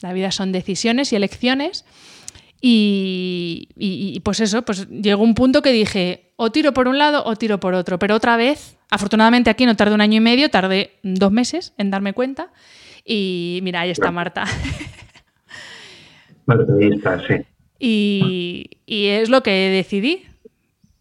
La 0.00 0.12
vida 0.12 0.30
son 0.30 0.52
decisiones 0.52 1.12
y 1.12 1.16
elecciones. 1.16 1.84
Y, 2.66 4.22
pues 4.24 4.40
eso, 4.40 4.62
pues 4.62 4.88
llegó 4.88 5.22
un 5.22 5.34
punto 5.34 5.60
que 5.60 5.70
dije, 5.70 6.32
o 6.36 6.50
tiro 6.50 6.72
por 6.72 6.88
un 6.88 6.96
lado 6.96 7.22
o 7.26 7.36
tiro 7.36 7.60
por 7.60 7.74
otro. 7.74 7.98
Pero 7.98 8.14
otra 8.14 8.38
vez, 8.38 8.78
afortunadamente 8.90 9.50
aquí 9.50 9.66
no 9.66 9.76
tardé 9.76 9.94
un 9.94 10.00
año 10.00 10.16
y 10.16 10.20
medio, 10.20 10.48
tardé 10.48 10.92
dos 11.02 11.30
meses 11.30 11.74
en 11.76 11.90
darme 11.90 12.14
cuenta. 12.14 12.52
Y 13.04 13.60
mira, 13.62 13.80
ahí 13.80 13.90
está 13.90 14.10
Marta. 14.10 14.44
Marta, 16.46 16.72
ahí 16.80 16.88
está, 16.94 17.20
sí. 17.26 17.34
Y, 17.78 18.70
y, 18.86 19.08
es 19.08 19.28
lo 19.28 19.42
que 19.42 19.50
decidí. 19.50 20.24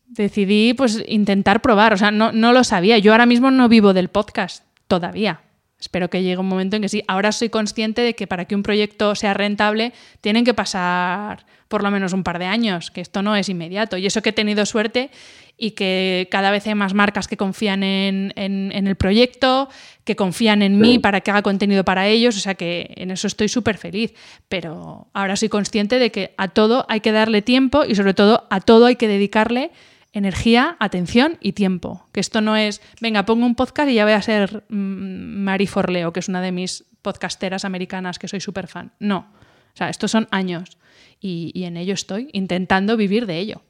Decidí 0.08 0.74
pues 0.74 1.02
intentar 1.08 1.62
probar. 1.62 1.94
O 1.94 1.98
sea, 1.98 2.12
no, 2.12 2.34
no 2.34 2.52
lo 2.52 2.66
sabía. 2.66 2.98
Yo 2.98 3.14
ahora 3.14 3.26
mismo 3.26 3.52
no 3.52 3.70
vivo 3.70 3.94
del 3.94 4.10
podcast 4.10 4.66
todavía. 4.90 5.40
Espero 5.84 6.10
que 6.10 6.24
llegue 6.24 6.38
un 6.38 6.48
momento 6.48 6.78
en 6.78 6.82
que 6.82 6.88
sí. 6.88 7.04
Ahora 7.10 7.34
soy 7.34 7.50
consciente 7.50 8.00
de 8.04 8.16
que 8.16 8.26
para 8.26 8.46
que 8.46 8.56
un 8.56 8.64
proyecto 8.64 9.16
sea 9.16 9.34
rentable 9.34 9.92
tienen 10.22 10.46
que 10.46 10.54
pasar 10.54 11.46
por 11.68 11.84
lo 11.84 11.92
menos 11.92 12.14
un 12.14 12.24
par 12.24 12.40
de 12.40 12.46
años, 12.46 12.90
que 12.90 13.02
esto 13.02 13.22
no 13.22 13.36
es 13.36 13.50
inmediato. 13.50 13.98
Y 13.98 14.06
eso 14.06 14.22
que 14.22 14.30
he 14.30 14.34
tenido 14.34 14.66
suerte 14.66 15.10
y 15.58 15.72
que 15.72 16.30
cada 16.32 16.52
vez 16.52 16.66
hay 16.68 16.76
más 16.76 16.94
marcas 16.94 17.28
que 17.28 17.36
confían 17.36 17.84
en, 17.84 18.32
el 18.38 18.96
proyecto, 18.96 19.68
que 20.06 20.16
confían 20.16 20.62
en 20.62 20.80
mí 20.80 21.00
para 21.00 21.20
que 21.20 21.32
haga 21.32 21.42
contenido 21.42 21.84
para 21.84 22.08
ellos, 22.08 22.38
o 22.38 22.40
sea 22.40 22.56
que 22.56 22.94
en 22.96 23.12
eso 23.12 23.28
estoy 23.28 23.50
súper 23.50 23.78
feliz. 23.78 24.14
Pero 24.48 25.08
ahora 25.12 25.36
soy 25.36 25.50
consciente 25.50 26.00
de 26.00 26.14
que 26.14 26.34
a 26.38 26.48
todo 26.48 26.86
hay 26.88 27.02
que 27.02 27.12
darle 27.12 27.42
tiempo 27.42 27.84
y 27.84 27.96
sobre 27.96 28.14
todo 28.14 28.48
a 28.50 28.62
todo 28.62 28.86
hay 28.86 28.96
que 28.96 29.10
dedicarle 29.10 29.72
energía, 30.14 30.78
atención 30.80 31.38
y 31.42 31.54
tiempo. 31.54 32.08
Que 32.14 32.20
esto 32.20 32.40
no 32.40 32.56
es, 32.56 32.82
venga, 33.02 33.26
pongo 33.26 33.46
un 33.46 33.56
podcast 33.56 33.90
y 33.90 33.96
ya 33.96 34.06
voy 34.06 34.14
a 34.14 34.22
ser 34.22 34.64
mm, 34.70 35.44
Mari 35.44 35.68
Forleo, 35.68 36.14
que 36.14 36.22
es 36.22 36.30
una 36.30 36.42
de 36.42 36.52
mis 36.52 36.86
podcasteras 37.02 37.66
americanas 37.66 38.20
que 38.20 38.28
soy 38.28 38.40
súper 38.40 38.68
fan. 38.68 38.94
No. 39.00 39.28
O 39.74 39.76
sea, 39.76 39.90
estos 39.90 40.12
son 40.12 40.28
años 40.32 40.78
y, 41.20 41.64
en 41.64 41.78
ello 41.78 41.94
estoy, 41.94 42.30
intentando 42.32 42.96
vivir 42.96 43.26
de 43.26 43.40
ello. 43.40 43.62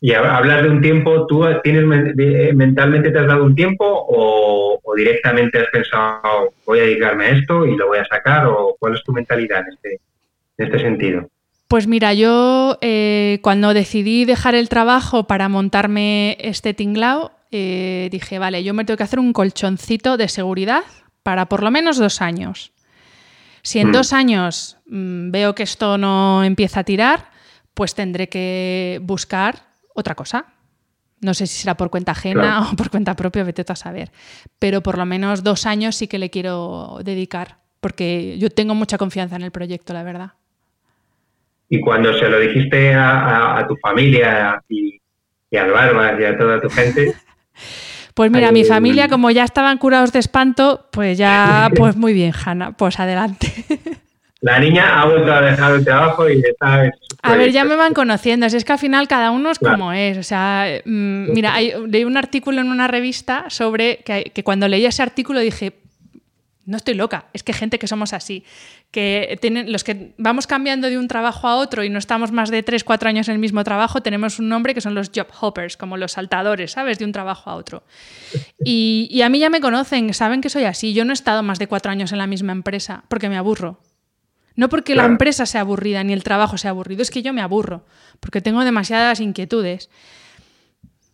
Y 0.00 0.14
hablas 0.14 0.62
de 0.62 0.70
un 0.70 0.80
tiempo, 0.80 1.26
¿tú 1.26 1.44
tienes 1.62 1.84
mentalmente 1.84 3.10
te 3.10 3.18
has 3.18 3.26
dado 3.26 3.44
un 3.44 3.54
tiempo 3.54 3.84
o, 3.86 4.80
directamente 4.96 5.58
has 5.58 5.68
pensado 5.70 6.52
voy 6.66 6.80
a 6.80 6.82
dedicarme 6.82 7.24
a 7.24 7.30
esto 7.30 7.64
y 7.64 7.76
lo 7.76 7.86
voy 7.86 7.98
a 7.98 8.04
sacar 8.04 8.46
o 8.46 8.76
cuál 8.78 8.94
es 8.94 9.02
tu 9.04 9.12
mentalidad 9.12 9.60
en 9.60 9.72
este, 9.72 10.00
en 10.58 10.66
este 10.66 10.78
sentido? 10.80 11.28
Pues 11.72 11.86
mira, 11.86 12.12
yo 12.12 12.76
eh, 12.82 13.38
cuando 13.40 13.72
decidí 13.72 14.26
dejar 14.26 14.54
el 14.54 14.68
trabajo 14.68 15.26
para 15.26 15.48
montarme 15.48 16.36
este 16.38 16.74
tinglao, 16.74 17.32
eh, 17.50 18.10
dije, 18.12 18.38
vale, 18.38 18.62
yo 18.62 18.74
me 18.74 18.84
tengo 18.84 18.98
que 18.98 19.04
hacer 19.04 19.18
un 19.18 19.32
colchoncito 19.32 20.18
de 20.18 20.28
seguridad 20.28 20.82
para 21.22 21.46
por 21.46 21.62
lo 21.62 21.70
menos 21.70 21.96
dos 21.96 22.20
años. 22.20 22.72
Si 23.62 23.78
en 23.78 23.88
mm. 23.88 23.92
dos 23.92 24.12
años 24.12 24.76
mm, 24.84 25.30
veo 25.30 25.54
que 25.54 25.62
esto 25.62 25.96
no 25.96 26.44
empieza 26.44 26.80
a 26.80 26.84
tirar, 26.84 27.30
pues 27.72 27.94
tendré 27.94 28.28
que 28.28 29.00
buscar 29.02 29.70
otra 29.94 30.14
cosa. 30.14 30.44
No 31.22 31.32
sé 31.32 31.46
si 31.46 31.62
será 31.62 31.78
por 31.78 31.88
cuenta 31.88 32.12
ajena 32.12 32.68
o 32.70 32.76
por 32.76 32.90
cuenta 32.90 33.16
propia, 33.16 33.44
vete 33.44 33.64
a 33.66 33.76
saber. 33.76 34.12
Pero 34.58 34.82
por 34.82 34.98
lo 34.98 35.06
menos 35.06 35.42
dos 35.42 35.64
años 35.64 35.96
sí 35.96 36.06
que 36.06 36.18
le 36.18 36.28
quiero 36.28 36.98
dedicar, 37.02 37.60
porque 37.80 38.36
yo 38.38 38.50
tengo 38.50 38.74
mucha 38.74 38.98
confianza 38.98 39.36
en 39.36 39.42
el 39.42 39.52
proyecto, 39.52 39.94
la 39.94 40.02
verdad. 40.02 40.32
Y 41.74 41.80
cuando 41.80 42.12
se 42.18 42.28
lo 42.28 42.38
dijiste 42.38 42.92
a, 42.94 43.64
tu 43.66 43.76
familia 43.78 44.62
y, 44.68 45.00
al 45.56 45.70
Barbas 45.70 46.20
y 46.20 46.24
a 46.24 46.36
toda 46.36 46.60
tu 46.60 46.68
gente. 46.68 47.14
Pues 48.14 48.30
mira, 48.30 48.52
mi 48.52 48.62
familia, 48.62 49.08
como 49.08 49.30
ya 49.30 49.42
estaban 49.42 49.78
curados 49.78 50.12
de 50.12 50.18
espanto, 50.18 50.86
pues 50.92 51.16
ya, 51.16 51.70
pues 51.74 51.96
muy 51.96 52.12
bien, 52.12 52.34
Hanna, 52.44 52.72
pues 52.72 53.00
adelante. 53.00 53.50
La 54.42 54.58
niña 54.58 55.00
ha 55.00 55.06
vuelto 55.06 55.32
a 55.32 55.40
dejar 55.40 55.72
el 55.72 55.82
trabajo 55.82 56.28
y 56.28 56.40
está. 56.40 56.90
A 57.22 57.36
ver, 57.36 57.52
ya 57.52 57.64
me 57.64 57.74
van 57.74 57.94
conociendo. 57.94 58.44
es 58.44 58.64
que 58.66 58.72
al 58.72 58.78
final 58.78 59.08
cada 59.08 59.30
uno 59.30 59.50
es 59.50 59.58
como 59.58 59.94
es. 59.94 60.18
O 60.18 60.22
sea, 60.22 60.66
mm, 60.84 61.32
mira, 61.32 61.54
leí 61.58 62.04
un 62.04 62.18
artículo 62.18 62.60
en 62.60 62.68
una 62.68 62.86
revista 62.86 63.46
sobre 63.48 63.98
que, 64.04 64.24
que 64.34 64.44
cuando 64.44 64.68
leí 64.68 64.84
ese 64.84 65.02
artículo 65.02 65.40
dije, 65.40 65.72
no 66.64 66.76
estoy 66.76 66.94
loca, 66.94 67.26
es 67.32 67.42
que 67.42 67.52
gente 67.52 67.78
que 67.78 67.86
somos 67.86 68.12
así, 68.12 68.44
que 68.90 69.38
tienen, 69.40 69.72
los 69.72 69.84
que 69.84 70.14
vamos 70.18 70.46
cambiando 70.46 70.88
de 70.88 70.98
un 70.98 71.08
trabajo 71.08 71.48
a 71.48 71.56
otro 71.56 71.82
y 71.82 71.90
no 71.90 71.98
estamos 71.98 72.30
más 72.30 72.50
de 72.50 72.62
3, 72.62 72.84
4 72.84 73.08
años 73.08 73.28
en 73.28 73.34
el 73.34 73.38
mismo 73.38 73.64
trabajo, 73.64 74.00
tenemos 74.00 74.38
un 74.38 74.48
nombre 74.48 74.74
que 74.74 74.80
son 74.80 74.94
los 74.94 75.10
job 75.14 75.26
hoppers, 75.40 75.76
como 75.76 75.96
los 75.96 76.12
saltadores, 76.12 76.72
¿sabes? 76.72 76.98
De 76.98 77.04
un 77.04 77.12
trabajo 77.12 77.50
a 77.50 77.56
otro. 77.56 77.82
Y, 78.64 79.20
a 79.22 79.28
mí 79.28 79.38
ya 79.38 79.50
me 79.50 79.60
conocen, 79.60 80.12
saben 80.14 80.40
que 80.40 80.50
soy 80.50 80.64
así. 80.64 80.94
Yo 80.94 81.04
no 81.04 81.12
he 81.12 81.14
estado 81.14 81.42
más 81.42 81.58
de 81.58 81.66
4 81.66 81.90
años 81.90 82.12
en 82.12 82.18
la 82.18 82.26
misma 82.26 82.52
empresa 82.52 83.04
porque 83.08 83.28
me 83.28 83.36
aburro. 83.36 83.80
No 84.54 84.68
porque 84.68 84.94
la 84.94 85.06
empresa 85.06 85.46
sea 85.46 85.62
aburrida 85.62 86.04
ni 86.04 86.12
el 86.12 86.22
trabajo 86.22 86.58
sea 86.58 86.70
aburrido, 86.72 87.02
es 87.02 87.10
que 87.10 87.22
yo 87.22 87.32
me 87.32 87.40
aburro, 87.40 87.86
porque 88.20 88.42
tengo 88.42 88.62
demasiadas 88.64 89.20
inquietudes. 89.20 89.88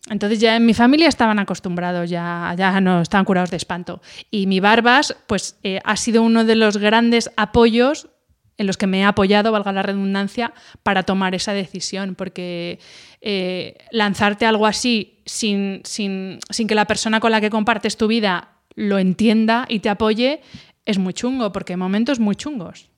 Entonces 0.09 0.39
ya 0.39 0.55
en 0.55 0.65
mi 0.65 0.73
familia 0.73 1.07
estaban 1.07 1.39
acostumbrados, 1.39 2.09
ya, 2.09 2.53
ya 2.57 2.81
no 2.81 3.01
estaban 3.01 3.25
curados 3.25 3.51
de 3.51 3.57
espanto. 3.57 4.01
Y 4.31 4.47
mi 4.47 4.59
Barbas, 4.59 5.15
pues 5.27 5.57
eh, 5.63 5.79
ha 5.83 5.95
sido 5.95 6.23
uno 6.23 6.45
de 6.45 6.55
los 6.55 6.77
grandes 6.77 7.31
apoyos 7.37 8.09
en 8.57 8.67
los 8.67 8.75
que 8.75 8.87
me 8.87 8.99
he 8.99 9.03
apoyado, 9.05 9.53
valga 9.53 9.71
la 9.71 9.83
redundancia, 9.83 10.53
para 10.83 11.03
tomar 11.03 11.33
esa 11.33 11.53
decisión, 11.53 12.15
porque 12.15 12.79
eh, 13.21 13.77
lanzarte 13.89 14.45
algo 14.45 14.65
así 14.65 15.21
sin, 15.25 15.81
sin, 15.85 16.39
sin 16.49 16.67
que 16.67 16.75
la 16.75 16.83
persona 16.85 17.21
con 17.21 17.31
la 17.31 17.39
que 17.39 17.49
compartes 17.49 17.95
tu 17.95 18.07
vida 18.07 18.49
lo 18.75 18.99
entienda 18.99 19.65
y 19.69 19.79
te 19.79 19.89
apoye 19.89 20.41
es 20.85 20.97
muy 20.97 21.13
chungo, 21.13 21.53
porque 21.53 21.73
hay 21.73 21.77
momentos 21.77 22.19
muy 22.19 22.35
chungos. 22.35 22.89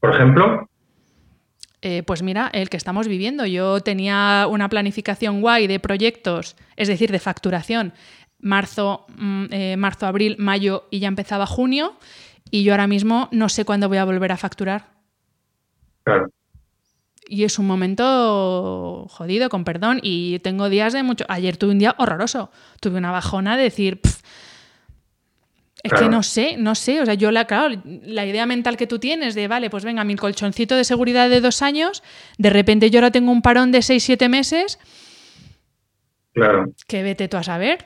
Por 0.00 0.14
ejemplo. 0.14 0.68
Eh, 1.80 2.02
pues 2.02 2.22
mira, 2.22 2.50
el 2.52 2.68
que 2.68 2.76
estamos 2.76 3.06
viviendo. 3.06 3.46
Yo 3.46 3.80
tenía 3.80 4.46
una 4.50 4.68
planificación 4.68 5.40
guay 5.40 5.66
de 5.66 5.78
proyectos, 5.78 6.56
es 6.76 6.88
decir, 6.88 7.12
de 7.12 7.20
facturación, 7.20 7.92
marzo, 8.40 9.06
mm, 9.16 9.44
eh, 9.50 9.76
marzo, 9.76 10.06
abril, 10.06 10.36
mayo 10.38 10.88
y 10.90 10.98
ya 10.98 11.08
empezaba 11.08 11.46
junio. 11.46 11.96
Y 12.50 12.64
yo 12.64 12.72
ahora 12.72 12.86
mismo 12.86 13.28
no 13.30 13.48
sé 13.48 13.64
cuándo 13.64 13.88
voy 13.88 13.98
a 13.98 14.04
volver 14.04 14.32
a 14.32 14.36
facturar. 14.36 14.86
Claro. 16.02 16.30
Y 17.28 17.44
es 17.44 17.58
un 17.58 17.66
momento 17.66 19.06
jodido, 19.10 19.50
con 19.50 19.64
perdón. 19.64 20.00
Y 20.02 20.38
tengo 20.38 20.70
días 20.70 20.94
de 20.94 21.02
mucho. 21.02 21.26
Ayer 21.28 21.58
tuve 21.58 21.72
un 21.72 21.78
día 21.78 21.94
horroroso. 21.98 22.50
Tuve 22.80 22.96
una 22.96 23.10
bajona 23.10 23.56
de 23.56 23.64
decir, 23.64 24.00
es 25.92 26.00
que 26.00 26.08
no 26.08 26.22
sé, 26.22 26.56
no 26.56 26.74
sé. 26.74 27.00
O 27.00 27.04
sea, 27.04 27.14
yo 27.14 27.30
la, 27.30 27.46
claro, 27.46 27.80
la 27.84 28.26
idea 28.26 28.46
mental 28.46 28.76
que 28.76 28.86
tú 28.86 28.98
tienes 28.98 29.34
de, 29.34 29.48
vale, 29.48 29.70
pues 29.70 29.84
venga, 29.84 30.04
mi 30.04 30.16
colchoncito 30.16 30.76
de 30.76 30.84
seguridad 30.84 31.28
de 31.28 31.40
dos 31.40 31.62
años, 31.62 32.02
de 32.38 32.50
repente 32.50 32.90
yo 32.90 32.98
ahora 32.98 33.10
tengo 33.10 33.32
un 33.32 33.42
parón 33.42 33.72
de 33.72 33.82
seis, 33.82 34.04
siete 34.04 34.28
meses. 34.28 34.78
Claro. 36.32 36.66
Que 36.86 37.02
vete 37.02 37.28
tú 37.28 37.36
a 37.36 37.42
saber 37.42 37.84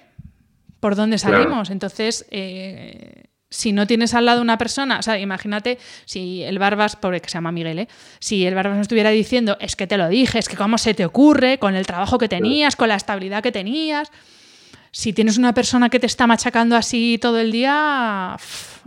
por 0.80 0.96
dónde 0.96 1.18
salimos. 1.18 1.70
Entonces, 1.70 2.26
eh, 2.30 3.24
si 3.48 3.72
no 3.72 3.86
tienes 3.86 4.14
al 4.14 4.26
lado 4.26 4.42
una 4.42 4.58
persona, 4.58 4.98
o 4.98 5.02
sea, 5.02 5.18
imagínate 5.18 5.78
si 6.06 6.42
el 6.42 6.58
Barbas, 6.58 6.96
pobre 6.96 7.20
que 7.20 7.28
se 7.28 7.34
llama 7.34 7.52
Miguel, 7.52 7.78
¿eh? 7.78 7.88
si 8.18 8.46
el 8.46 8.54
Barbas 8.54 8.76
nos 8.76 8.82
estuviera 8.82 9.10
diciendo, 9.10 9.56
es 9.60 9.76
que 9.76 9.86
te 9.86 9.96
lo 9.96 10.08
dije, 10.08 10.38
es 10.38 10.48
que 10.48 10.56
cómo 10.56 10.78
se 10.78 10.94
te 10.94 11.04
ocurre, 11.04 11.58
con 11.58 11.76
el 11.76 11.86
trabajo 11.86 12.18
que 12.18 12.28
tenías, 12.28 12.76
con 12.76 12.88
la 12.88 12.96
estabilidad 12.96 13.42
que 13.42 13.52
tenías 13.52 14.10
si 14.92 15.14
tienes 15.14 15.38
una 15.38 15.54
persona 15.54 15.88
que 15.88 15.98
te 15.98 16.06
está 16.06 16.26
machacando 16.26 16.76
así 16.76 17.18
todo 17.20 17.40
el 17.40 17.50
día, 17.50 18.36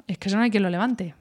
es 0.07 0.17
que 0.17 0.29
eso 0.29 0.37
no 0.37 0.43
hay 0.43 0.51
quien 0.51 0.63
lo 0.63 0.69
levante. 0.69 1.15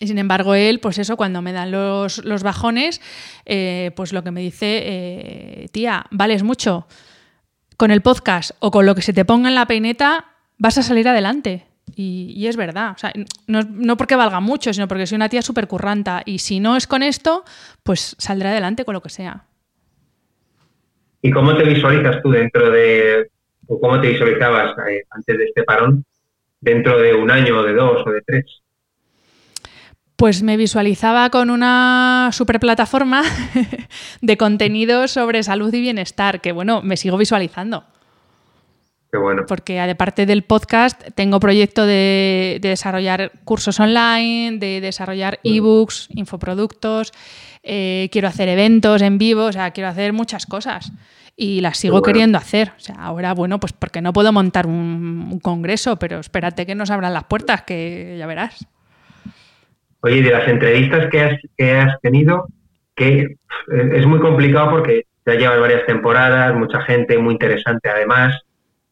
Y 0.00 0.06
sin 0.06 0.18
embargo, 0.18 0.54
él, 0.54 0.78
pues 0.78 0.98
eso, 0.98 1.16
cuando 1.16 1.42
me 1.42 1.52
dan 1.52 1.70
los, 1.72 2.42
bajones, 2.42 3.00
eh, 3.46 3.90
pues 3.96 4.12
lo 4.12 4.22
que 4.22 4.30
me 4.30 4.42
dice, 4.42 4.82
eh, 4.84 5.68
tía, 5.72 6.06
vales 6.10 6.42
mucho. 6.42 6.86
Con 7.76 7.90
el 7.90 8.02
podcast 8.02 8.50
o 8.60 8.70
con 8.70 8.86
lo 8.86 8.94
que 8.94 9.02
se 9.02 9.12
te 9.12 9.24
ponga 9.24 9.48
en 9.48 9.54
la 9.54 9.66
peineta, 9.66 10.26
vas 10.58 10.78
a 10.78 10.82
salir 10.82 11.08
adelante. 11.08 11.66
Y, 11.96 12.46
es 12.46 12.56
verdad. 12.56 12.92
O 12.94 12.98
sea, 12.98 13.12
no, 13.46 13.62
no, 13.62 13.96
porque 13.96 14.14
valga 14.14 14.40
mucho, 14.40 14.72
sino 14.72 14.86
porque 14.86 15.06
soy 15.06 15.16
una 15.16 15.28
tía 15.28 15.42
súper 15.42 15.66
curranta. 15.66 16.22
Y 16.24 16.40
si 16.40 16.60
no 16.60 16.76
es 16.76 16.86
con 16.86 17.02
esto, 17.02 17.44
pues 17.82 18.14
saldré 18.18 18.50
adelante 18.50 18.84
con 18.84 18.92
lo 18.94 19.02
que 19.02 19.08
sea. 19.08 19.47
¿Y 21.22 21.30
cómo 21.30 21.56
te 21.56 21.64
visualizas 21.64 22.22
tú 22.22 22.30
dentro 22.30 22.70
de, 22.70 23.28
o 23.66 23.80
cómo 23.80 24.00
te 24.00 24.08
visualizabas 24.08 24.76
eh, 24.88 25.04
antes 25.10 25.38
de 25.38 25.44
este 25.44 25.64
parón, 25.64 26.04
dentro 26.60 26.98
de 26.98 27.14
un 27.14 27.30
año, 27.30 27.58
o 27.58 27.62
de 27.62 27.74
dos 27.74 28.06
o 28.06 28.10
de 28.10 28.22
tres? 28.22 28.44
Pues 30.16 30.42
me 30.42 30.56
visualizaba 30.56 31.30
con 31.30 31.50
una 31.50 32.30
super 32.32 32.58
plataforma 32.58 33.22
de 34.20 34.36
contenido 34.36 35.06
sobre 35.06 35.42
salud 35.42 35.72
y 35.72 35.80
bienestar, 35.80 36.40
que 36.40 36.52
bueno, 36.52 36.82
me 36.82 36.96
sigo 36.96 37.16
visualizando. 37.16 37.84
Bueno. 39.16 39.44
Porque 39.46 39.80
aparte 39.80 40.26
del 40.26 40.42
podcast, 40.42 41.02
tengo 41.14 41.40
proyecto 41.40 41.86
de, 41.86 42.58
desarrollar 42.60 43.32
cursos 43.44 43.80
online, 43.80 44.58
de 44.58 44.80
desarrollar 44.80 45.40
ebooks, 45.42 46.08
infoproductos, 46.14 47.12
eh, 47.62 48.08
quiero 48.12 48.28
hacer 48.28 48.48
eventos 48.48 49.00
en 49.00 49.16
vivo, 49.16 49.44
o 49.46 49.52
sea, 49.52 49.70
quiero 49.70 49.88
hacer 49.88 50.12
muchas 50.12 50.44
cosas. 50.44 50.92
Y 51.36 51.60
las 51.60 51.78
sigo 51.78 52.02
queriendo 52.02 52.36
hacer. 52.36 52.72
O 52.76 52.80
sea, 52.80 52.96
ahora, 52.96 53.32
bueno, 53.32 53.60
pues 53.60 53.72
porque 53.72 54.02
no 54.02 54.12
puedo 54.12 54.32
montar 54.32 54.66
un, 54.66 55.38
congreso, 55.40 55.96
pero 55.96 56.18
espérate 56.18 56.66
que 56.66 56.74
nos 56.74 56.90
abran 56.90 57.14
las 57.14 57.24
puertas, 57.24 57.62
que 57.62 58.16
ya 58.18 58.26
verás. 58.26 58.66
Oye, 60.00 60.20
de 60.20 60.30
las 60.30 60.48
entrevistas 60.48 61.06
que 61.10 61.20
has, 61.20 61.40
que 61.56 61.72
has 61.72 62.00
tenido, 62.00 62.46
que 62.96 63.36
es 63.92 64.06
muy 64.06 64.18
complicado 64.18 64.70
porque 64.70 65.04
ya 65.24 65.34
llevas 65.34 65.60
varias 65.60 65.86
temporadas, 65.86 66.54
mucha 66.56 66.80
gente 66.82 67.18
muy 67.18 67.34
interesante 67.34 67.88
además. 67.88 68.34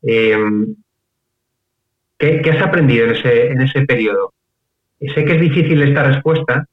Em, 0.06 0.76
¿qué, 2.18 2.50
has 2.50 2.62
aprendido 2.62 3.06
en 3.06 3.16
ese, 3.16 3.46
en 3.48 3.60
ese 3.60 3.82
periodo? 3.82 4.32
Sé 5.00 5.24
que 5.24 5.34
es 5.34 5.40
difícil 5.40 5.82
esta 5.82 6.04
respuesta, 6.04 6.66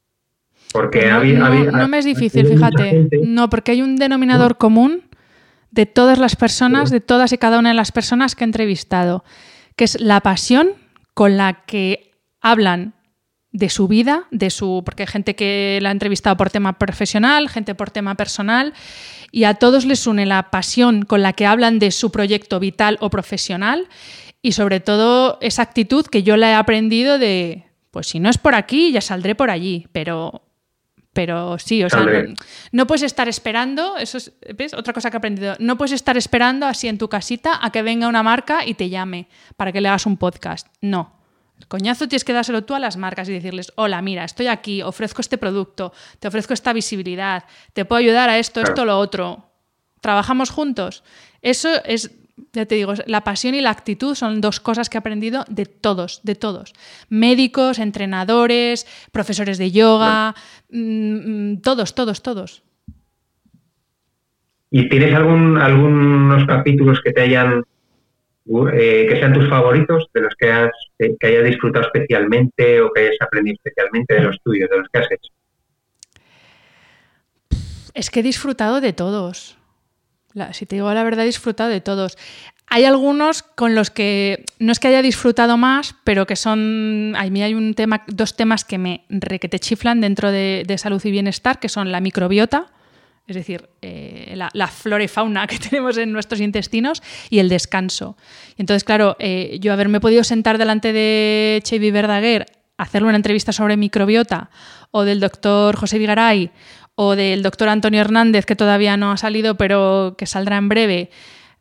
porque 0.71 1.09
no, 1.09 1.71
no, 1.71 1.87
me 1.87 1.97
es 1.97 2.05
difícil, 2.05 2.47
fíjate. 2.47 3.09
No, 3.23 3.49
porque 3.49 3.71
hay 3.71 3.81
un 3.81 3.95
denominador 3.95 4.57
común 4.57 5.03
de 5.71 5.85
todas 5.85 6.19
las 6.19 6.35
personas, 6.35 6.91
de 6.91 7.01
todas 7.01 7.33
y 7.33 7.37
cada 7.37 7.59
una 7.59 7.69
de 7.69 7.75
las 7.75 7.91
personas 7.91 8.35
que 8.35 8.43
he 8.43 8.45
entrevistado, 8.45 9.23
que 9.75 9.83
es 9.83 9.99
la 9.99 10.21
pasión 10.21 10.69
con 11.13 11.35
la 11.37 11.63
que 11.65 12.11
hablan 12.41 12.93
de 13.53 13.69
su 13.69 13.87
vida, 13.87 14.25
de 14.31 14.49
su. 14.49 14.81
porque 14.83 15.03
hay 15.03 15.07
gente 15.07 15.35
que 15.35 15.79
la 15.81 15.89
ha 15.89 15.91
entrevistado 15.91 16.35
por 16.35 16.49
tema 16.49 16.77
profesional, 16.77 17.47
gente 17.47 17.75
por 17.75 17.91
tema 17.91 18.15
personal, 18.15 18.73
y 19.31 19.45
a 19.45 19.53
todos 19.53 19.85
les 19.85 20.05
une 20.05 20.25
la 20.25 20.49
pasión 20.49 21.05
con 21.05 21.21
la 21.21 21.33
que 21.33 21.45
hablan 21.45 21.79
de 21.79 21.91
su 21.91 22.11
proyecto 22.11 22.59
vital 22.59 22.97
o 22.99 23.09
profesional, 23.09 23.87
y 24.41 24.51
sobre 24.51 24.81
todo 24.81 25.37
esa 25.39 25.61
actitud 25.61 26.05
que 26.07 26.23
yo 26.23 26.35
la 26.35 26.49
he 26.49 26.55
aprendido 26.55 27.17
de. 27.17 27.65
Pues 27.91 28.07
si 28.07 28.19
no 28.19 28.29
es 28.29 28.39
por 28.39 28.55
aquí, 28.55 28.91
ya 28.91 29.01
saldré 29.01 29.35
por 29.35 29.51
allí, 29.51 29.87
pero 29.91 30.41
pero 31.13 31.59
sí, 31.59 31.83
o 31.83 31.89
sea, 31.91 32.07
no, 32.71 32.87
puedes 32.87 33.03
estar 33.03 33.29
esperando, 33.29 33.97
eso 33.97 34.17
es, 34.17 34.33
¿ves? 34.55 34.73
Otra 34.73 34.93
cosa 34.93 35.11
que 35.11 35.17
he 35.17 35.19
aprendido, 35.19 35.55
no 35.59 35.77
puedes 35.77 35.91
estar 35.91 36.17
esperando 36.17 36.65
así 36.65 36.87
en 36.87 36.97
tu 36.97 37.07
casita 37.07 37.59
a 37.61 37.71
que 37.71 37.83
venga 37.83 38.07
una 38.07 38.23
marca 38.23 38.65
y 38.65 38.73
te 38.73 38.89
llame 38.89 39.27
para 39.55 39.71
que 39.71 39.79
le 39.79 39.89
hagas 39.89 40.07
un 40.07 40.17
podcast. 40.17 40.67
No. 40.81 41.22
El 41.59 41.67
coñazo 41.67 42.07
tienes 42.07 42.23
que 42.23 42.33
dárselo 42.33 42.63
tú 42.63 42.73
a 42.73 42.79
las 42.79 42.97
marcas 42.97 43.29
y 43.29 43.33
decirles, 43.33 43.71
hola, 43.75 44.01
mira, 44.01 44.23
estoy 44.23 44.47
aquí, 44.47 44.81
ofrezco 44.81 45.21
este 45.21 45.37
producto, 45.37 45.93
te 46.19 46.27
ofrezco 46.27 46.53
esta 46.53 46.73
visibilidad, 46.73 47.45
te 47.73 47.85
puedo 47.85 47.99
ayudar 47.99 48.29
a 48.29 48.37
esto, 48.37 48.61
esto, 48.61 48.85
lo 48.85 48.97
otro. 48.99 49.49
¿Trabajamos 50.01 50.49
juntos? 50.49 51.03
Eso 51.41 51.69
es 51.85 52.11
ya 52.51 52.65
te 52.65 52.75
digo, 52.75 52.93
la 53.05 53.23
pasión 53.23 53.55
y 53.55 53.61
la 53.61 53.69
actitud 53.69 54.15
son 54.15 54.41
dos 54.41 54.59
cosas 54.59 54.89
que 54.89 54.97
he 54.97 54.99
aprendido 54.99 55.45
de 55.49 55.65
todos, 55.65 56.21
de 56.23 56.35
todos. 56.35 56.73
Médicos, 57.09 57.79
entrenadores, 57.79 58.87
profesores 59.11 59.57
de 59.57 59.71
yoga, 59.71 60.35
mm, 60.71 61.51
mm, 61.51 61.61
todos, 61.61 61.95
todos, 61.95 62.23
todos. 62.23 62.63
¿Y 64.71 64.89
tienes 64.89 65.13
algún, 65.13 65.57
algunos 65.57 66.45
capítulos 66.47 66.99
que 67.03 67.11
te 67.11 67.21
hayan, 67.21 67.63
eh, 68.45 69.07
que 69.09 69.19
sean 69.19 69.33
tus 69.33 69.49
favoritos, 69.49 70.07
de 70.13 70.21
los 70.21 70.35
que, 70.35 70.51
has, 70.51 70.71
que 70.97 71.27
hayas 71.27 71.45
disfrutado 71.45 71.85
especialmente 71.85 72.81
o 72.81 72.91
que 72.91 73.01
hayas 73.01 73.17
aprendido 73.21 73.55
especialmente 73.55 74.15
de 74.15 74.21
los 74.21 74.37
tuyos, 74.43 74.69
de 74.69 74.77
los 74.77 74.87
que 74.89 74.99
has 74.99 75.11
hecho? 75.11 75.31
Es 77.93 78.09
que 78.09 78.21
he 78.21 78.23
disfrutado 78.23 78.81
de 78.81 78.93
todos 78.93 79.57
si 80.51 80.65
te 80.65 80.75
digo 80.75 80.93
la 80.93 81.03
verdad, 81.03 81.23
he 81.23 81.27
disfrutado 81.27 81.69
de 81.69 81.81
todos. 81.81 82.17
Hay 82.67 82.85
algunos 82.85 83.43
con 83.43 83.75
los 83.75 83.91
que 83.91 84.45
no 84.59 84.71
es 84.71 84.79
que 84.79 84.87
haya 84.87 85.01
disfrutado 85.01 85.57
más, 85.57 85.95
pero 86.03 86.25
que 86.25 86.35
son. 86.35 87.13
A 87.15 87.25
mí 87.25 87.43
hay 87.43 87.53
un 87.53 87.73
tema, 87.75 88.03
dos 88.07 88.35
temas 88.35 88.65
que 88.65 88.77
me 88.77 89.05
requete 89.09 89.59
chiflan 89.59 90.01
dentro 90.01 90.31
de, 90.31 90.65
salud 90.77 91.01
y 91.03 91.11
bienestar, 91.11 91.59
que 91.59 91.69
son 91.69 91.91
la 91.91 91.99
microbiota, 91.99 92.67
es 93.27 93.35
decir, 93.35 93.69
eh, 93.81 94.35
la, 94.35 94.67
flora 94.67 95.03
y 95.03 95.07
fauna 95.07 95.47
que 95.47 95.57
tenemos 95.57 95.97
en 95.97 96.11
nuestros 96.11 96.41
intestinos, 96.41 97.01
y 97.29 97.39
el 97.39 97.49
descanso. 97.49 98.17
Entonces, 98.57 98.83
claro, 98.83 99.15
eh, 99.19 99.57
yo 99.61 99.73
haberme 99.73 99.99
podido 99.99 100.23
sentar 100.23 100.57
delante 100.57 100.93
de 100.93 101.61
Chevy 101.63 101.91
Verdaguer, 101.91 102.45
hacerle 102.77 103.07
una 103.07 103.17
entrevista 103.17 103.51
sobre 103.51 103.77
microbiota, 103.77 104.49
o 104.91 105.03
del 105.03 105.19
doctor 105.19 105.75
José 105.75 105.97
Vigaray, 105.99 106.51
o 106.95 107.15
del 107.15 107.41
doctor 107.41 107.69
Antonio 107.69 108.01
Hernández, 108.01 108.45
que 108.45 108.55
todavía 108.55 108.97
no 108.97 109.11
ha 109.11 109.17
salido, 109.17 109.55
pero 109.55 110.15
que 110.17 110.25
saldrá 110.25 110.57
en 110.57 110.69
breve, 110.69 111.09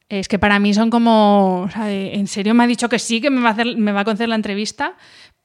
es 0.09 0.29
que 0.29 0.39
para 0.39 0.59
mí 0.59 0.75
son 0.75 0.91
como, 0.91 1.71
en 1.75 2.27
serio 2.27 2.53
me 2.53 2.65
ha 2.65 2.67
dicho 2.67 2.91
que 2.91 2.99
sí, 2.99 3.23
que 3.23 3.31
me 3.31 3.41
va 3.41 3.49
a, 3.49 3.53
hacer, 3.53 3.79
me 3.79 3.93
va 3.93 4.01
a 4.01 4.05
conceder 4.05 4.29
la 4.29 4.35
entrevista, 4.35 4.95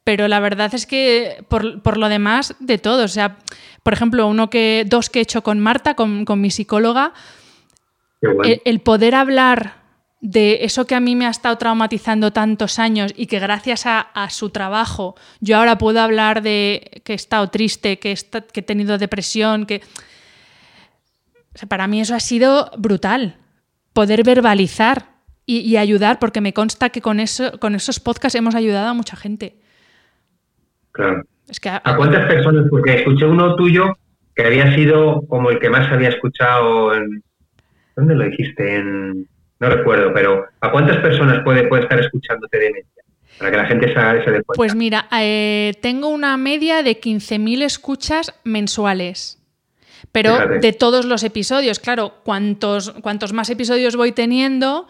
pero 0.08 0.30
la 0.30 0.39
verdad 0.39 0.74
es 0.74 0.86
que 0.86 1.43
por, 1.49 1.97
lo 1.97 2.08
demás, 2.08 2.55
de 2.62 2.78
todo. 2.78 3.03
O 3.03 3.08
sea, 3.10 3.39
por 3.84 3.91
ejemplo, 3.91 4.26
uno 4.26 4.49
que, 4.49 4.86
dos 4.88 5.10
que 5.10 5.20
he 5.20 5.22
hecho 5.22 5.43
con 5.43 5.60
Marta, 5.60 5.95
con, 5.95 6.24
mi 6.39 6.49
psicóloga, 6.49 7.12
el, 8.64 8.80
poder 8.80 9.16
hablar 9.16 9.82
de 10.22 10.60
eso 10.62 10.88
que 10.88 10.95
a 10.95 11.01
mí 11.01 11.18
me 11.18 11.26
ha 11.26 11.30
estado 11.30 11.58
traumatizando 11.58 12.32
tantos 12.32 12.80
años 12.80 13.14
y 13.18 13.26
que 13.26 13.39
gracias 13.39 13.84
a, 13.86 14.30
su 14.30 14.49
trabajo 14.49 15.16
yo 15.41 15.58
ahora 15.58 15.78
puedo 15.78 15.99
hablar 15.99 16.41
de 16.41 17.01
que 17.03 17.12
he 17.12 17.16
estado 17.18 17.49
triste, 17.49 17.99
que 17.99 18.14
he, 18.14 18.62
tenido 18.62 18.97
depresión, 18.97 19.66
que... 19.66 19.82
para 21.68 21.88
mí 21.88 21.99
eso 21.99 22.16
ha 22.16 22.22
sido 22.22 22.72
brutal, 22.78 23.39
poder 23.91 24.24
verbalizar 24.24 25.18
y, 25.45 25.76
ayudar, 25.76 26.18
porque 26.20 26.39
me 26.39 26.53
consta 26.53 26.91
que 26.91 27.01
con, 27.01 27.20
eso, 27.20 27.60
con 27.60 27.76
esos 27.76 27.99
podcasts 27.99 28.36
hemos 28.36 28.55
ayudado 28.55 28.88
a 28.88 28.93
mucha 28.93 29.18
gente. 29.18 29.66
Claro. 30.97 31.23
a, 31.83 31.95
cuántas 31.95 32.25
personas? 32.27 32.65
Porque 32.69 32.95
escuché 32.95 33.25
uno 33.25 33.55
tuyo 33.55 33.95
que 34.35 34.45
había 34.45 34.75
sido 34.75 35.21
como 35.27 35.51
el 35.51 35.59
que 35.59 35.69
más 35.69 35.91
había 35.91 36.09
escuchado 36.09 36.93
en... 36.93 37.23
¿Dónde 37.95 38.15
lo 38.15 38.25
dijiste? 38.25 38.75
En 38.75 39.27
no 39.59 39.69
recuerdo, 39.69 40.13
pero 40.13 40.45
¿a 40.61 40.71
cuántas 40.71 40.97
personas 40.97 41.43
puede, 41.43 41.67
puede 41.67 41.83
estar 41.83 41.99
escuchándote 41.99 42.59
de 42.59 42.71
media? 42.71 42.85
Para 43.39 43.51
que 43.51 43.57
la 43.57 43.65
gente 43.65 43.87
se, 43.87 44.23
se 44.23 44.31
dé 44.31 44.43
Pues 44.55 44.75
mira, 44.75 45.07
eh, 45.11 45.73
tengo 45.81 46.09
una 46.09 46.37
media 46.37 46.83
de 46.83 46.99
15.000 46.99 47.63
escuchas 47.63 48.33
mensuales. 48.43 49.39
Pero 50.11 50.37
de 50.61 50.73
todos 50.73 51.05
los 51.05 51.23
episodios, 51.23 51.79
claro, 51.79 52.21
cuantos, 52.23 52.91
cuantos 53.01 53.33
más 53.33 53.49
episodios 53.49 53.95
voy 53.95 54.11
teniendo, 54.11 54.87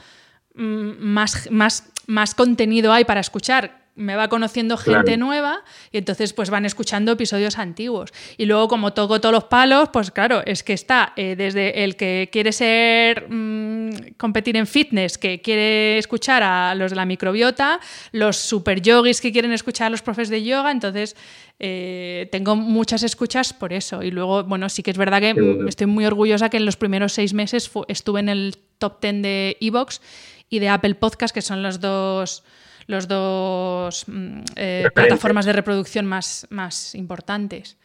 mm, 0.53 0.91
más, 0.99 1.49
más, 1.51 1.91
más 2.07 2.35
contenido 2.35 2.93
hay 2.93 3.05
para 3.05 3.21
escuchar 3.21 3.76
me 3.97 4.15
va 4.15 4.29
conociendo 4.29 4.77
gente 4.77 5.17
nueva 5.17 5.63
y 5.91 5.97
entonces 5.97 6.31
pues 6.33 6.49
van 6.49 6.65
escuchando 6.65 7.11
episodios 7.11 7.57
antiguos. 7.57 8.13
Y 8.37 8.45
luego 8.45 8.67
como 8.67 8.93
toco 8.93 9.19
todos 9.19 9.33
los 9.33 9.45
palos, 9.45 9.89
pues 9.91 10.11
claro, 10.11 10.41
es 10.45 10.63
que 10.63 10.73
está 10.73 11.13
eh, 11.15 11.35
desde 11.35 11.83
el 11.83 11.95
que 11.95 12.29
quiere 12.31 12.51
ser 12.51 13.27
mm, 13.29 14.13
competir 14.17 14.55
en 14.55 14.67
fitness, 14.67 15.17
que 15.17 15.41
quiere 15.41 15.97
escuchar 15.97 16.43
a 16.43 16.75
los 16.75 16.91
de 16.91 16.95
la 16.95 17.05
microbiota, 17.05 17.79
los 18.11 18.37
super 18.37 18.81
yogis 18.81 19.19
que 19.19 19.31
quieren 19.31 19.51
escuchar 19.51 19.87
a 19.87 19.89
los 19.89 20.01
profes 20.01 20.29
de 20.29 20.43
yoga, 20.43 20.71
entonces 20.71 21.15
eh, 21.59 22.29
tengo 22.31 22.55
muchas 22.55 23.03
escuchas 23.03 23.53
por 23.53 23.73
eso. 23.73 24.03
Y 24.03 24.11
luego, 24.11 24.43
bueno, 24.43 24.69
sí 24.69 24.83
que 24.83 24.91
es 24.91 24.97
verdad 24.97 25.19
que 25.19 25.65
estoy 25.67 25.87
muy 25.87 26.05
orgullosa 26.05 26.49
que 26.49 26.57
en 26.57 26.65
los 26.65 26.77
primeros 26.77 27.13
seis 27.13 27.33
meses 27.33 27.71
estuve 27.87 28.19
en 28.19 28.29
el 28.29 28.57
top 28.77 28.99
ten 28.99 29.21
de 29.21 29.57
Evox 29.59 30.01
y 30.49 30.59
de 30.59 30.69
Apple 30.69 30.95
Podcast, 30.95 31.33
que 31.33 31.41
son 31.41 31.63
los 31.63 31.79
dos 31.79 32.43
los 32.87 33.07
dos 33.07 34.05
mm, 34.07 34.39
eh, 34.55 34.89
plataformas 34.93 35.45
de 35.45 35.53
reproducción 35.53 36.05
más, 36.05 36.47
más 36.49 36.95
importantes. 36.95 37.77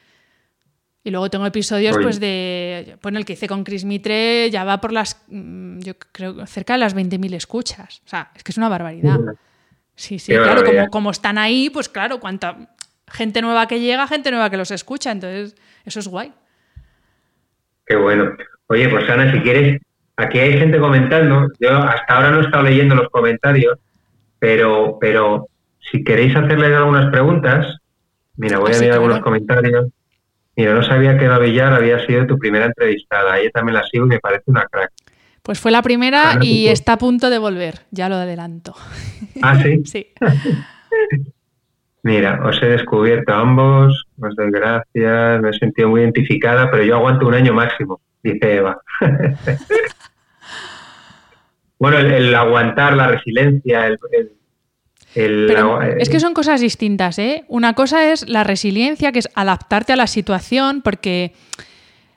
Y 1.04 1.10
luego 1.10 1.28
tengo 1.30 1.44
episodios 1.46 1.96
pues 2.00 2.20
de 2.20 2.96
bueno, 3.02 3.18
el 3.18 3.24
que 3.24 3.32
hice 3.32 3.48
con 3.48 3.64
Chris 3.64 3.84
Mitre 3.84 4.48
ya 4.50 4.62
va 4.62 4.80
por 4.80 4.92
las 4.92 5.20
mm, 5.26 5.80
yo 5.80 5.94
creo 6.12 6.46
cerca 6.46 6.74
de 6.74 6.78
las 6.78 6.96
20.000 6.96 7.34
escuchas. 7.34 8.02
O 8.06 8.08
sea, 8.08 8.30
es 8.36 8.44
que 8.44 8.52
es 8.52 8.56
una 8.56 8.68
barbaridad. 8.68 9.18
Sí, 9.96 10.18
sí, 10.18 10.32
claro, 10.32 10.64
como, 10.64 10.88
como, 10.88 11.10
están 11.10 11.36
ahí, 11.38 11.68
pues 11.68 11.88
claro, 11.88 12.18
cuánta 12.18 12.74
gente 13.08 13.42
nueva 13.42 13.66
que 13.66 13.80
llega, 13.80 14.06
gente 14.06 14.30
nueva 14.30 14.48
que 14.48 14.56
los 14.56 14.70
escucha, 14.70 15.10
entonces 15.10 15.54
eso 15.84 16.00
es 16.00 16.08
guay. 16.08 16.32
Qué 17.86 17.96
bueno. 17.96 18.32
Oye, 18.68 18.88
pues 18.88 19.08
Ana, 19.10 19.30
si 19.32 19.40
quieres, 19.40 19.80
aquí 20.16 20.38
hay 20.38 20.58
gente 20.58 20.78
comentando. 20.78 21.48
Yo 21.60 21.76
hasta 21.76 22.14
ahora 22.14 22.30
no 22.30 22.40
he 22.40 22.44
estado 22.44 22.62
leyendo 22.62 22.94
los 22.94 23.08
comentarios, 23.10 23.78
pero, 24.42 24.98
pero 25.00 25.46
si 25.78 26.02
queréis 26.02 26.34
hacerle 26.34 26.74
algunas 26.74 27.12
preguntas, 27.12 27.78
mira, 28.36 28.58
voy 28.58 28.74
a 28.74 28.78
mirar 28.80 28.94
algunos 28.94 29.20
comentarios. 29.20 29.86
Mira, 30.56 30.74
no 30.74 30.82
sabía 30.82 31.16
que 31.16 31.28
la 31.28 31.38
Villar 31.38 31.72
había 31.72 32.04
sido 32.04 32.26
tu 32.26 32.36
primera 32.38 32.64
entrevistada. 32.66 33.38
Ella 33.38 33.52
también 33.52 33.76
la 33.76 33.84
sigo 33.86 34.04
y 34.06 34.08
me 34.08 34.18
parece 34.18 34.42
una 34.46 34.66
crack. 34.66 34.90
Pues 35.44 35.60
fue 35.60 35.70
la 35.70 35.80
primera 35.80 36.38
y 36.40 36.66
está 36.66 36.94
a 36.94 36.98
punto 36.98 37.30
de 37.30 37.38
volver, 37.38 37.82
ya 37.92 38.08
lo 38.08 38.16
adelanto. 38.16 38.74
¿Ah, 39.42 39.62
sí? 39.62 39.82
sí. 39.84 40.08
Mira, 42.02 42.44
os 42.44 42.60
he 42.64 42.66
descubierto 42.66 43.32
a 43.32 43.38
ambos, 43.38 44.06
os 44.20 44.34
doy 44.34 44.50
gracias, 44.50 45.40
me 45.40 45.50
he 45.50 45.52
sentido 45.52 45.88
muy 45.88 46.00
identificada, 46.00 46.68
pero 46.68 46.82
yo 46.82 46.96
aguanto 46.96 47.28
un 47.28 47.34
año 47.34 47.54
máximo, 47.54 48.00
dice 48.24 48.56
Eva. 48.56 48.82
bueno, 51.82 51.98
el, 51.98 52.32
aguantar, 52.32 52.94
la 52.94 53.08
resiliencia, 53.08 53.88
el, 53.88 53.98
es 55.98 56.08
que 56.08 56.20
son 56.20 56.32
cosas 56.32 56.60
distintas, 56.60 57.18
¿eh? 57.18 57.44
Una 57.48 57.74
cosa 57.74 58.12
es 58.12 58.28
la 58.28 58.44
resiliencia, 58.44 59.10
que 59.10 59.18
es 59.18 59.28
adaptarte 59.34 59.92
a 59.92 59.96
la 59.96 60.06
situación, 60.06 60.80
porque 60.80 61.32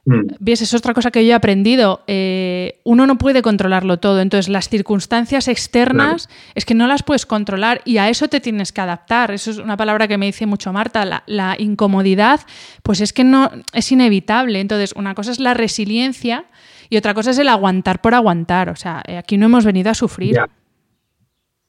Mm. 0.05 0.35
¿Ves? 0.39 0.61
Es 0.61 0.73
otra 0.75 0.93
cosa 0.93 1.09
que 1.09 1.25
yo 1.25 1.31
he 1.31 1.33
aprendido. 1.33 2.03
Eh, 2.05 2.79
uno 2.83 3.07
no 3.07 3.17
puede 3.17 3.41
controlarlo 3.41 3.97
todo. 3.97 4.21
Entonces, 4.21 4.49
las 4.49 4.69
circunstancias 4.69 5.47
externas 5.47 6.29
es 6.53 6.65
que 6.65 6.75
no 6.75 6.85
las 6.85 7.01
puedes 7.01 7.25
controlar 7.25 7.81
y 7.85 7.97
a 7.97 8.09
eso 8.09 8.27
te 8.27 8.39
tienes 8.39 8.71
que 8.71 8.81
adaptar. 8.81 9.31
Eso 9.31 9.49
es 9.51 9.57
una 9.57 9.77
palabra 9.77 10.07
que 10.07 10.17
me 10.17 10.27
dice 10.27 10.45
mucho 10.45 10.71
Marta. 10.71 11.23
La, 11.25 11.55
incomodidad, 11.57 12.41
pues 12.83 13.01
es 13.01 13.13
que 13.13 13.23
no 13.23 13.49
es 13.73 13.91
inevitable. 13.91 14.59
Entonces, 14.59 14.93
una 14.95 15.15
cosa 15.15 15.31
es 15.31 15.39
la 15.39 15.55
resiliencia 15.55 16.45
y 16.89 16.97
otra 16.97 17.13
cosa 17.13 17.31
es 17.31 17.39
el 17.39 17.47
aguantar 17.47 18.01
por 18.01 18.13
aguantar. 18.13 18.69
O 18.69 18.75
sea, 18.75 19.01
eh, 19.07 19.17
aquí 19.17 19.37
no 19.37 19.45
hemos 19.45 19.65
venido 19.65 19.89
a 19.89 19.93
sufrir. 19.93 20.35
Ya. 20.35 20.49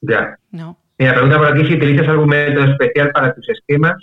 Ya. 0.01 0.39
No. 0.51 0.79
Mira, 0.99 1.13
pregunta 1.13 1.39
por 1.39 1.53
aquí 1.53 1.67
si 1.67 1.75
utilizas 1.75 2.09
algún 2.09 2.29
método 2.29 2.73
especial 2.73 3.11
para 3.13 3.35
tus 3.35 3.49
esquemas 3.49 3.97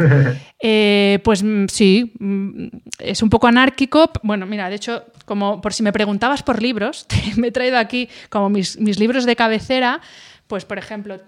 Eh, 0.62 1.20
pues 1.24 1.42
mm, 1.42 1.66
sí, 1.68 2.12
mm, 2.18 2.68
es 2.98 3.22
un 3.22 3.30
poco 3.30 3.46
anárquico. 3.46 4.10
Bueno, 4.22 4.46
mira, 4.46 4.68
de 4.68 4.76
hecho, 4.76 5.04
como 5.24 5.60
por 5.60 5.72
si 5.72 5.82
me 5.82 5.92
preguntabas 5.92 6.42
por 6.42 6.62
libros, 6.62 7.06
me 7.36 7.48
he 7.48 7.52
traído 7.52 7.78
aquí 7.78 8.08
como 8.28 8.50
mis, 8.50 8.76
libros 8.78 9.24
de 9.24 9.36
cabecera. 9.36 10.00
Pues, 10.46 10.64
por 10.64 10.78
ejemplo, 10.78 11.18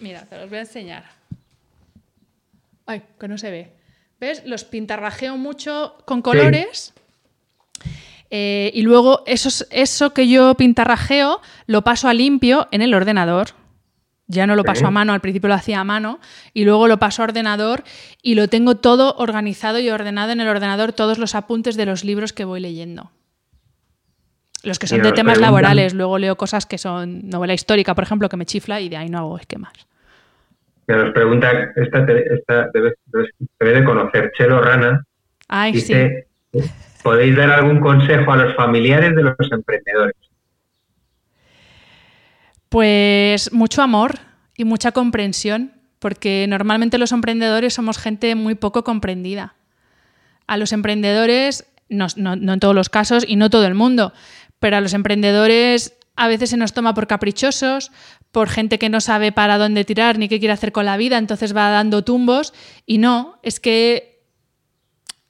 mira, 0.00 0.22
te 0.22 0.38
los 0.38 0.48
voy 0.48 0.58
a 0.58 0.62
enseñar. 0.62 1.04
Ay, 2.86 3.02
que 3.18 3.28
no 3.28 3.38
se 3.38 3.50
ve. 3.50 3.72
¿Ves? 4.18 4.42
Los 4.44 4.64
pintarrajeo 4.64 5.36
mucho 5.36 5.96
con 6.04 6.22
colores. 6.22 6.94
Eh, 8.30 8.70
y 8.74 8.82
luego 8.82 9.22
eso, 9.26 9.64
eso 9.70 10.12
que 10.12 10.28
yo 10.28 10.54
pintarrajeo 10.54 11.40
lo 11.66 11.82
paso 11.82 12.08
a 12.08 12.14
limpio 12.14 12.68
en 12.70 12.82
el 12.82 12.94
ordenador. 12.94 13.48
Ya 14.30 14.46
no 14.46 14.56
lo 14.56 14.64
paso 14.64 14.86
a 14.86 14.90
mano, 14.90 15.14
al 15.14 15.22
principio 15.22 15.48
lo 15.48 15.54
hacía 15.54 15.80
a 15.80 15.84
mano 15.84 16.20
y 16.52 16.64
luego 16.64 16.86
lo 16.86 16.98
paso 16.98 17.22
a 17.22 17.24
ordenador 17.24 17.82
y 18.20 18.34
lo 18.34 18.46
tengo 18.48 18.74
todo 18.74 19.14
organizado 19.16 19.78
y 19.78 19.88
ordenado 19.88 20.32
en 20.32 20.40
el 20.40 20.48
ordenador, 20.48 20.92
todos 20.92 21.18
los 21.18 21.34
apuntes 21.34 21.78
de 21.78 21.86
los 21.86 22.04
libros 22.04 22.34
que 22.34 22.44
voy 22.44 22.60
leyendo. 22.60 23.10
Los 24.64 24.78
que 24.78 24.86
son 24.86 25.00
de 25.00 25.12
temas 25.12 25.38
laborales, 25.38 25.94
luego 25.94 26.18
leo 26.18 26.36
cosas 26.36 26.66
que 26.66 26.76
son 26.76 27.30
novela 27.30 27.54
histórica, 27.54 27.94
por 27.94 28.04
ejemplo, 28.04 28.28
que 28.28 28.36
me 28.36 28.44
chifla 28.44 28.82
y 28.82 28.90
de 28.90 28.98
ahí 28.98 29.08
no 29.08 29.18
hago 29.18 29.38
esquemas. 29.38 29.72
Me 30.86 30.96
nos 30.96 31.12
pregunta, 31.12 31.50
esta, 31.76 32.00
esta 32.00 32.70
debe, 32.74 33.78
de 33.78 33.84
conocer, 33.84 34.32
Chelo 34.36 34.60
Rana. 34.60 35.04
Ay, 35.48 35.72
dice, 35.72 36.26
sí. 36.52 36.60
¿Podéis 37.08 37.34
dar 37.36 37.50
algún 37.50 37.80
consejo 37.80 38.32
a 38.32 38.36
los 38.36 38.54
familiares 38.54 39.16
de 39.16 39.22
los 39.22 39.34
emprendedores? 39.50 40.14
Pues 42.68 43.50
mucho 43.50 43.80
amor 43.80 44.16
y 44.58 44.66
mucha 44.66 44.92
comprensión, 44.92 45.72
porque 46.00 46.44
normalmente 46.50 46.98
los 46.98 47.12
emprendedores 47.12 47.72
somos 47.72 47.96
gente 47.96 48.34
muy 48.34 48.56
poco 48.56 48.84
comprendida. 48.84 49.54
A 50.46 50.58
los 50.58 50.72
emprendedores, 50.74 51.66
no, 51.88 52.08
en 52.14 52.60
todos 52.60 52.74
los 52.74 52.90
casos 52.90 53.24
y 53.26 53.36
no 53.36 53.48
todo 53.48 53.66
el 53.66 53.74
mundo, 53.74 54.12
pero 54.60 54.76
a 54.76 54.82
los 54.82 54.92
emprendedores 54.92 55.96
a 56.14 56.28
veces 56.28 56.50
se 56.50 56.58
nos 56.58 56.74
toma 56.74 56.92
por 56.92 57.06
caprichosos, 57.06 57.90
por 58.32 58.50
gente 58.50 58.78
que 58.78 58.90
no 58.90 59.00
sabe 59.00 59.32
para 59.32 59.56
dónde 59.56 59.86
tirar 59.86 60.18
ni 60.18 60.28
qué 60.28 60.40
quiere 60.40 60.52
hacer 60.52 60.72
con 60.72 60.84
la 60.84 60.98
vida, 60.98 61.16
entonces 61.16 61.56
va 61.56 61.70
dando 61.70 62.04
tumbos 62.04 62.52
y 62.84 62.98
no, 62.98 63.38
es 63.42 63.60
que 63.60 64.17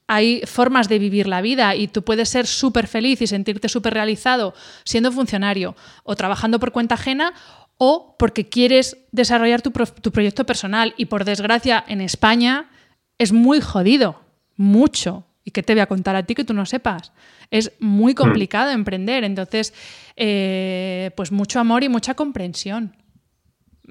hay 0.08 0.40
formas 0.46 0.88
de 0.88 0.98
vivir 0.98 1.28
la 1.28 1.42
vida 1.42 1.76
y 1.76 1.86
tú 1.86 2.02
puedes 2.02 2.30
ser 2.30 2.46
súper 2.46 2.86
feliz 2.86 3.20
y 3.20 3.26
sentirte 3.26 3.68
súper 3.68 3.92
realizado 3.92 4.54
siendo 4.82 5.12
funcionario 5.12 5.76
o 6.02 6.16
trabajando 6.16 6.58
por 6.58 6.72
cuenta 6.72 6.94
ajena 6.94 7.34
o 7.76 8.16
porque 8.18 8.48
quieres 8.48 8.96
desarrollar 9.12 9.60
tu, 9.62 9.70
proyecto 9.70 10.44
personal. 10.46 10.94
Y 10.96 11.06
por 11.06 11.24
desgracia, 11.24 11.84
en 11.86 12.00
España 12.00 12.70
es 13.18 13.32
muy 13.32 13.60
jodido, 13.60 14.20
mucho. 14.56 15.26
¿Y 15.44 15.50
qué 15.50 15.62
te 15.62 15.74
voy 15.74 15.80
a 15.80 15.86
contar 15.86 16.16
a 16.16 16.24
ti 16.24 16.34
que 16.34 16.44
tú 16.44 16.54
no 16.54 16.66
sepas? 16.66 17.12
Es 17.50 17.72
muy 17.78 18.12
mm. 18.12 18.16
complicado 18.16 18.70
emprender. 18.70 19.24
Entonces, 19.24 19.74
eh, 20.16 21.10
pues 21.16 21.32
mucho 21.32 21.60
amor 21.60 21.84
y 21.84 21.88
mucha 21.88 22.14
comprensión. 22.14 22.96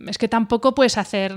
Es 0.07 0.17
que 0.17 0.27
tampoco 0.27 0.75
puedes 0.75 0.97
hacer 0.97 1.35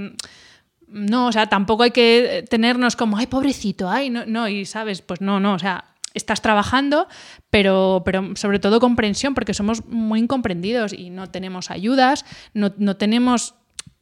no, 0.91 1.29
o 1.29 1.33
sea, 1.33 1.47
tampoco 1.47 1.85
hay 1.85 1.93
que 1.93 2.45
tenernos 2.49 2.97
como, 2.97 3.17
ay, 3.17 3.27
pobrecito, 3.27 3.89
ay, 3.89 4.11
no, 4.11 4.27
no, 4.27 4.49
y 4.49 4.67
sabes, 4.67 5.03
pues 5.03 5.21
no, 5.21 5.41
no, 5.41 5.55
o 5.55 5.59
sea, 5.59 5.85
estás 6.15 6.43
trabajando, 6.43 7.07
pero, 7.51 8.03
pero 8.05 8.35
sobre 8.35 8.59
todo 8.59 8.81
comprensión, 8.81 9.35
porque 9.35 9.55
somos 9.55 9.87
muy 9.87 10.21
incomprendidos 10.21 10.93
y 10.93 11.11
no 11.11 11.29
tenemos 11.29 11.71
ayudas, 11.71 12.25
no, 12.55 12.97
tenemos 12.97 13.55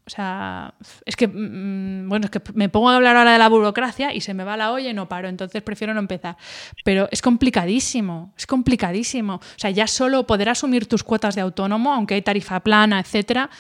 o 0.07 0.11
sea, 0.11 0.73
es 1.05 1.17
que, 1.17 1.29
mm, 1.29 2.09
bueno, 2.09 2.25
es 2.25 2.31
que 2.31 2.41
me 2.55 2.71
pongo 2.71 2.89
a 2.89 2.97
hablar 2.97 3.15
ahora 3.15 3.33
de 3.33 3.39
la 3.39 3.51
burocracia 3.51 4.15
y 4.15 4.23
se 4.23 4.33
me 4.33 4.43
va 4.43 4.57
la 4.57 4.73
olla 4.73 4.89
y 4.89 4.95
no 4.95 5.07
paro, 5.07 5.29
entonces 5.29 5.61
prefiero 5.63 5.93
no 5.93 6.01
empezar. 6.01 6.39
Pero 6.83 7.09
es 7.11 7.21
complicadísimo, 7.21 8.33
es 8.35 8.47
complicadísimo. 8.47 9.35
O 9.35 9.59
sea, 9.59 9.69
ya 9.69 9.87
solo 9.87 10.27
poder 10.27 10.49
asumir 10.49 10.87
tus 10.87 11.05
cuotas 11.05 11.35
de 11.35 11.43
autónomo, 11.43 11.93
aunque 11.93 12.15
hay 12.15 12.23
tarifa 12.23 12.61
plana, 12.61 13.01
etcétera 13.01 13.51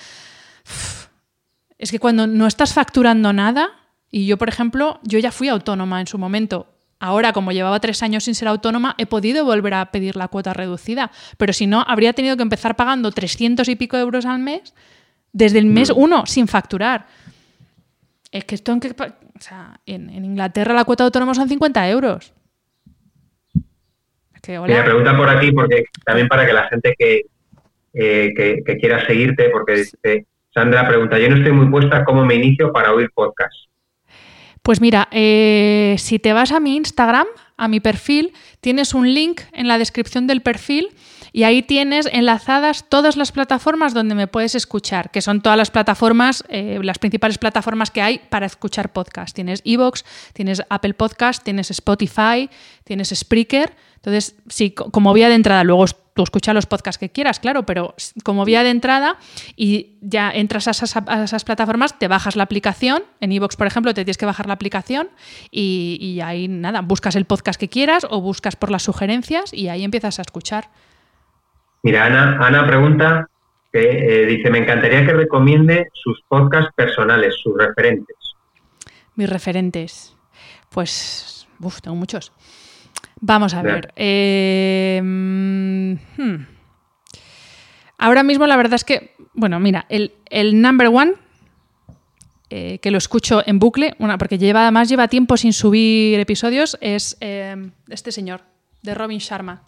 es 1.78 1.90
que 1.90 1.98
cuando 1.98 2.26
no 2.26 2.46
estás 2.46 2.74
facturando 2.74 3.32
nada, 3.32 3.70
y 4.10 4.26
yo, 4.26 4.36
por 4.36 4.48
ejemplo, 4.48 5.00
yo 5.02 5.18
ya 5.18 5.30
fui 5.30 5.48
autónoma 5.48 6.00
en 6.00 6.06
su 6.06 6.18
momento. 6.18 6.66
Ahora, 7.00 7.32
como 7.32 7.52
llevaba 7.52 7.78
tres 7.78 8.02
años 8.02 8.24
sin 8.24 8.34
ser 8.34 8.48
autónoma, 8.48 8.94
he 8.98 9.06
podido 9.06 9.44
volver 9.44 9.74
a 9.74 9.90
pedir 9.92 10.16
la 10.16 10.28
cuota 10.28 10.52
reducida. 10.52 11.12
Pero 11.36 11.52
si 11.52 11.66
no, 11.66 11.84
habría 11.86 12.12
tenido 12.12 12.36
que 12.36 12.42
empezar 12.42 12.74
pagando 12.74 13.12
300 13.12 13.68
y 13.68 13.76
pico 13.76 13.96
euros 13.96 14.26
al 14.26 14.40
mes 14.40 14.74
desde 15.32 15.60
el 15.60 15.66
mes 15.66 15.90
mm. 15.90 15.98
uno, 16.00 16.26
sin 16.26 16.48
facturar. 16.48 17.06
Es 18.32 18.44
que 18.44 18.56
esto 18.56 18.72
en, 18.72 18.80
que, 18.80 18.88
o 18.90 19.40
sea, 19.40 19.80
en, 19.86 20.10
Inglaterra 20.24 20.74
la 20.74 20.84
cuota 20.84 21.04
de 21.04 21.06
autónomo 21.06 21.34
son 21.34 21.48
50 21.48 21.88
euros. 21.90 22.32
Es 24.34 24.40
que, 24.42 24.60
pregunta 24.60 25.16
por 25.16 25.28
aquí, 25.28 25.52
porque 25.52 25.84
también 26.04 26.26
para 26.26 26.46
que 26.46 26.52
la 26.52 26.68
gente 26.68 26.94
que, 26.98 27.22
eh, 27.94 28.62
que, 28.64 28.76
quiera 28.78 29.06
seguirte, 29.06 29.50
porque 29.50 29.74
dice, 29.76 30.26
Sandra 30.58 30.88
pregunta, 30.88 31.20
yo 31.20 31.30
no 31.30 31.36
estoy 31.36 31.52
muy 31.52 31.70
puesta 31.70 32.04
cómo 32.04 32.24
me 32.24 32.34
inicio 32.34 32.72
para 32.72 32.92
oír 32.92 33.12
podcast. 33.14 33.54
Pues 34.60 34.80
mira, 34.80 35.06
eh, 35.12 35.94
si 35.98 36.18
te 36.18 36.32
vas 36.32 36.50
a 36.50 36.58
mi 36.58 36.74
Instagram, 36.74 37.28
a 37.56 37.68
mi 37.68 37.78
perfil, 37.78 38.32
tienes 38.60 38.92
un 38.92 39.14
link 39.14 39.42
en 39.52 39.68
la 39.68 39.78
descripción 39.78 40.26
del 40.26 40.42
perfil 40.42 40.88
y 41.32 41.44
ahí 41.44 41.62
tienes 41.62 42.08
enlazadas 42.10 42.88
todas 42.88 43.16
las 43.16 43.30
plataformas 43.30 43.94
donde 43.94 44.16
me 44.16 44.26
puedes 44.26 44.56
escuchar, 44.56 45.12
que 45.12 45.22
son 45.22 45.42
todas 45.42 45.56
las 45.56 45.70
plataformas, 45.70 46.42
eh, 46.48 46.80
las 46.82 46.98
principales 46.98 47.38
plataformas 47.38 47.92
que 47.92 48.02
hay 48.02 48.18
para 48.28 48.46
escuchar 48.46 48.92
podcast. 48.92 49.36
Tienes 49.36 49.62
Evox, 49.64 50.04
tienes 50.32 50.60
Apple 50.70 50.94
Podcast, 50.94 51.44
tienes 51.44 51.70
Spotify, 51.70 52.50
tienes 52.82 53.10
Spreaker. 53.14 53.76
Entonces, 53.94 54.34
sí, 54.48 54.72
como 54.72 55.12
vía 55.12 55.28
de 55.28 55.36
entrada, 55.36 55.62
luego 55.62 55.84
tú 56.18 56.24
escuchas 56.24 56.52
los 56.52 56.66
podcasts 56.66 56.98
que 56.98 57.10
quieras, 57.10 57.38
claro, 57.38 57.62
pero 57.62 57.94
como 58.24 58.44
vía 58.44 58.64
de 58.64 58.70
entrada 58.70 59.18
y 59.54 59.98
ya 60.00 60.32
entras 60.32 60.66
a 60.66 60.72
esas, 60.72 61.44
plataformas, 61.44 61.96
te 61.96 62.08
bajas 62.08 62.34
la 62.34 62.42
aplicación. 62.42 63.04
En 63.20 63.30
iVoox, 63.30 63.54
por 63.54 63.68
ejemplo, 63.68 63.94
te 63.94 64.04
tienes 64.04 64.18
que 64.18 64.26
bajar 64.26 64.48
la 64.48 64.54
aplicación 64.54 65.10
y, 65.52 66.18
ahí 66.24 66.48
nada, 66.48 66.80
buscas 66.80 67.14
el 67.14 67.24
podcast 67.24 67.60
que 67.60 67.68
quieras 67.68 68.04
o 68.10 68.20
buscas 68.20 68.56
por 68.56 68.72
las 68.72 68.82
sugerencias 68.82 69.54
y 69.54 69.68
ahí 69.68 69.84
empiezas 69.84 70.18
a 70.18 70.22
escuchar. 70.22 70.70
Mira, 71.84 72.06
Ana, 72.06 72.44
Ana 72.44 72.66
pregunta 72.66 73.28
que 73.72 73.78
eh, 73.82 74.26
dice, 74.26 74.50
me 74.50 74.58
encantaría 74.58 75.06
que 75.06 75.12
recomiende 75.12 75.86
sus 75.92 76.20
podcasts 76.26 76.72
personales, 76.74 77.36
sus 77.40 77.56
referentes. 77.56 78.16
Mis 79.14 79.30
referentes. 79.30 80.16
Pues, 80.68 81.46
uff, 81.60 81.80
tengo 81.80 81.96
muchos. 81.96 82.32
Vamos 83.20 83.54
a 83.54 83.62
ver. 83.62 83.92
Eh, 83.96 85.00
hmm. 85.02 86.34
Ahora 87.98 88.22
mismo 88.22 88.46
la 88.46 88.56
verdad 88.56 88.74
es 88.74 88.84
que, 88.84 89.14
bueno, 89.34 89.58
mira, 89.58 89.86
el, 89.88 90.12
number 90.62 90.88
one, 90.88 91.14
eh, 92.50 92.78
que 92.78 92.90
lo 92.90 92.98
escucho 92.98 93.42
en 93.44 93.58
bucle, 93.58 93.94
una, 93.98 94.18
porque 94.18 94.38
lleva, 94.38 94.62
además 94.62 94.88
lleva 94.88 95.08
tiempo 95.08 95.36
sin 95.36 95.52
subir 95.52 96.18
episodios, 96.20 96.78
es 96.80 97.16
eh, 97.20 97.70
este 97.88 98.12
señor, 98.12 98.42
de 98.82 98.94
Robin 98.94 99.18
Sharma. 99.18 99.62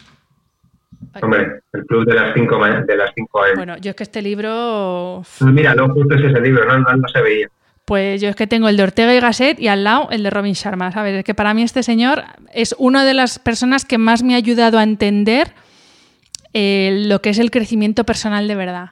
Hombre, 1.20 1.62
el 1.72 1.86
club 1.86 2.06
de 2.06 2.14
las 2.14 2.34
5 2.34 2.64
de 2.86 2.96
las 2.96 3.10
cinco 3.14 3.40
Bueno, 3.56 3.76
yo 3.78 3.90
es 3.90 3.96
que 3.96 4.04
este 4.04 4.22
libro... 4.22 5.22
Mira, 5.40 5.74
no 5.74 5.88
justo 5.92 6.14
es 6.14 6.22
ese 6.22 6.40
libro, 6.40 6.64
no, 6.66 6.78
no 6.78 7.08
se 7.08 7.20
veía. 7.20 7.48
Pues 7.90 8.20
yo 8.20 8.28
es 8.28 8.36
que 8.36 8.46
tengo 8.46 8.68
el 8.68 8.76
de 8.76 8.84
Ortega 8.84 9.12
y 9.12 9.18
Gasset 9.18 9.58
y 9.58 9.66
al 9.66 9.82
lado 9.82 10.10
el 10.12 10.22
de 10.22 10.30
Robin 10.30 10.52
Sharma, 10.52 10.92
¿sabes? 10.92 11.12
Es 11.12 11.24
que 11.24 11.34
para 11.34 11.54
mí 11.54 11.62
este 11.62 11.82
señor 11.82 12.22
es 12.54 12.72
una 12.78 13.04
de 13.04 13.14
las 13.14 13.40
personas 13.40 13.84
que 13.84 13.98
más 13.98 14.22
me 14.22 14.34
ha 14.34 14.36
ayudado 14.36 14.78
a 14.78 14.84
entender 14.84 15.54
eh, 16.52 17.02
lo 17.08 17.20
que 17.20 17.30
es 17.30 17.40
el 17.40 17.50
crecimiento 17.50 18.04
personal 18.04 18.46
de 18.46 18.54
verdad. 18.54 18.90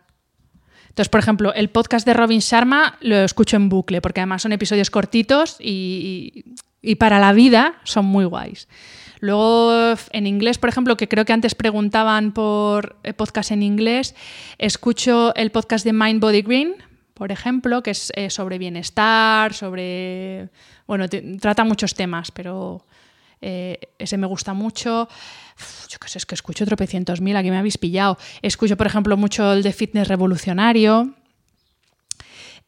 Entonces, 0.88 1.08
por 1.10 1.20
ejemplo, 1.20 1.54
el 1.54 1.68
podcast 1.70 2.04
de 2.04 2.12
Robin 2.12 2.40
Sharma 2.40 2.98
lo 3.00 3.14
escucho 3.18 3.54
en 3.54 3.68
bucle, 3.68 4.00
porque 4.00 4.18
además 4.18 4.42
son 4.42 4.50
episodios 4.50 4.90
cortitos 4.90 5.58
y, 5.60 6.56
y 6.82 6.96
para 6.96 7.20
la 7.20 7.32
vida 7.32 7.74
son 7.84 8.04
muy 8.04 8.24
guays. 8.24 8.66
Luego, 9.20 9.94
en 10.10 10.26
inglés, 10.26 10.58
por 10.58 10.70
ejemplo, 10.70 10.96
que 10.96 11.06
creo 11.06 11.24
que 11.24 11.32
antes 11.32 11.54
preguntaban 11.54 12.32
por 12.32 12.96
eh, 13.04 13.12
podcast 13.12 13.52
en 13.52 13.62
inglés, 13.62 14.16
escucho 14.58 15.32
el 15.36 15.52
podcast 15.52 15.84
de 15.84 15.92
Mind 15.92 16.20
Body 16.20 16.42
Green, 16.42 16.74
por 17.18 17.32
ejemplo, 17.32 17.82
que 17.82 17.90
es 17.90 18.12
eh, 18.14 18.30
sobre 18.30 18.58
bienestar, 18.58 19.52
sobre... 19.52 20.48
Bueno, 20.86 21.06
trata 21.40 21.64
muchos 21.64 21.94
temas, 21.94 22.30
pero 22.30 22.84
eh, 23.42 23.78
ese 23.98 24.16
me 24.16 24.26
gusta 24.28 24.54
mucho. 24.54 25.08
yo 25.88 25.98
qué 25.98 26.08
sé, 26.08 26.18
es 26.18 26.26
que 26.26 26.36
escucho 26.36 26.64
tropecientos 26.64 27.20
mil, 27.20 27.36
aquí 27.36 27.50
me 27.50 27.58
habéis 27.58 27.76
pillado. 27.76 28.18
Escucho, 28.40 28.76
por 28.76 28.86
ejemplo, 28.86 29.16
mucho 29.16 29.52
el 29.52 29.64
de 29.64 29.72
fitness 29.72 30.06
revolucionario. 30.06 31.12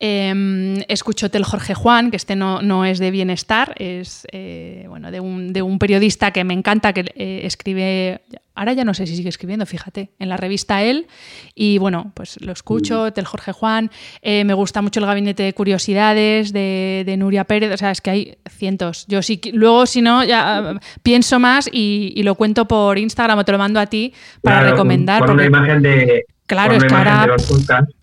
Em, 0.02 0.78
escucho 0.88 1.30
Tel 1.30 1.44
Jorge 1.44 1.74
Juan, 1.74 2.10
que 2.10 2.16
este 2.16 2.34
no, 2.34 2.62
no 2.62 2.86
es 2.86 2.98
de 2.98 3.10
bienestar, 3.10 3.74
es 3.76 4.26
eh, 4.32 4.86
bueno, 4.88 5.10
de, 5.10 5.20
un, 5.20 5.52
de, 5.52 5.60
un, 5.60 5.78
periodista 5.78 6.30
que 6.30 6.42
me 6.42 6.54
encanta, 6.54 6.94
que 6.94 7.12
eh, 7.16 7.42
escribe, 7.44 8.22
ahora 8.54 8.72
ya 8.72 8.82
no 8.86 8.94
sé 8.94 9.06
si 9.06 9.14
sigue 9.14 9.28
escribiendo, 9.28 9.66
fíjate, 9.66 10.08
en 10.18 10.30
la 10.30 10.38
revista 10.38 10.82
Él, 10.82 11.06
y 11.54 11.76
bueno, 11.76 12.12
pues 12.14 12.40
lo 12.40 12.50
escucho, 12.50 13.12
Tel 13.12 13.26
Jorge 13.26 13.52
Juan, 13.52 13.90
eh, 14.22 14.42
me 14.44 14.54
gusta 14.54 14.80
mucho 14.80 15.00
el 15.00 15.06
Gabinete 15.06 15.42
de 15.42 15.52
Curiosidades 15.52 16.54
de, 16.54 17.02
de, 17.04 17.16
Nuria 17.18 17.44
Pérez, 17.44 17.70
o 17.70 17.76
sea, 17.76 17.90
es 17.90 18.00
que 18.00 18.08
hay 18.08 18.38
cientos. 18.48 19.04
Yo 19.06 19.20
sí, 19.20 19.38
luego 19.52 19.84
si 19.84 20.00
no, 20.00 20.24
ya 20.24 20.80
pienso 21.02 21.38
más 21.38 21.68
y, 21.70 22.14
y, 22.16 22.22
lo 22.22 22.36
cuento 22.36 22.66
por 22.66 22.98
Instagram 22.98 23.40
o 23.40 23.44
te 23.44 23.52
lo 23.52 23.58
mando 23.58 23.78
a 23.78 23.84
ti 23.84 24.14
para 24.40 24.70
recomendar. 24.70 25.20
Con 25.20 25.32
una 25.32 25.44
imagen 25.44 25.82
de 25.82 26.24
Claro, 26.50 26.74
es 26.74 26.82
que 26.82 26.92
ahora 26.92 27.36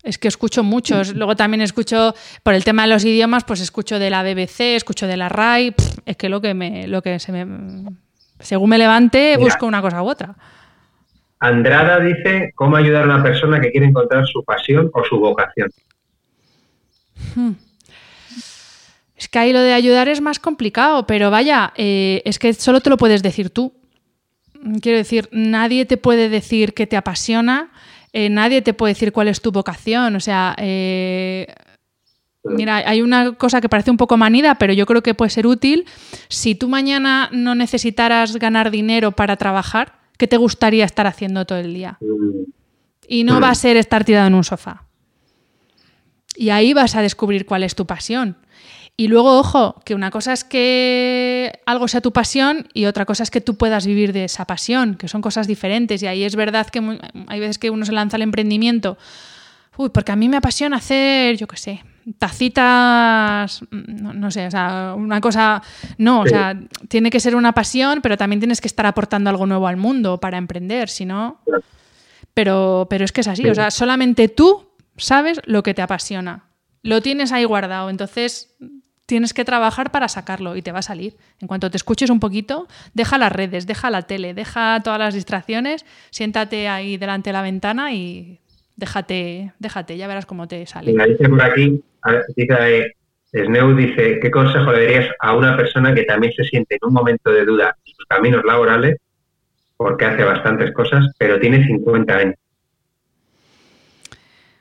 es 0.02 0.16
que 0.16 0.26
escucho 0.26 0.64
muchos. 0.64 1.14
Luego 1.14 1.36
también 1.36 1.60
escucho, 1.60 2.14
por 2.42 2.54
el 2.54 2.64
tema 2.64 2.84
de 2.84 2.88
los 2.88 3.04
idiomas, 3.04 3.44
pues 3.44 3.60
escucho 3.60 3.98
de 3.98 4.08
la 4.08 4.22
BBC, 4.22 4.74
escucho 4.74 5.06
de 5.06 5.18
la 5.18 5.28
RAI. 5.28 5.74
es 6.06 6.16
que 6.16 6.30
lo 6.30 6.40
que 6.40 6.54
me, 6.54 6.86
lo 6.86 7.02
que 7.02 7.18
se 7.18 7.30
me, 7.30 7.90
según 8.40 8.70
me 8.70 8.78
levante, 8.78 9.36
busco 9.36 9.66
una 9.66 9.82
cosa 9.82 10.02
u 10.02 10.08
otra. 10.08 10.34
Andrada 11.40 12.00
dice 12.00 12.52
cómo 12.54 12.76
ayudar 12.76 13.02
a 13.02 13.16
una 13.16 13.22
persona 13.22 13.60
que 13.60 13.70
quiere 13.70 13.86
encontrar 13.86 14.26
su 14.26 14.42
pasión 14.42 14.90
o 14.94 15.04
su 15.04 15.18
vocación. 15.18 15.68
Hmm. 17.34 17.52
Es 19.14 19.28
que 19.28 19.38
ahí 19.40 19.52
lo 19.52 19.60
de 19.60 19.74
ayudar 19.74 20.08
es 20.08 20.22
más 20.22 20.38
complicado, 20.38 21.06
pero 21.06 21.30
vaya, 21.30 21.74
eh, 21.76 22.22
es 22.24 22.38
que 22.38 22.54
solo 22.54 22.80
te 22.80 22.88
lo 22.88 22.96
puedes 22.96 23.22
decir 23.22 23.50
tú. 23.50 23.74
Quiero 24.80 24.96
decir, 24.96 25.28
nadie 25.32 25.84
te 25.84 25.98
puede 25.98 26.30
decir 26.30 26.72
que 26.72 26.86
te 26.86 26.96
apasiona 26.96 27.72
eh, 28.12 28.28
nadie 28.30 28.62
te 28.62 28.74
puede 28.74 28.94
decir 28.94 29.12
cuál 29.12 29.28
es 29.28 29.40
tu 29.40 29.52
vocación. 29.52 30.16
O 30.16 30.20
sea, 30.20 30.54
eh, 30.58 31.46
mira, 32.44 32.76
hay 32.76 33.02
una 33.02 33.32
cosa 33.32 33.60
que 33.60 33.68
parece 33.68 33.90
un 33.90 33.96
poco 33.96 34.16
manida, 34.16 34.56
pero 34.56 34.72
yo 34.72 34.86
creo 34.86 35.02
que 35.02 35.14
puede 35.14 35.30
ser 35.30 35.46
útil. 35.46 35.84
Si 36.28 36.54
tú 36.54 36.68
mañana 36.68 37.28
no 37.32 37.54
necesitaras 37.54 38.36
ganar 38.36 38.70
dinero 38.70 39.12
para 39.12 39.36
trabajar, 39.36 39.98
¿qué 40.16 40.26
te 40.26 40.36
gustaría 40.36 40.84
estar 40.84 41.06
haciendo 41.06 41.44
todo 41.44 41.58
el 41.58 41.74
día? 41.74 41.98
Y 43.06 43.24
no 43.24 43.40
va 43.40 43.50
a 43.50 43.54
ser 43.54 43.76
estar 43.76 44.04
tirado 44.04 44.26
en 44.26 44.34
un 44.34 44.44
sofá. 44.44 44.84
Y 46.36 46.50
ahí 46.50 46.72
vas 46.72 46.94
a 46.94 47.02
descubrir 47.02 47.46
cuál 47.46 47.64
es 47.64 47.74
tu 47.74 47.86
pasión. 47.86 48.36
Y 49.00 49.06
luego, 49.06 49.38
ojo, 49.38 49.80
que 49.84 49.94
una 49.94 50.10
cosa 50.10 50.32
es 50.32 50.42
que 50.42 51.60
algo 51.66 51.86
sea 51.86 52.00
tu 52.00 52.12
pasión 52.12 52.66
y 52.74 52.86
otra 52.86 53.04
cosa 53.04 53.22
es 53.22 53.30
que 53.30 53.40
tú 53.40 53.56
puedas 53.56 53.86
vivir 53.86 54.12
de 54.12 54.24
esa 54.24 54.44
pasión, 54.44 54.96
que 54.96 55.06
son 55.06 55.22
cosas 55.22 55.46
diferentes. 55.46 56.02
Y 56.02 56.08
ahí 56.08 56.24
es 56.24 56.34
verdad 56.34 56.66
que 56.66 56.98
hay 57.28 57.38
veces 57.38 57.60
que 57.60 57.70
uno 57.70 57.86
se 57.86 57.92
lanza 57.92 58.16
al 58.16 58.22
emprendimiento. 58.22 58.98
Uy, 59.76 59.90
porque 59.90 60.10
a 60.10 60.16
mí 60.16 60.28
me 60.28 60.36
apasiona 60.36 60.78
hacer, 60.78 61.36
yo 61.36 61.46
qué 61.46 61.56
sé, 61.56 61.84
tacitas, 62.18 63.60
no, 63.70 64.32
sé, 64.32 64.48
o 64.48 64.50
sea, 64.50 64.94
una 64.96 65.20
cosa, 65.20 65.62
no, 65.96 66.22
o 66.22 66.26
sea, 66.26 66.58
tiene 66.88 67.10
que 67.10 67.20
ser 67.20 67.36
una 67.36 67.52
pasión, 67.52 68.00
pero 68.02 68.16
también 68.16 68.40
tienes 68.40 68.60
que 68.60 68.66
estar 68.66 68.86
aportando 68.86 69.30
algo 69.30 69.46
nuevo 69.46 69.68
al 69.68 69.76
mundo 69.76 70.18
para 70.18 70.38
emprender, 70.38 70.88
si 70.88 71.06
no... 71.06 71.40
Pero, 72.34 72.88
pero 72.90 73.04
es 73.04 73.12
que 73.12 73.20
es 73.20 73.28
así, 73.28 73.48
o 73.48 73.54
sea, 73.54 73.70
solamente 73.70 74.28
tú 74.28 74.70
sabes 74.96 75.40
lo 75.44 75.62
que 75.62 75.74
te 75.74 75.82
apasiona. 75.82 76.46
Lo 76.82 77.00
tienes 77.00 77.30
ahí 77.30 77.44
guardado, 77.44 77.90
entonces 77.90 78.56
tienes 79.08 79.32
que 79.32 79.46
trabajar 79.46 79.90
para 79.90 80.06
sacarlo 80.06 80.54
y 80.54 80.60
te 80.60 80.70
va 80.70 80.80
a 80.80 80.82
salir. 80.82 81.16
En 81.40 81.48
cuanto 81.48 81.70
te 81.70 81.78
escuches 81.78 82.10
un 82.10 82.20
poquito, 82.20 82.68
deja 82.92 83.16
las 83.16 83.32
redes, 83.32 83.66
deja 83.66 83.88
la 83.88 84.02
tele, 84.02 84.34
deja 84.34 84.82
todas 84.84 84.98
las 84.98 85.14
distracciones, 85.14 85.86
siéntate 86.10 86.68
ahí 86.68 86.98
delante 86.98 87.30
de 87.30 87.32
la 87.32 87.40
ventana 87.40 87.94
y 87.94 88.38
déjate, 88.76 89.54
déjate, 89.58 89.96
ya 89.96 90.06
verás 90.08 90.26
cómo 90.26 90.46
te 90.46 90.66
sale. 90.66 90.92
dice 90.92 91.26
por 91.26 91.40
aquí, 91.40 91.82
dice, 92.36 92.94
Sneu 93.32 93.74
dice, 93.74 94.20
¿qué 94.20 94.30
consejo 94.30 94.72
le 94.72 94.84
darías 94.84 95.10
a 95.20 95.34
una 95.34 95.56
persona 95.56 95.94
que 95.94 96.02
también 96.02 96.34
se 96.34 96.44
siente 96.44 96.74
en 96.74 96.86
un 96.86 96.92
momento 96.92 97.30
de 97.30 97.46
duda 97.46 97.74
en 97.86 97.94
sus 97.94 98.04
caminos 98.04 98.44
laborales, 98.44 98.98
porque 99.78 100.04
hace 100.04 100.22
bastantes 100.22 100.70
cosas, 100.72 101.06
pero 101.16 101.40
tiene 101.40 101.66
50 101.66 102.14
años? 102.14 102.34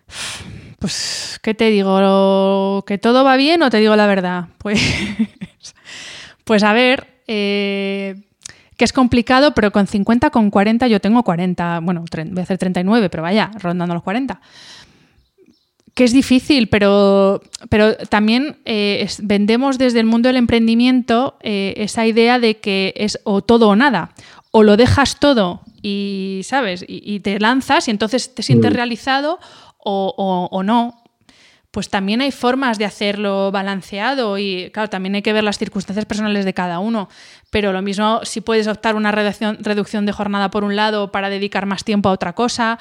Pues, 0.80 1.40
¿qué 1.42 1.54
te 1.54 1.70
digo? 1.70 2.84
¿Que 2.86 2.98
todo 2.98 3.24
va 3.24 3.36
bien 3.36 3.64
o 3.64 3.70
te 3.70 3.78
digo 3.78 3.96
la 3.96 4.08
verdad? 4.08 4.48
Pues, 4.58 4.82
pues 6.44 6.64
a 6.64 6.72
ver, 6.72 7.08
eh, 7.28 8.16
que 8.78 8.86
es 8.86 8.94
complicado, 8.94 9.54
pero 9.54 9.72
con 9.72 9.88
50, 9.88 10.30
con 10.30 10.50
40, 10.50 10.88
yo 10.88 11.02
tengo 11.02 11.24
40, 11.24 11.80
bueno, 11.82 12.06
voy 12.12 12.40
a 12.40 12.44
hacer 12.44 12.58
39, 12.58 13.10
pero 13.10 13.24
vaya, 13.24 13.52
rondando 13.60 13.94
los 13.96 14.04
40. 14.04 14.40
Que 15.94 16.04
es 16.04 16.14
difícil, 16.14 16.70
pero, 16.70 17.42
pero 17.70 17.98
también 17.98 18.58
eh, 18.66 19.08
vendemos 19.24 19.80
desde 19.80 20.00
el 20.00 20.06
mundo 20.06 20.30
del 20.30 20.38
emprendimiento 20.38 21.38
eh, 21.42 21.74
esa 21.78 22.06
idea 22.06 22.40
de 22.40 22.58
que 22.60 22.94
es 22.96 23.20
o 23.24 23.42
todo 23.42 23.70
o 23.70 23.76
nada. 23.76 24.12
O 24.52 24.64
lo 24.64 24.78
dejas 24.78 25.20
todo 25.20 25.62
y, 25.82 26.42
¿sabes? 26.44 26.86
Y, 26.88 27.20
te 27.22 27.40
lanzas 27.40 27.88
y 27.88 27.92
entonces 27.92 28.36
te 28.36 28.44
sientes 28.44 28.72
mm. 28.72 28.76
realizado 28.76 29.40
o, 29.80 30.62
no, 30.64 31.04
pues 31.72 31.90
también 31.90 32.22
hay 32.22 32.32
formas 32.32 32.78
de 32.78 32.86
hacerlo 32.86 33.52
balanceado 33.52 34.38
y 34.38 34.72
claro, 34.74 34.90
también 34.90 35.16
hay 35.16 35.22
que 35.22 35.34
ver 35.34 35.44
las 35.44 35.58
circunstancias 35.58 36.06
personales 36.06 36.46
de 36.46 36.54
cada 36.54 36.80
uno, 36.80 37.10
pero 37.52 37.72
lo 37.72 37.82
mismo 37.82 38.22
si 38.24 38.42
puedes 38.42 38.68
optar 38.68 38.96
una 38.96 39.12
reducción, 39.12 39.58
reducción 39.62 40.06
de 40.06 40.12
jornada 40.12 40.50
por 40.50 40.64
un 40.64 40.76
lado 40.76 41.12
para 41.12 41.30
dedicar 41.30 41.66
más 41.66 41.84
tiempo 41.84 42.10
a 42.10 42.14
otra 42.14 42.34
cosa, 42.34 42.80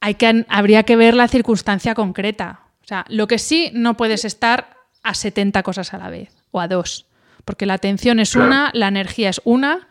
hay 0.00 0.14
que, 0.14 0.46
habría 0.48 0.84
que 0.84 0.96
ver 0.96 1.14
la 1.14 1.28
circunstancia 1.28 1.94
concreta. 1.94 2.60
O 2.82 2.86
sea, 2.86 3.04
lo 3.08 3.26
que 3.26 3.38
sí 3.38 3.70
no 3.74 3.96
puedes 3.96 4.24
estar 4.24 4.76
a 5.02 5.14
70 5.14 5.62
cosas 5.62 5.92
a 5.92 5.98
la 5.98 6.08
vez 6.08 6.30
o 6.52 6.60
a 6.60 6.68
dos, 6.68 7.06
porque 7.44 7.66
la 7.66 7.74
atención 7.74 8.20
es 8.20 8.36
una, 8.36 8.70
la 8.72 8.88
energía 8.88 9.28
es 9.28 9.40
una 9.44 9.88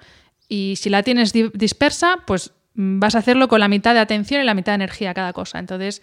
y 0.47 0.75
si 0.77 0.89
la 0.89 1.03
tienes 1.03 1.33
dispersa, 1.33 2.19
pues 2.25 2.53
vas 2.75 3.15
a 3.15 3.19
hacerlo 3.19 3.47
con 3.47 3.59
la 3.59 3.67
mitad 3.67 3.93
de 3.93 3.99
atención 3.99 4.41
y 4.41 4.45
la 4.45 4.53
mitad 4.53 4.73
de 4.73 4.75
energía 4.75 5.11
a 5.11 5.13
cada 5.13 5.33
cosa. 5.33 5.59
Entonces, 5.59 6.01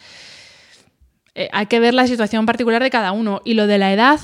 eh, 1.34 1.48
hay 1.52 1.66
que 1.66 1.80
ver 1.80 1.94
la 1.94 2.06
situación 2.06 2.46
particular 2.46 2.82
de 2.82 2.90
cada 2.90 3.12
uno. 3.12 3.40
Y 3.44 3.54
lo 3.54 3.66
de 3.66 3.78
la 3.78 3.92
edad, 3.92 4.20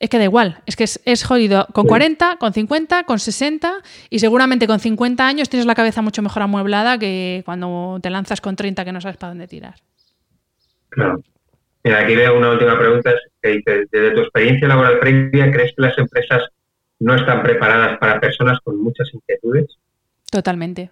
es 0.00 0.10
que 0.10 0.18
da 0.18 0.24
igual. 0.24 0.58
Es 0.66 0.76
que 0.76 0.84
es, 0.84 1.24
jodido 1.24 1.66
con 1.72 1.86
40, 1.86 2.36
con 2.38 2.52
50, 2.52 3.04
con 3.04 3.18
60 3.18 3.82
y 4.10 4.18
seguramente 4.18 4.66
con 4.66 4.80
50 4.80 5.26
años 5.26 5.48
tienes 5.48 5.66
la 5.66 5.74
cabeza 5.74 6.02
mucho 6.02 6.22
mejor 6.22 6.42
amueblada 6.42 6.98
que 6.98 7.42
cuando 7.44 7.98
te 8.02 8.10
lanzas 8.10 8.40
con 8.40 8.56
30 8.56 8.84
que 8.84 8.92
no 8.92 9.00
sabes 9.00 9.16
para 9.16 9.30
dónde 9.30 9.48
tirar. 9.48 9.74
Claro. 10.90 11.22
Mira, 11.82 12.00
aquí 12.00 12.16
veo 12.16 12.36
una 12.36 12.50
última 12.50 12.78
pregunta 12.78 13.14
que 13.40 13.48
dice, 13.48 13.86
desde 13.90 14.10
tu 14.10 14.20
experiencia 14.20 14.66
laboral 14.66 14.98
previa, 14.98 15.50
¿crees 15.50 15.72
que 15.74 15.82
las 15.82 15.96
empresas 15.98 16.42
no 16.98 17.14
están 17.14 17.42
preparadas 17.42 17.98
para 17.98 18.20
personas 18.20 18.58
con 18.64 18.82
muchas 18.82 19.08
inquietudes? 19.14 19.78
Totalmente. 20.30 20.90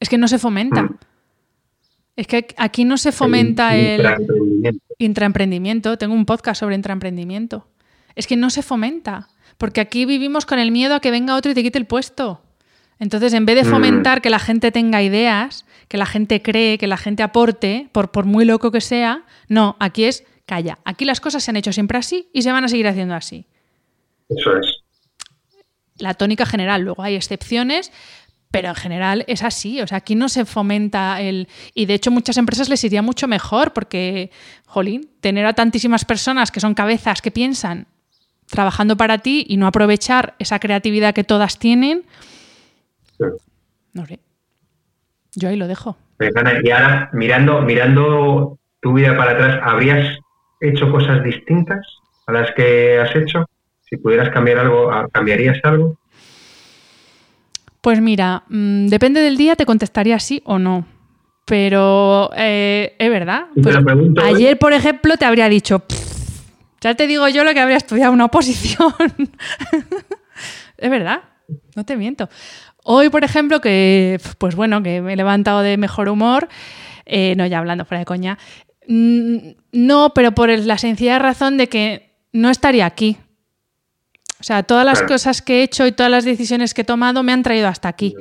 Es 0.00 0.08
que 0.08 0.18
no 0.18 0.28
se 0.28 0.38
fomenta. 0.38 0.82
Mm. 0.82 0.98
Es 2.16 2.26
que 2.26 2.46
aquí 2.56 2.84
no 2.84 2.96
se 2.96 3.10
fomenta 3.12 3.76
el, 3.76 4.06
intraemprendimiento. 4.98 5.98
Tengo 5.98 6.14
un 6.14 6.26
podcast 6.26 6.60
sobre 6.60 6.76
intraemprendimiento. 6.76 7.66
Es 8.14 8.26
que 8.26 8.36
no 8.36 8.50
se 8.50 8.62
fomenta. 8.62 9.28
Porque 9.58 9.80
aquí 9.80 10.04
vivimos 10.04 10.46
con 10.46 10.58
el 10.58 10.70
miedo 10.70 10.94
a 10.94 11.00
que 11.00 11.10
venga 11.10 11.36
otro 11.36 11.52
y 11.52 11.54
te 11.54 11.62
quite 11.62 11.78
el 11.78 11.86
puesto. 11.86 12.42
Entonces, 12.98 13.32
en 13.32 13.46
vez 13.46 13.56
de 13.56 13.64
mm. 13.64 13.72
fomentar 13.72 14.22
que 14.22 14.30
la 14.30 14.38
gente 14.38 14.70
tenga 14.70 15.02
ideas, 15.02 15.66
que 15.88 15.98
la 15.98 16.06
gente 16.06 16.42
cree, 16.42 16.78
que 16.78 16.86
la 16.86 16.96
gente 16.96 17.22
aporte, 17.22 17.88
por, 17.92 18.10
por 18.10 18.24
muy 18.24 18.44
loco 18.44 18.70
que 18.70 18.80
sea, 18.80 19.24
no, 19.48 19.76
aquí 19.80 20.04
es 20.04 20.24
calla. 20.46 20.78
Aquí 20.84 21.04
las 21.04 21.20
cosas 21.20 21.42
se 21.42 21.50
han 21.50 21.56
hecho 21.56 21.72
siempre 21.72 21.98
así 21.98 22.28
y 22.32 22.42
se 22.42 22.52
van 22.52 22.64
a 22.64 22.68
seguir 22.68 22.86
haciendo 22.86 23.14
así. 23.14 23.46
Eso 24.28 24.56
es. 24.58 24.84
La 25.96 26.14
tónica 26.14 26.46
general. 26.46 26.82
Luego 26.82 27.02
hay 27.02 27.14
excepciones, 27.14 27.92
pero 28.54 28.68
en 28.68 28.76
general 28.76 29.24
es 29.26 29.42
así, 29.42 29.82
o 29.82 29.86
sea, 29.88 29.98
aquí 29.98 30.14
no 30.14 30.28
se 30.28 30.44
fomenta 30.44 31.20
el... 31.20 31.48
Y 31.74 31.86
de 31.86 31.94
hecho 31.94 32.12
muchas 32.12 32.36
empresas 32.36 32.68
les 32.68 32.84
iría 32.84 33.02
mucho 33.02 33.26
mejor 33.26 33.72
porque, 33.72 34.30
jolín, 34.64 35.10
tener 35.20 35.44
a 35.44 35.54
tantísimas 35.54 36.04
personas 36.04 36.52
que 36.52 36.60
son 36.60 36.72
cabezas 36.72 37.20
que 37.20 37.32
piensan 37.32 37.88
trabajando 38.46 38.96
para 38.96 39.18
ti 39.18 39.44
y 39.48 39.56
no 39.56 39.66
aprovechar 39.66 40.34
esa 40.38 40.60
creatividad 40.60 41.14
que 41.14 41.24
todas 41.24 41.58
tienen, 41.58 42.04
no 43.92 44.06
sé. 44.06 44.20
Yo 45.34 45.48
ahí 45.48 45.56
lo 45.56 45.66
dejo. 45.66 45.96
Y 46.20 46.70
ahora, 46.70 47.10
mirando, 47.12 47.60
mirando 47.62 48.60
tu 48.80 48.92
vida 48.92 49.16
para 49.16 49.32
atrás, 49.32 49.60
¿habrías 49.64 50.16
hecho 50.60 50.92
cosas 50.92 51.24
distintas 51.24 51.84
a 52.28 52.32
las 52.32 52.52
que 52.52 53.00
has 53.00 53.16
hecho? 53.16 53.46
Si 53.90 53.96
pudieras 53.96 54.30
cambiar 54.30 54.58
algo, 54.58 54.92
¿cambiarías 55.12 55.58
algo? 55.64 55.98
Pues 57.84 58.00
mira, 58.00 58.44
mm, 58.48 58.86
depende 58.86 59.20
del 59.20 59.36
día, 59.36 59.56
te 59.56 59.66
contestaría 59.66 60.18
sí 60.18 60.40
o 60.46 60.58
no. 60.58 60.86
Pero 61.44 62.30
eh, 62.34 62.96
es 62.98 63.10
verdad. 63.10 63.44
Pues 63.62 63.76
ayer, 64.24 64.58
por 64.58 64.72
ejemplo, 64.72 65.18
te 65.18 65.26
habría 65.26 65.50
dicho, 65.50 65.82
ya 66.80 66.94
te 66.94 67.06
digo 67.06 67.28
yo 67.28 67.44
lo 67.44 67.52
que 67.52 67.60
habría 67.60 67.76
estudiado 67.76 68.10
una 68.10 68.24
oposición. 68.30 68.94
es 70.78 70.90
verdad, 70.90 71.24
no 71.76 71.84
te 71.84 71.98
miento. 71.98 72.30
Hoy, 72.84 73.10
por 73.10 73.22
ejemplo, 73.22 73.60
que 73.60 74.18
pues 74.38 74.56
bueno, 74.56 74.82
que 74.82 75.02
me 75.02 75.12
he 75.12 75.16
levantado 75.16 75.60
de 75.60 75.76
mejor 75.76 76.08
humor, 76.08 76.48
eh, 77.04 77.34
no 77.36 77.44
ya 77.44 77.58
hablando 77.58 77.84
fuera 77.84 77.98
de 77.98 78.06
coña, 78.06 78.38
mm, 78.88 79.36
no, 79.72 80.14
pero 80.14 80.32
por 80.32 80.48
la 80.48 80.78
sencilla 80.78 81.18
razón 81.18 81.58
de 81.58 81.68
que 81.68 82.16
no 82.32 82.48
estaría 82.48 82.86
aquí. 82.86 83.18
O 84.44 84.46
sea, 84.46 84.62
todas 84.62 84.84
las 84.84 85.02
cosas 85.02 85.40
que 85.40 85.60
he 85.60 85.62
hecho 85.62 85.86
y 85.86 85.92
todas 85.92 86.12
las 86.12 86.26
decisiones 86.26 86.74
que 86.74 86.82
he 86.82 86.84
tomado 86.84 87.22
me 87.22 87.32
han 87.32 87.42
traído 87.42 87.66
hasta 87.66 87.88
aquí. 87.88 88.14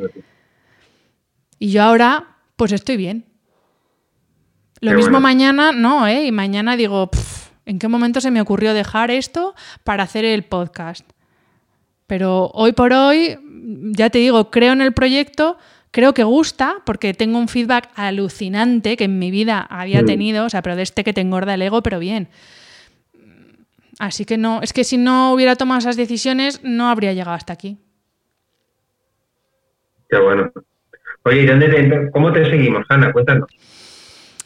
Y 1.60 1.72
yo 1.72 1.84
ahora, 1.84 2.38
pues 2.56 2.72
estoy 2.72 2.96
bien. 2.96 3.26
Lo 4.80 4.94
mismo 4.94 5.20
mañana, 5.20 5.74
no, 5.74 6.08
¿eh? 6.08 6.26
Y 6.26 6.32
mañana 6.32 6.78
digo, 6.78 7.10
¿en 7.66 7.78
qué 7.78 7.90
momento 7.90 8.22
se 8.22 8.32
me 8.32 8.40
ocurrió 8.40 8.74
dejar 8.74 9.12
esto 9.12 9.54
para 9.84 10.04
hacer 10.04 10.24
el 10.24 10.44
podcast? 10.44 11.06
Pero 12.08 12.52
hoy 12.54 12.72
por 12.72 12.94
hoy, 12.94 13.38
ya 13.92 14.10
te 14.10 14.20
digo, 14.20 14.50
creo 14.50 14.72
en 14.72 14.80
el 14.80 14.94
proyecto, 14.94 15.58
creo 15.92 16.14
que 16.14 16.24
gusta, 16.24 16.76
porque 16.86 17.14
tengo 17.14 17.38
un 17.38 17.50
feedback 17.50 17.90
alucinante 17.96 18.96
que 18.96 19.04
en 19.04 19.20
mi 19.20 19.30
vida 19.30 19.60
había 19.60 20.04
mm. 20.04 20.06
tenido, 20.06 20.46
o 20.46 20.50
sea, 20.50 20.62
pero 20.62 20.78
de 20.78 20.84
este 20.84 21.04
que 21.04 21.12
te 21.12 21.20
engorda 21.20 21.56
el 21.56 21.64
ego, 21.64 21.84
pero 21.84 22.00
bien. 22.00 22.30
Así 24.00 24.26
que 24.26 24.38
no, 24.38 24.62
es 24.62 24.74
que 24.74 24.84
si 24.84 24.98
no 24.98 25.34
hubiera 25.34 25.56
tomado 25.56 25.80
esas 25.80 25.98
decisiones, 25.98 26.62
no 26.64 26.90
habría 26.90 27.14
llegado 27.14 27.36
hasta 27.36 27.54
aquí. 27.54 27.78
Qué 30.10 30.18
bueno. 30.20 30.52
Oye, 31.24 31.46
¿dónde 31.46 32.10
¿cómo 32.12 32.34
te 32.34 32.46
seguimos, 32.50 32.86
Hanna? 32.90 33.14
Cuéntanos. 33.14 33.50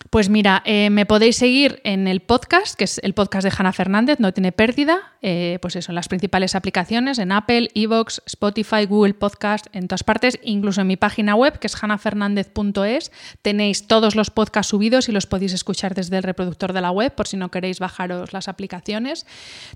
Pues 0.09 0.29
mira, 0.29 0.61
eh, 0.65 0.89
me 0.89 1.05
podéis 1.05 1.35
seguir 1.35 1.81
en 1.83 2.07
el 2.07 2.21
podcast, 2.21 2.75
que 2.75 2.85
es 2.85 2.99
el 3.03 3.13
podcast 3.13 3.45
de 3.45 3.53
Hanna 3.55 3.73
Fernández, 3.73 4.19
no 4.19 4.33
tiene 4.33 4.51
pérdida. 4.51 5.13
Eh, 5.21 5.59
pues 5.61 5.75
eso, 5.75 5.91
en 5.91 5.95
las 5.95 6.07
principales 6.07 6.55
aplicaciones, 6.55 7.19
en 7.19 7.31
Apple, 7.31 7.69
Evox, 7.73 8.21
Spotify, 8.25 8.85
Google 8.85 9.15
Podcast, 9.15 9.67
en 9.73 9.87
todas 9.87 10.03
partes, 10.03 10.39
incluso 10.43 10.81
en 10.81 10.87
mi 10.87 10.95
página 10.95 11.35
web, 11.35 11.59
que 11.59 11.67
es 11.67 11.75
hannafernandez.es, 11.75 13.11
tenéis 13.41 13.87
todos 13.87 14.15
los 14.15 14.29
podcasts 14.29 14.69
subidos 14.69 15.09
y 15.09 15.11
los 15.11 15.25
podéis 15.25 15.53
escuchar 15.53 15.93
desde 15.93 16.17
el 16.17 16.23
reproductor 16.23 16.73
de 16.73 16.81
la 16.81 16.91
web, 16.91 17.13
por 17.13 17.27
si 17.27 17.35
no 17.35 17.51
queréis 17.51 17.79
bajaros 17.79 18.31
las 18.31 18.47
aplicaciones. 18.47 19.25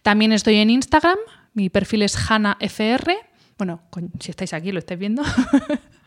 También 0.01 0.31
estoy 0.31 0.57
en 0.57 0.69
Instagram, 0.69 1.17
mi 1.53 1.69
perfil 1.69 2.03
es 2.03 2.15
HannahFR. 2.15 3.15
Bueno, 3.57 3.81
si 4.19 4.31
estáis 4.31 4.53
aquí 4.53 4.71
lo 4.71 4.79
estáis 4.79 4.99
viendo. 4.99 5.23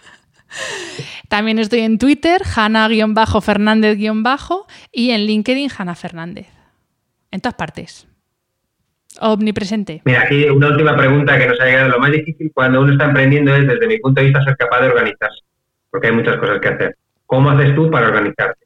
También 1.29 1.59
estoy 1.59 1.81
en 1.81 1.99
Twitter, 1.99 2.43
Hanna-Fernández- 2.45 3.99
y 4.93 5.11
en 5.11 5.27
LinkedIn, 5.27 5.71
Hanna 5.77 5.95
Fernández. 5.95 6.47
En 7.31 7.41
todas 7.41 7.55
partes. 7.55 8.07
Omnipresente. 9.21 10.03
Mira, 10.05 10.23
aquí 10.23 10.45
una 10.45 10.69
última 10.69 10.97
pregunta 10.97 11.39
que 11.39 11.47
nos 11.47 11.61
ha 11.61 11.65
llegado. 11.65 11.89
Lo 11.89 11.99
más 11.99 12.11
difícil 12.11 12.51
cuando 12.53 12.81
uno 12.81 12.93
está 12.93 13.05
emprendiendo 13.07 13.55
es, 13.55 13.67
desde 13.67 13.87
mi 13.87 13.99
punto 13.99 14.21
de 14.21 14.27
vista, 14.27 14.45
ser 14.45 14.57
capaz 14.57 14.81
de 14.81 14.89
organizarse, 14.89 15.41
porque 15.91 16.09
hay 16.09 16.13
muchas 16.13 16.37
cosas 16.37 16.61
que 16.61 16.69
hacer. 16.69 16.97
¿Cómo 17.27 17.51
haces 17.51 17.75
tú 17.75 17.91
para 17.91 18.09
organizarte? 18.09 18.65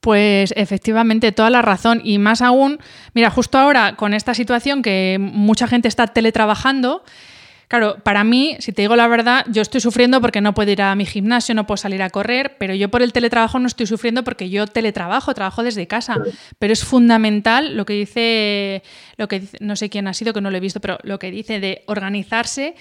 Pues 0.00 0.54
efectivamente, 0.56 1.30
toda 1.30 1.50
la 1.50 1.60
razón. 1.60 2.00
Y 2.02 2.18
más 2.18 2.40
aún, 2.40 2.78
mira, 3.14 3.28
justo 3.30 3.58
ahora 3.58 3.96
con 3.96 4.14
esta 4.14 4.32
situación 4.32 4.80
que 4.82 5.18
mucha 5.20 5.66
gente 5.66 5.88
está 5.88 6.06
teletrabajando, 6.06 7.04
Claro, 7.70 7.98
para 8.02 8.24
mí, 8.24 8.56
si 8.58 8.72
te 8.72 8.82
digo 8.82 8.96
la 8.96 9.06
verdad, 9.06 9.46
yo 9.48 9.62
estoy 9.62 9.80
sufriendo 9.80 10.20
porque 10.20 10.40
no 10.40 10.54
puedo 10.54 10.72
ir 10.72 10.82
a 10.82 10.92
mi 10.96 11.06
gimnasio, 11.06 11.54
no 11.54 11.68
puedo 11.68 11.76
salir 11.76 12.02
a 12.02 12.10
correr, 12.10 12.56
pero 12.58 12.74
yo 12.74 12.88
por 12.88 13.00
el 13.00 13.12
teletrabajo 13.12 13.60
no 13.60 13.68
estoy 13.68 13.86
sufriendo 13.86 14.24
porque 14.24 14.50
yo 14.50 14.66
teletrabajo, 14.66 15.32
trabajo 15.34 15.62
desde 15.62 15.86
casa. 15.86 16.16
Pero 16.58 16.72
es 16.72 16.84
fundamental 16.84 17.76
lo 17.76 17.86
que 17.86 17.92
dice, 17.92 18.82
lo 19.18 19.28
que 19.28 19.44
no 19.60 19.76
sé 19.76 19.88
quién 19.88 20.08
ha 20.08 20.14
sido, 20.14 20.32
que 20.32 20.40
no 20.40 20.50
lo 20.50 20.56
he 20.56 20.60
visto, 20.60 20.80
pero 20.80 20.98
lo 21.04 21.20
que 21.20 21.30
dice 21.30 21.60
de 21.60 21.84
organizarse. 21.86 22.74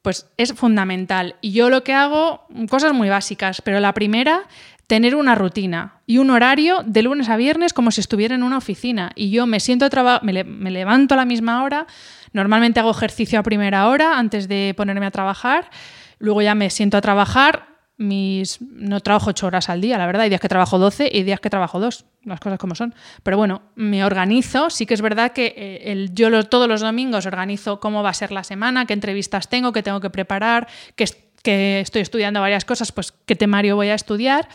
Pues 0.00 0.30
es 0.38 0.54
fundamental. 0.54 1.36
Y 1.42 1.52
yo 1.52 1.68
lo 1.68 1.84
que 1.84 1.92
hago, 1.92 2.46
cosas 2.70 2.94
muy 2.94 3.10
básicas, 3.10 3.60
pero 3.60 3.80
la 3.80 3.92
primera, 3.92 4.44
tener 4.86 5.14
una 5.14 5.34
rutina 5.34 6.00
y 6.06 6.16
un 6.16 6.30
horario 6.30 6.82
de 6.86 7.02
lunes 7.02 7.28
a 7.28 7.36
viernes 7.36 7.74
como 7.74 7.90
si 7.90 8.00
estuviera 8.00 8.34
en 8.34 8.44
una 8.44 8.56
oficina. 8.56 9.12
Y 9.14 9.30
yo 9.30 9.46
me 9.46 9.60
siento 9.60 9.88
me, 10.22 10.42
me 10.42 10.70
levanto 10.70 11.12
a 11.12 11.18
la 11.18 11.26
misma 11.26 11.62
hora 11.64 11.86
Normalmente 12.32 12.80
hago 12.80 12.90
ejercicio 12.90 13.38
a 13.38 13.42
primera 13.42 13.88
hora 13.88 14.18
antes 14.18 14.48
de 14.48 14.74
ponerme 14.76 15.06
a 15.06 15.10
trabajar, 15.10 15.70
luego 16.18 16.42
ya 16.42 16.54
me 16.54 16.70
siento 16.70 16.96
a 16.96 17.00
trabajar. 17.00 17.72
Mis, 17.98 18.60
no 18.60 19.00
trabajo 19.00 19.30
ocho 19.30 19.46
horas 19.46 19.68
al 19.68 19.80
día, 19.80 19.96
la 19.98 20.06
verdad. 20.06 20.22
Hay 20.22 20.28
días 20.28 20.40
que 20.40 20.48
trabajo 20.48 20.78
12 20.78 21.10
y 21.12 21.22
días 21.22 21.38
que 21.40 21.50
trabajo 21.50 21.78
dos, 21.78 22.06
las 22.24 22.40
cosas 22.40 22.58
como 22.58 22.74
son. 22.74 22.94
Pero 23.22 23.36
bueno, 23.36 23.62
me 23.76 24.04
organizo. 24.04 24.70
Sí 24.70 24.86
que 24.86 24.94
es 24.94 25.02
verdad 25.02 25.32
que 25.32 25.54
eh, 25.56 26.08
yo 26.12 26.42
todos 26.46 26.66
los 26.66 26.80
domingos 26.80 27.26
organizo 27.26 27.78
cómo 27.78 28.02
va 28.02 28.10
a 28.10 28.14
ser 28.14 28.32
la 28.32 28.44
semana, 28.44 28.86
qué 28.86 28.94
entrevistas 28.94 29.48
tengo, 29.48 29.72
qué 29.72 29.82
tengo 29.82 30.00
que 30.00 30.10
preparar, 30.10 30.66
que, 30.96 31.04
que 31.42 31.80
estoy 31.80 32.02
estudiando 32.02 32.40
varias 32.40 32.64
cosas, 32.64 32.90
pues 32.90 33.12
qué 33.24 33.36
temario 33.36 33.76
voy 33.76 33.88
a 33.88 33.94
estudiar. 33.94 34.48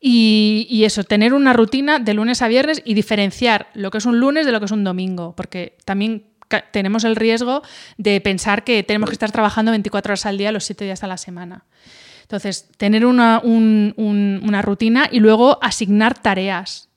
Y, 0.00 0.82
eso, 0.84 1.02
tener 1.02 1.34
una 1.34 1.52
rutina 1.52 1.98
de 1.98 2.14
lunes 2.14 2.40
a 2.42 2.48
viernes 2.48 2.82
y 2.84 2.94
diferenciar 2.94 3.68
lo 3.74 3.90
que 3.90 3.98
es 3.98 4.06
un 4.06 4.20
lunes 4.20 4.46
de 4.46 4.52
lo 4.52 4.60
que 4.60 4.66
es 4.66 4.72
un 4.72 4.84
domingo, 4.84 5.34
porque 5.36 5.76
también 5.84 6.26
tenemos 6.70 7.04
el 7.04 7.16
riesgo 7.16 7.62
de 7.96 8.20
pensar 8.20 8.64
que 8.64 8.82
tenemos 8.82 9.10
que 9.10 9.14
estar 9.14 9.30
trabajando 9.30 9.70
24 9.70 10.12
horas 10.12 10.26
al 10.26 10.38
día 10.38 10.52
los 10.52 10.64
7 10.64 10.84
días 10.84 11.02
a 11.04 11.06
la 11.06 11.16
semana. 11.16 11.64
Entonces, 12.22 12.68
tener 12.76 13.06
una, 13.06 13.40
rutina 14.62 15.08
y 15.10 15.20
luego 15.20 15.58
asignar 15.62 16.18
tareas. 16.18 16.90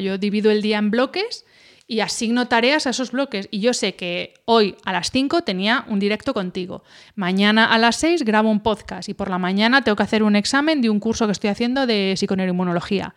yo 0.00 0.18
divido 0.18 0.50
el 0.50 0.60
día 0.60 0.78
en 0.78 0.90
bloques 0.90 1.44
y 1.86 2.00
asigno 2.00 2.48
tareas 2.48 2.86
a 2.86 2.90
esos 2.90 3.12
bloques. 3.12 3.48
Y 3.52 3.60
yo 3.60 3.72
sé 3.72 3.94
que 3.94 4.34
hoy 4.44 4.76
a 4.84 4.92
las 4.92 5.10
5 5.12 5.42
tenía 5.42 5.84
un 5.88 6.00
directo 6.00 6.34
contigo. 6.34 6.82
Mañana 7.14 7.66
a 7.66 7.78
las 7.78 7.96
6 7.96 8.24
grabo 8.24 8.50
un 8.50 8.60
podcast 8.60 9.08
y 9.08 9.14
por 9.14 9.30
la 9.30 9.38
mañana 9.38 9.82
tengo 9.82 9.94
que 9.94 10.02
hacer 10.02 10.22
un 10.22 10.34
examen 10.34 10.82
de 10.82 10.90
un 10.90 10.98
curso 10.98 11.26
que 11.26 11.32
estoy 11.32 11.50
haciendo 11.50 11.86
de 11.86 12.14
psiconeuroinmunología. 12.16 13.14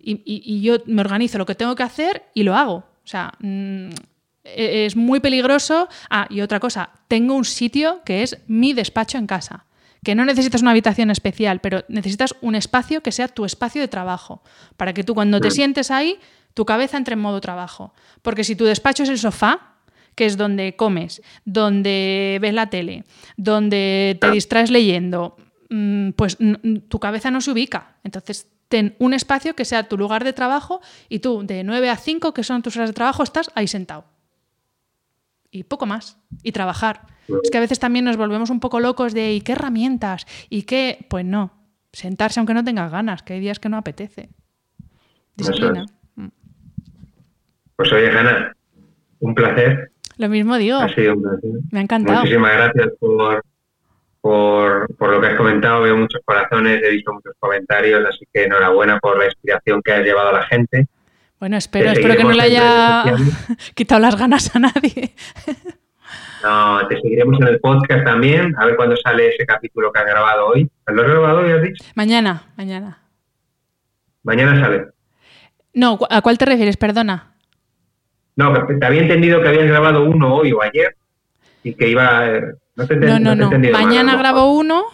Y, 0.00 0.60
yo 0.62 0.78
me 0.86 1.02
organizo 1.02 1.38
lo 1.38 1.46
que 1.46 1.54
tengo 1.54 1.76
que 1.76 1.82
hacer 1.82 2.24
y 2.34 2.42
lo 2.42 2.56
hago. 2.56 2.74
O 2.74 3.06
sea, 3.10 3.32
mm, 3.40 3.90
es 4.56 4.96
muy 4.96 5.20
peligroso. 5.20 5.88
Ah, 6.10 6.26
y 6.30 6.40
otra 6.40 6.60
cosa, 6.60 6.90
tengo 7.08 7.34
un 7.34 7.44
sitio 7.44 8.02
que 8.04 8.22
es 8.22 8.38
mi 8.46 8.72
despacho 8.72 9.18
en 9.18 9.26
casa. 9.26 9.66
Que 10.04 10.14
no 10.14 10.24
necesitas 10.24 10.62
una 10.62 10.70
habitación 10.70 11.10
especial, 11.10 11.60
pero 11.60 11.84
necesitas 11.88 12.34
un 12.40 12.54
espacio 12.54 13.02
que 13.02 13.12
sea 13.12 13.28
tu 13.28 13.44
espacio 13.44 13.80
de 13.80 13.88
trabajo. 13.88 14.42
Para 14.76 14.92
que 14.92 15.04
tú 15.04 15.14
cuando 15.14 15.40
te 15.40 15.50
sientes 15.50 15.90
ahí, 15.90 16.18
tu 16.54 16.64
cabeza 16.64 16.96
entre 16.96 17.14
en 17.14 17.20
modo 17.20 17.40
trabajo. 17.40 17.92
Porque 18.22 18.44
si 18.44 18.54
tu 18.54 18.64
despacho 18.64 19.02
es 19.02 19.08
el 19.08 19.18
sofá, 19.18 19.74
que 20.14 20.26
es 20.26 20.36
donde 20.36 20.76
comes, 20.76 21.22
donde 21.44 22.38
ves 22.40 22.54
la 22.54 22.70
tele, 22.70 23.04
donde 23.36 24.18
te 24.20 24.30
distraes 24.30 24.70
leyendo, 24.70 25.36
mm, 25.70 26.10
pues 26.10 26.36
tu 26.88 26.98
cabeza 26.98 27.30
no 27.30 27.40
se 27.40 27.50
ubica. 27.50 27.96
Entonces, 28.04 28.48
ten 28.68 28.94
un 28.98 29.14
espacio 29.14 29.54
que 29.54 29.64
sea 29.64 29.88
tu 29.88 29.96
lugar 29.96 30.24
de 30.24 30.32
trabajo 30.32 30.80
y 31.08 31.20
tú, 31.20 31.42
de 31.44 31.64
9 31.64 31.90
a 31.90 31.96
5, 31.96 32.34
que 32.34 32.44
son 32.44 32.62
tus 32.62 32.76
horas 32.76 32.90
de 32.90 32.94
trabajo, 32.94 33.22
estás 33.22 33.50
ahí 33.54 33.66
sentado 33.66 34.04
y 35.50 35.64
poco 35.64 35.86
más. 35.86 36.18
Y 36.42 36.52
trabajar. 36.52 37.02
Es 37.42 37.50
que 37.50 37.58
a 37.58 37.60
veces 37.60 37.78
también 37.78 38.04
nos 38.04 38.16
volvemos 38.16 38.50
un 38.50 38.60
poco 38.60 38.80
locos 38.80 39.12
de 39.12 39.32
¿y 39.32 39.40
qué 39.40 39.52
herramientas? 39.52 40.26
¿Y 40.48 40.62
qué? 40.62 41.06
Pues 41.08 41.24
no. 41.24 41.52
Sentarse 41.92 42.40
aunque 42.40 42.54
no 42.54 42.64
tengas 42.64 42.90
ganas, 42.90 43.22
que 43.22 43.34
hay 43.34 43.40
días 43.40 43.58
que 43.58 43.68
no 43.68 43.76
apetece. 43.76 44.30
Disciplina. 45.36 45.86
Mm. 46.16 46.28
Pues 47.76 47.92
oye, 47.92 48.10
Hanna, 48.10 48.52
un 49.20 49.34
placer. 49.34 49.92
Lo 50.16 50.28
mismo 50.28 50.56
digo. 50.56 50.78
Ha 50.78 50.94
sido 50.94 51.14
un 51.14 51.22
placer. 51.22 51.50
Me 51.70 51.78
ha 51.78 51.82
encantado. 51.82 52.20
Muchísimas 52.20 52.52
gracias 52.52 52.88
por, 52.98 53.44
por, 54.20 54.96
por, 54.96 55.10
lo 55.10 55.20
que 55.20 55.26
has 55.28 55.36
comentado. 55.36 55.82
Veo 55.82 55.96
muchos 55.96 56.20
corazones, 56.24 56.82
he 56.82 56.90
visto 56.90 57.12
muchos 57.12 57.34
comentarios, 57.38 58.04
así 58.06 58.26
que 58.32 58.44
enhorabuena 58.44 58.98
por 58.98 59.18
la 59.18 59.26
inspiración 59.26 59.82
que 59.82 59.92
has 59.92 60.02
llevado 60.04 60.30
a 60.30 60.32
la 60.32 60.46
gente. 60.46 60.86
Bueno, 61.40 61.56
espero, 61.56 61.90
espero 61.90 62.16
que 62.16 62.24
no 62.24 62.32
le 62.32 62.42
haya 62.42 63.04
quitado 63.74 64.00
las 64.00 64.16
ganas 64.16 64.54
a 64.56 64.58
nadie. 64.58 65.14
No, 66.42 66.86
te 66.88 67.00
seguiremos 67.00 67.40
en 67.40 67.48
el 67.48 67.60
podcast 67.60 68.04
también, 68.04 68.54
a 68.58 68.64
ver 68.64 68.76
cuándo 68.76 68.96
sale 68.96 69.28
ese 69.28 69.44
capítulo 69.46 69.92
que 69.92 70.00
has 70.00 70.06
grabado 70.06 70.48
hoy. 70.48 70.68
¿Lo 70.86 71.02
has 71.02 71.08
grabado 71.08 71.40
hoy, 71.40 71.52
has 71.52 71.62
dicho? 71.62 71.84
Mañana, 71.94 72.42
mañana. 72.56 72.98
Mañana 74.22 74.60
sale. 74.60 74.86
No, 75.74 75.98
¿a 76.10 76.22
cuál 76.22 76.38
te 76.38 76.44
refieres? 76.44 76.76
Perdona. 76.76 77.34
No, 78.36 78.52
te 78.66 78.86
había 78.86 79.02
entendido 79.02 79.42
que 79.42 79.48
habías 79.48 79.66
grabado 79.66 80.04
uno 80.04 80.34
hoy 80.34 80.52
o 80.52 80.62
ayer 80.62 80.96
y 81.62 81.74
que 81.74 81.88
iba... 81.88 82.26
Eh, 82.26 82.42
no, 82.76 82.86
te 82.86 82.96
no, 82.96 83.18
no, 83.18 83.34
no. 83.34 83.50
Mañana 83.72 84.16
grabo 84.16 84.52
uno, 84.52 84.84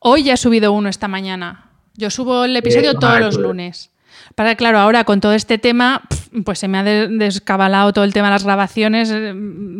hoy 0.00 0.24
ya 0.24 0.34
he 0.34 0.36
subido 0.36 0.72
uno 0.72 0.88
esta 0.88 1.08
mañana. 1.08 1.70
Yo 1.94 2.10
subo 2.10 2.44
el 2.44 2.56
episodio 2.56 2.92
eh, 2.92 2.96
todos 2.98 3.20
los 3.20 3.36
lunes. 3.36 3.93
Para 4.34 4.56
claro, 4.56 4.78
ahora 4.78 5.04
con 5.04 5.20
todo 5.20 5.32
este 5.32 5.58
tema, 5.58 6.02
pues 6.44 6.58
se 6.58 6.66
me 6.66 6.78
ha 6.78 6.82
descabalado 6.82 7.92
todo 7.92 8.04
el 8.04 8.12
tema 8.12 8.28
de 8.28 8.32
las 8.32 8.44
grabaciones. 8.44 9.10
Eh, 9.12 9.32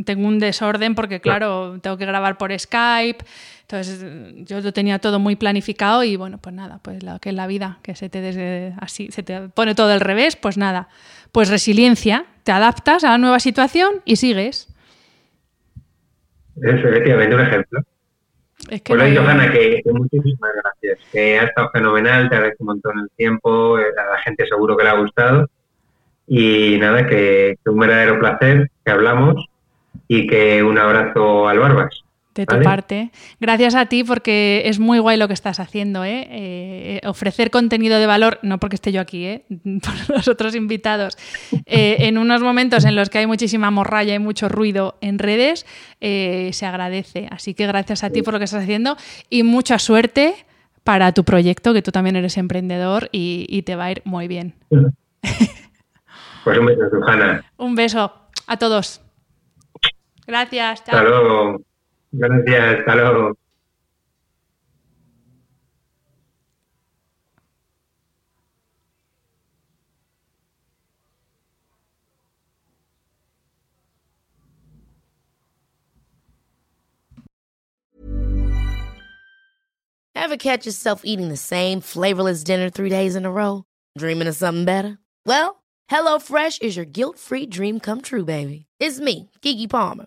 tengo 0.04 0.28
un 0.28 0.38
desorden 0.38 0.94
porque, 0.94 1.20
claro, 1.20 1.78
tengo 1.80 1.96
que 1.96 2.06
grabar 2.06 2.38
por 2.38 2.56
Skype. 2.56 3.24
Entonces, 3.62 4.04
yo 4.46 4.60
lo 4.60 4.72
tenía 4.72 4.98
todo 5.00 5.18
muy 5.18 5.36
planificado 5.36 6.04
y 6.04 6.16
bueno, 6.16 6.38
pues 6.38 6.54
nada, 6.54 6.78
pues 6.82 7.02
lo 7.02 7.18
que 7.18 7.30
es 7.30 7.34
la 7.34 7.46
vida, 7.46 7.78
que 7.82 7.96
se 7.96 8.08
te 8.08 8.20
desde 8.20 8.74
así, 8.78 9.08
se 9.10 9.22
te 9.22 9.48
pone 9.48 9.74
todo 9.74 9.92
al 9.92 10.00
revés, 10.00 10.36
pues 10.36 10.56
nada. 10.56 10.88
Pues 11.32 11.48
resiliencia, 11.48 12.26
te 12.44 12.52
adaptas 12.52 13.02
a 13.02 13.10
la 13.10 13.18
nueva 13.18 13.40
situación 13.40 14.02
y 14.04 14.16
sigues. 14.16 14.68
Es 16.56 16.74
efectivamente 16.74 17.34
un 17.34 17.40
ejemplo. 17.40 17.80
Es 18.70 18.82
que 18.82 18.94
lo 18.94 19.04
que, 19.04 19.82
muchísimas 19.92 20.50
gracias. 20.62 20.98
Que 21.12 21.38
ha 21.38 21.44
estado 21.44 21.70
fenomenal, 21.70 22.28
te 22.28 22.36
agradezco 22.36 22.64
un 22.64 22.68
montón 22.68 22.98
el 22.98 23.10
tiempo, 23.16 23.78
eh, 23.78 23.84
a 23.96 24.12
la 24.14 24.18
gente 24.20 24.46
seguro 24.46 24.76
que 24.76 24.84
le 24.84 24.90
ha 24.90 24.98
gustado. 24.98 25.48
Y 26.26 26.78
nada, 26.78 27.06
que, 27.06 27.58
que 27.62 27.70
un 27.70 27.78
verdadero 27.78 28.18
placer, 28.18 28.70
que 28.84 28.90
hablamos 28.90 29.46
y 30.08 30.26
que 30.26 30.62
un 30.62 30.78
abrazo 30.78 31.48
al 31.48 31.58
Barbas 31.58 32.04
de 32.34 32.46
tu 32.46 32.60
parte. 32.62 33.10
Gracias 33.40 33.74
a 33.74 33.86
ti 33.86 34.04
porque 34.04 34.62
es 34.66 34.78
muy 34.78 34.98
guay 34.98 35.16
lo 35.16 35.28
que 35.28 35.34
estás 35.34 35.60
haciendo. 35.60 36.04
¿eh? 36.04 36.26
Eh, 36.30 37.00
ofrecer 37.06 37.50
contenido 37.50 37.98
de 37.98 38.06
valor, 38.06 38.38
no 38.42 38.58
porque 38.58 38.76
esté 38.76 38.92
yo 38.92 39.00
aquí, 39.00 39.24
¿eh? 39.24 39.44
por 39.82 40.16
los 40.16 40.28
otros 40.28 40.54
invitados, 40.54 41.16
en 41.66 42.18
unos 42.18 42.42
momentos 42.42 42.84
en 42.84 42.96
los 42.96 43.10
que 43.10 43.18
hay 43.18 43.26
muchísima 43.26 43.70
morralla 43.70 44.14
y 44.14 44.18
mucho 44.18 44.48
ruido 44.48 44.96
en 45.00 45.18
redes, 45.18 45.66
se 46.00 46.66
agradece. 46.66 47.28
Así 47.30 47.54
que 47.54 47.66
gracias 47.66 48.04
a 48.04 48.10
ti 48.10 48.22
por 48.22 48.34
lo 48.34 48.38
que 48.38 48.44
estás 48.44 48.62
haciendo 48.62 48.96
y 49.30 49.42
mucha 49.42 49.78
suerte 49.78 50.34
para 50.82 51.12
tu 51.12 51.24
proyecto, 51.24 51.72
que 51.72 51.82
tú 51.82 51.90
también 51.90 52.16
eres 52.16 52.36
emprendedor 52.36 53.08
y, 53.10 53.62
te 53.62 53.74
va 53.74 53.84
a 53.84 53.90
ir 53.92 54.02
muy 54.04 54.28
bien. 54.28 54.54
Pues 56.44 56.58
un 56.58 56.66
beso, 56.66 56.82
Susana. 56.90 57.44
un 57.56 57.74
beso 57.74 58.12
a 58.46 58.58
todos. 58.58 59.00
Gracias. 60.26 60.84
Chao. 60.84 60.98
Hasta 60.98 61.08
luego. 61.08 61.64
Gracias, 62.16 62.78
hasta 62.78 62.94
luego. 62.94 63.34
Ever 80.16 80.36
catch 80.36 80.66
yourself 80.66 81.02
eating 81.04 81.28
the 81.28 81.36
same 81.36 81.80
flavorless 81.80 82.44
dinner 82.44 82.70
three 82.70 82.88
days 82.88 83.14
in 83.14 83.26
a 83.26 83.30
row? 83.30 83.64
Dreaming 83.98 84.28
of 84.28 84.36
something 84.36 84.64
better? 84.64 84.98
Well, 85.26 85.62
HelloFresh 85.90 86.62
is 86.62 86.76
your 86.76 86.86
guilt-free 86.86 87.46
dream 87.46 87.80
come 87.80 88.00
true, 88.00 88.24
baby. 88.24 88.66
It's 88.78 89.00
me, 89.00 89.30
Kiki 89.42 89.66
Palmer. 89.66 90.06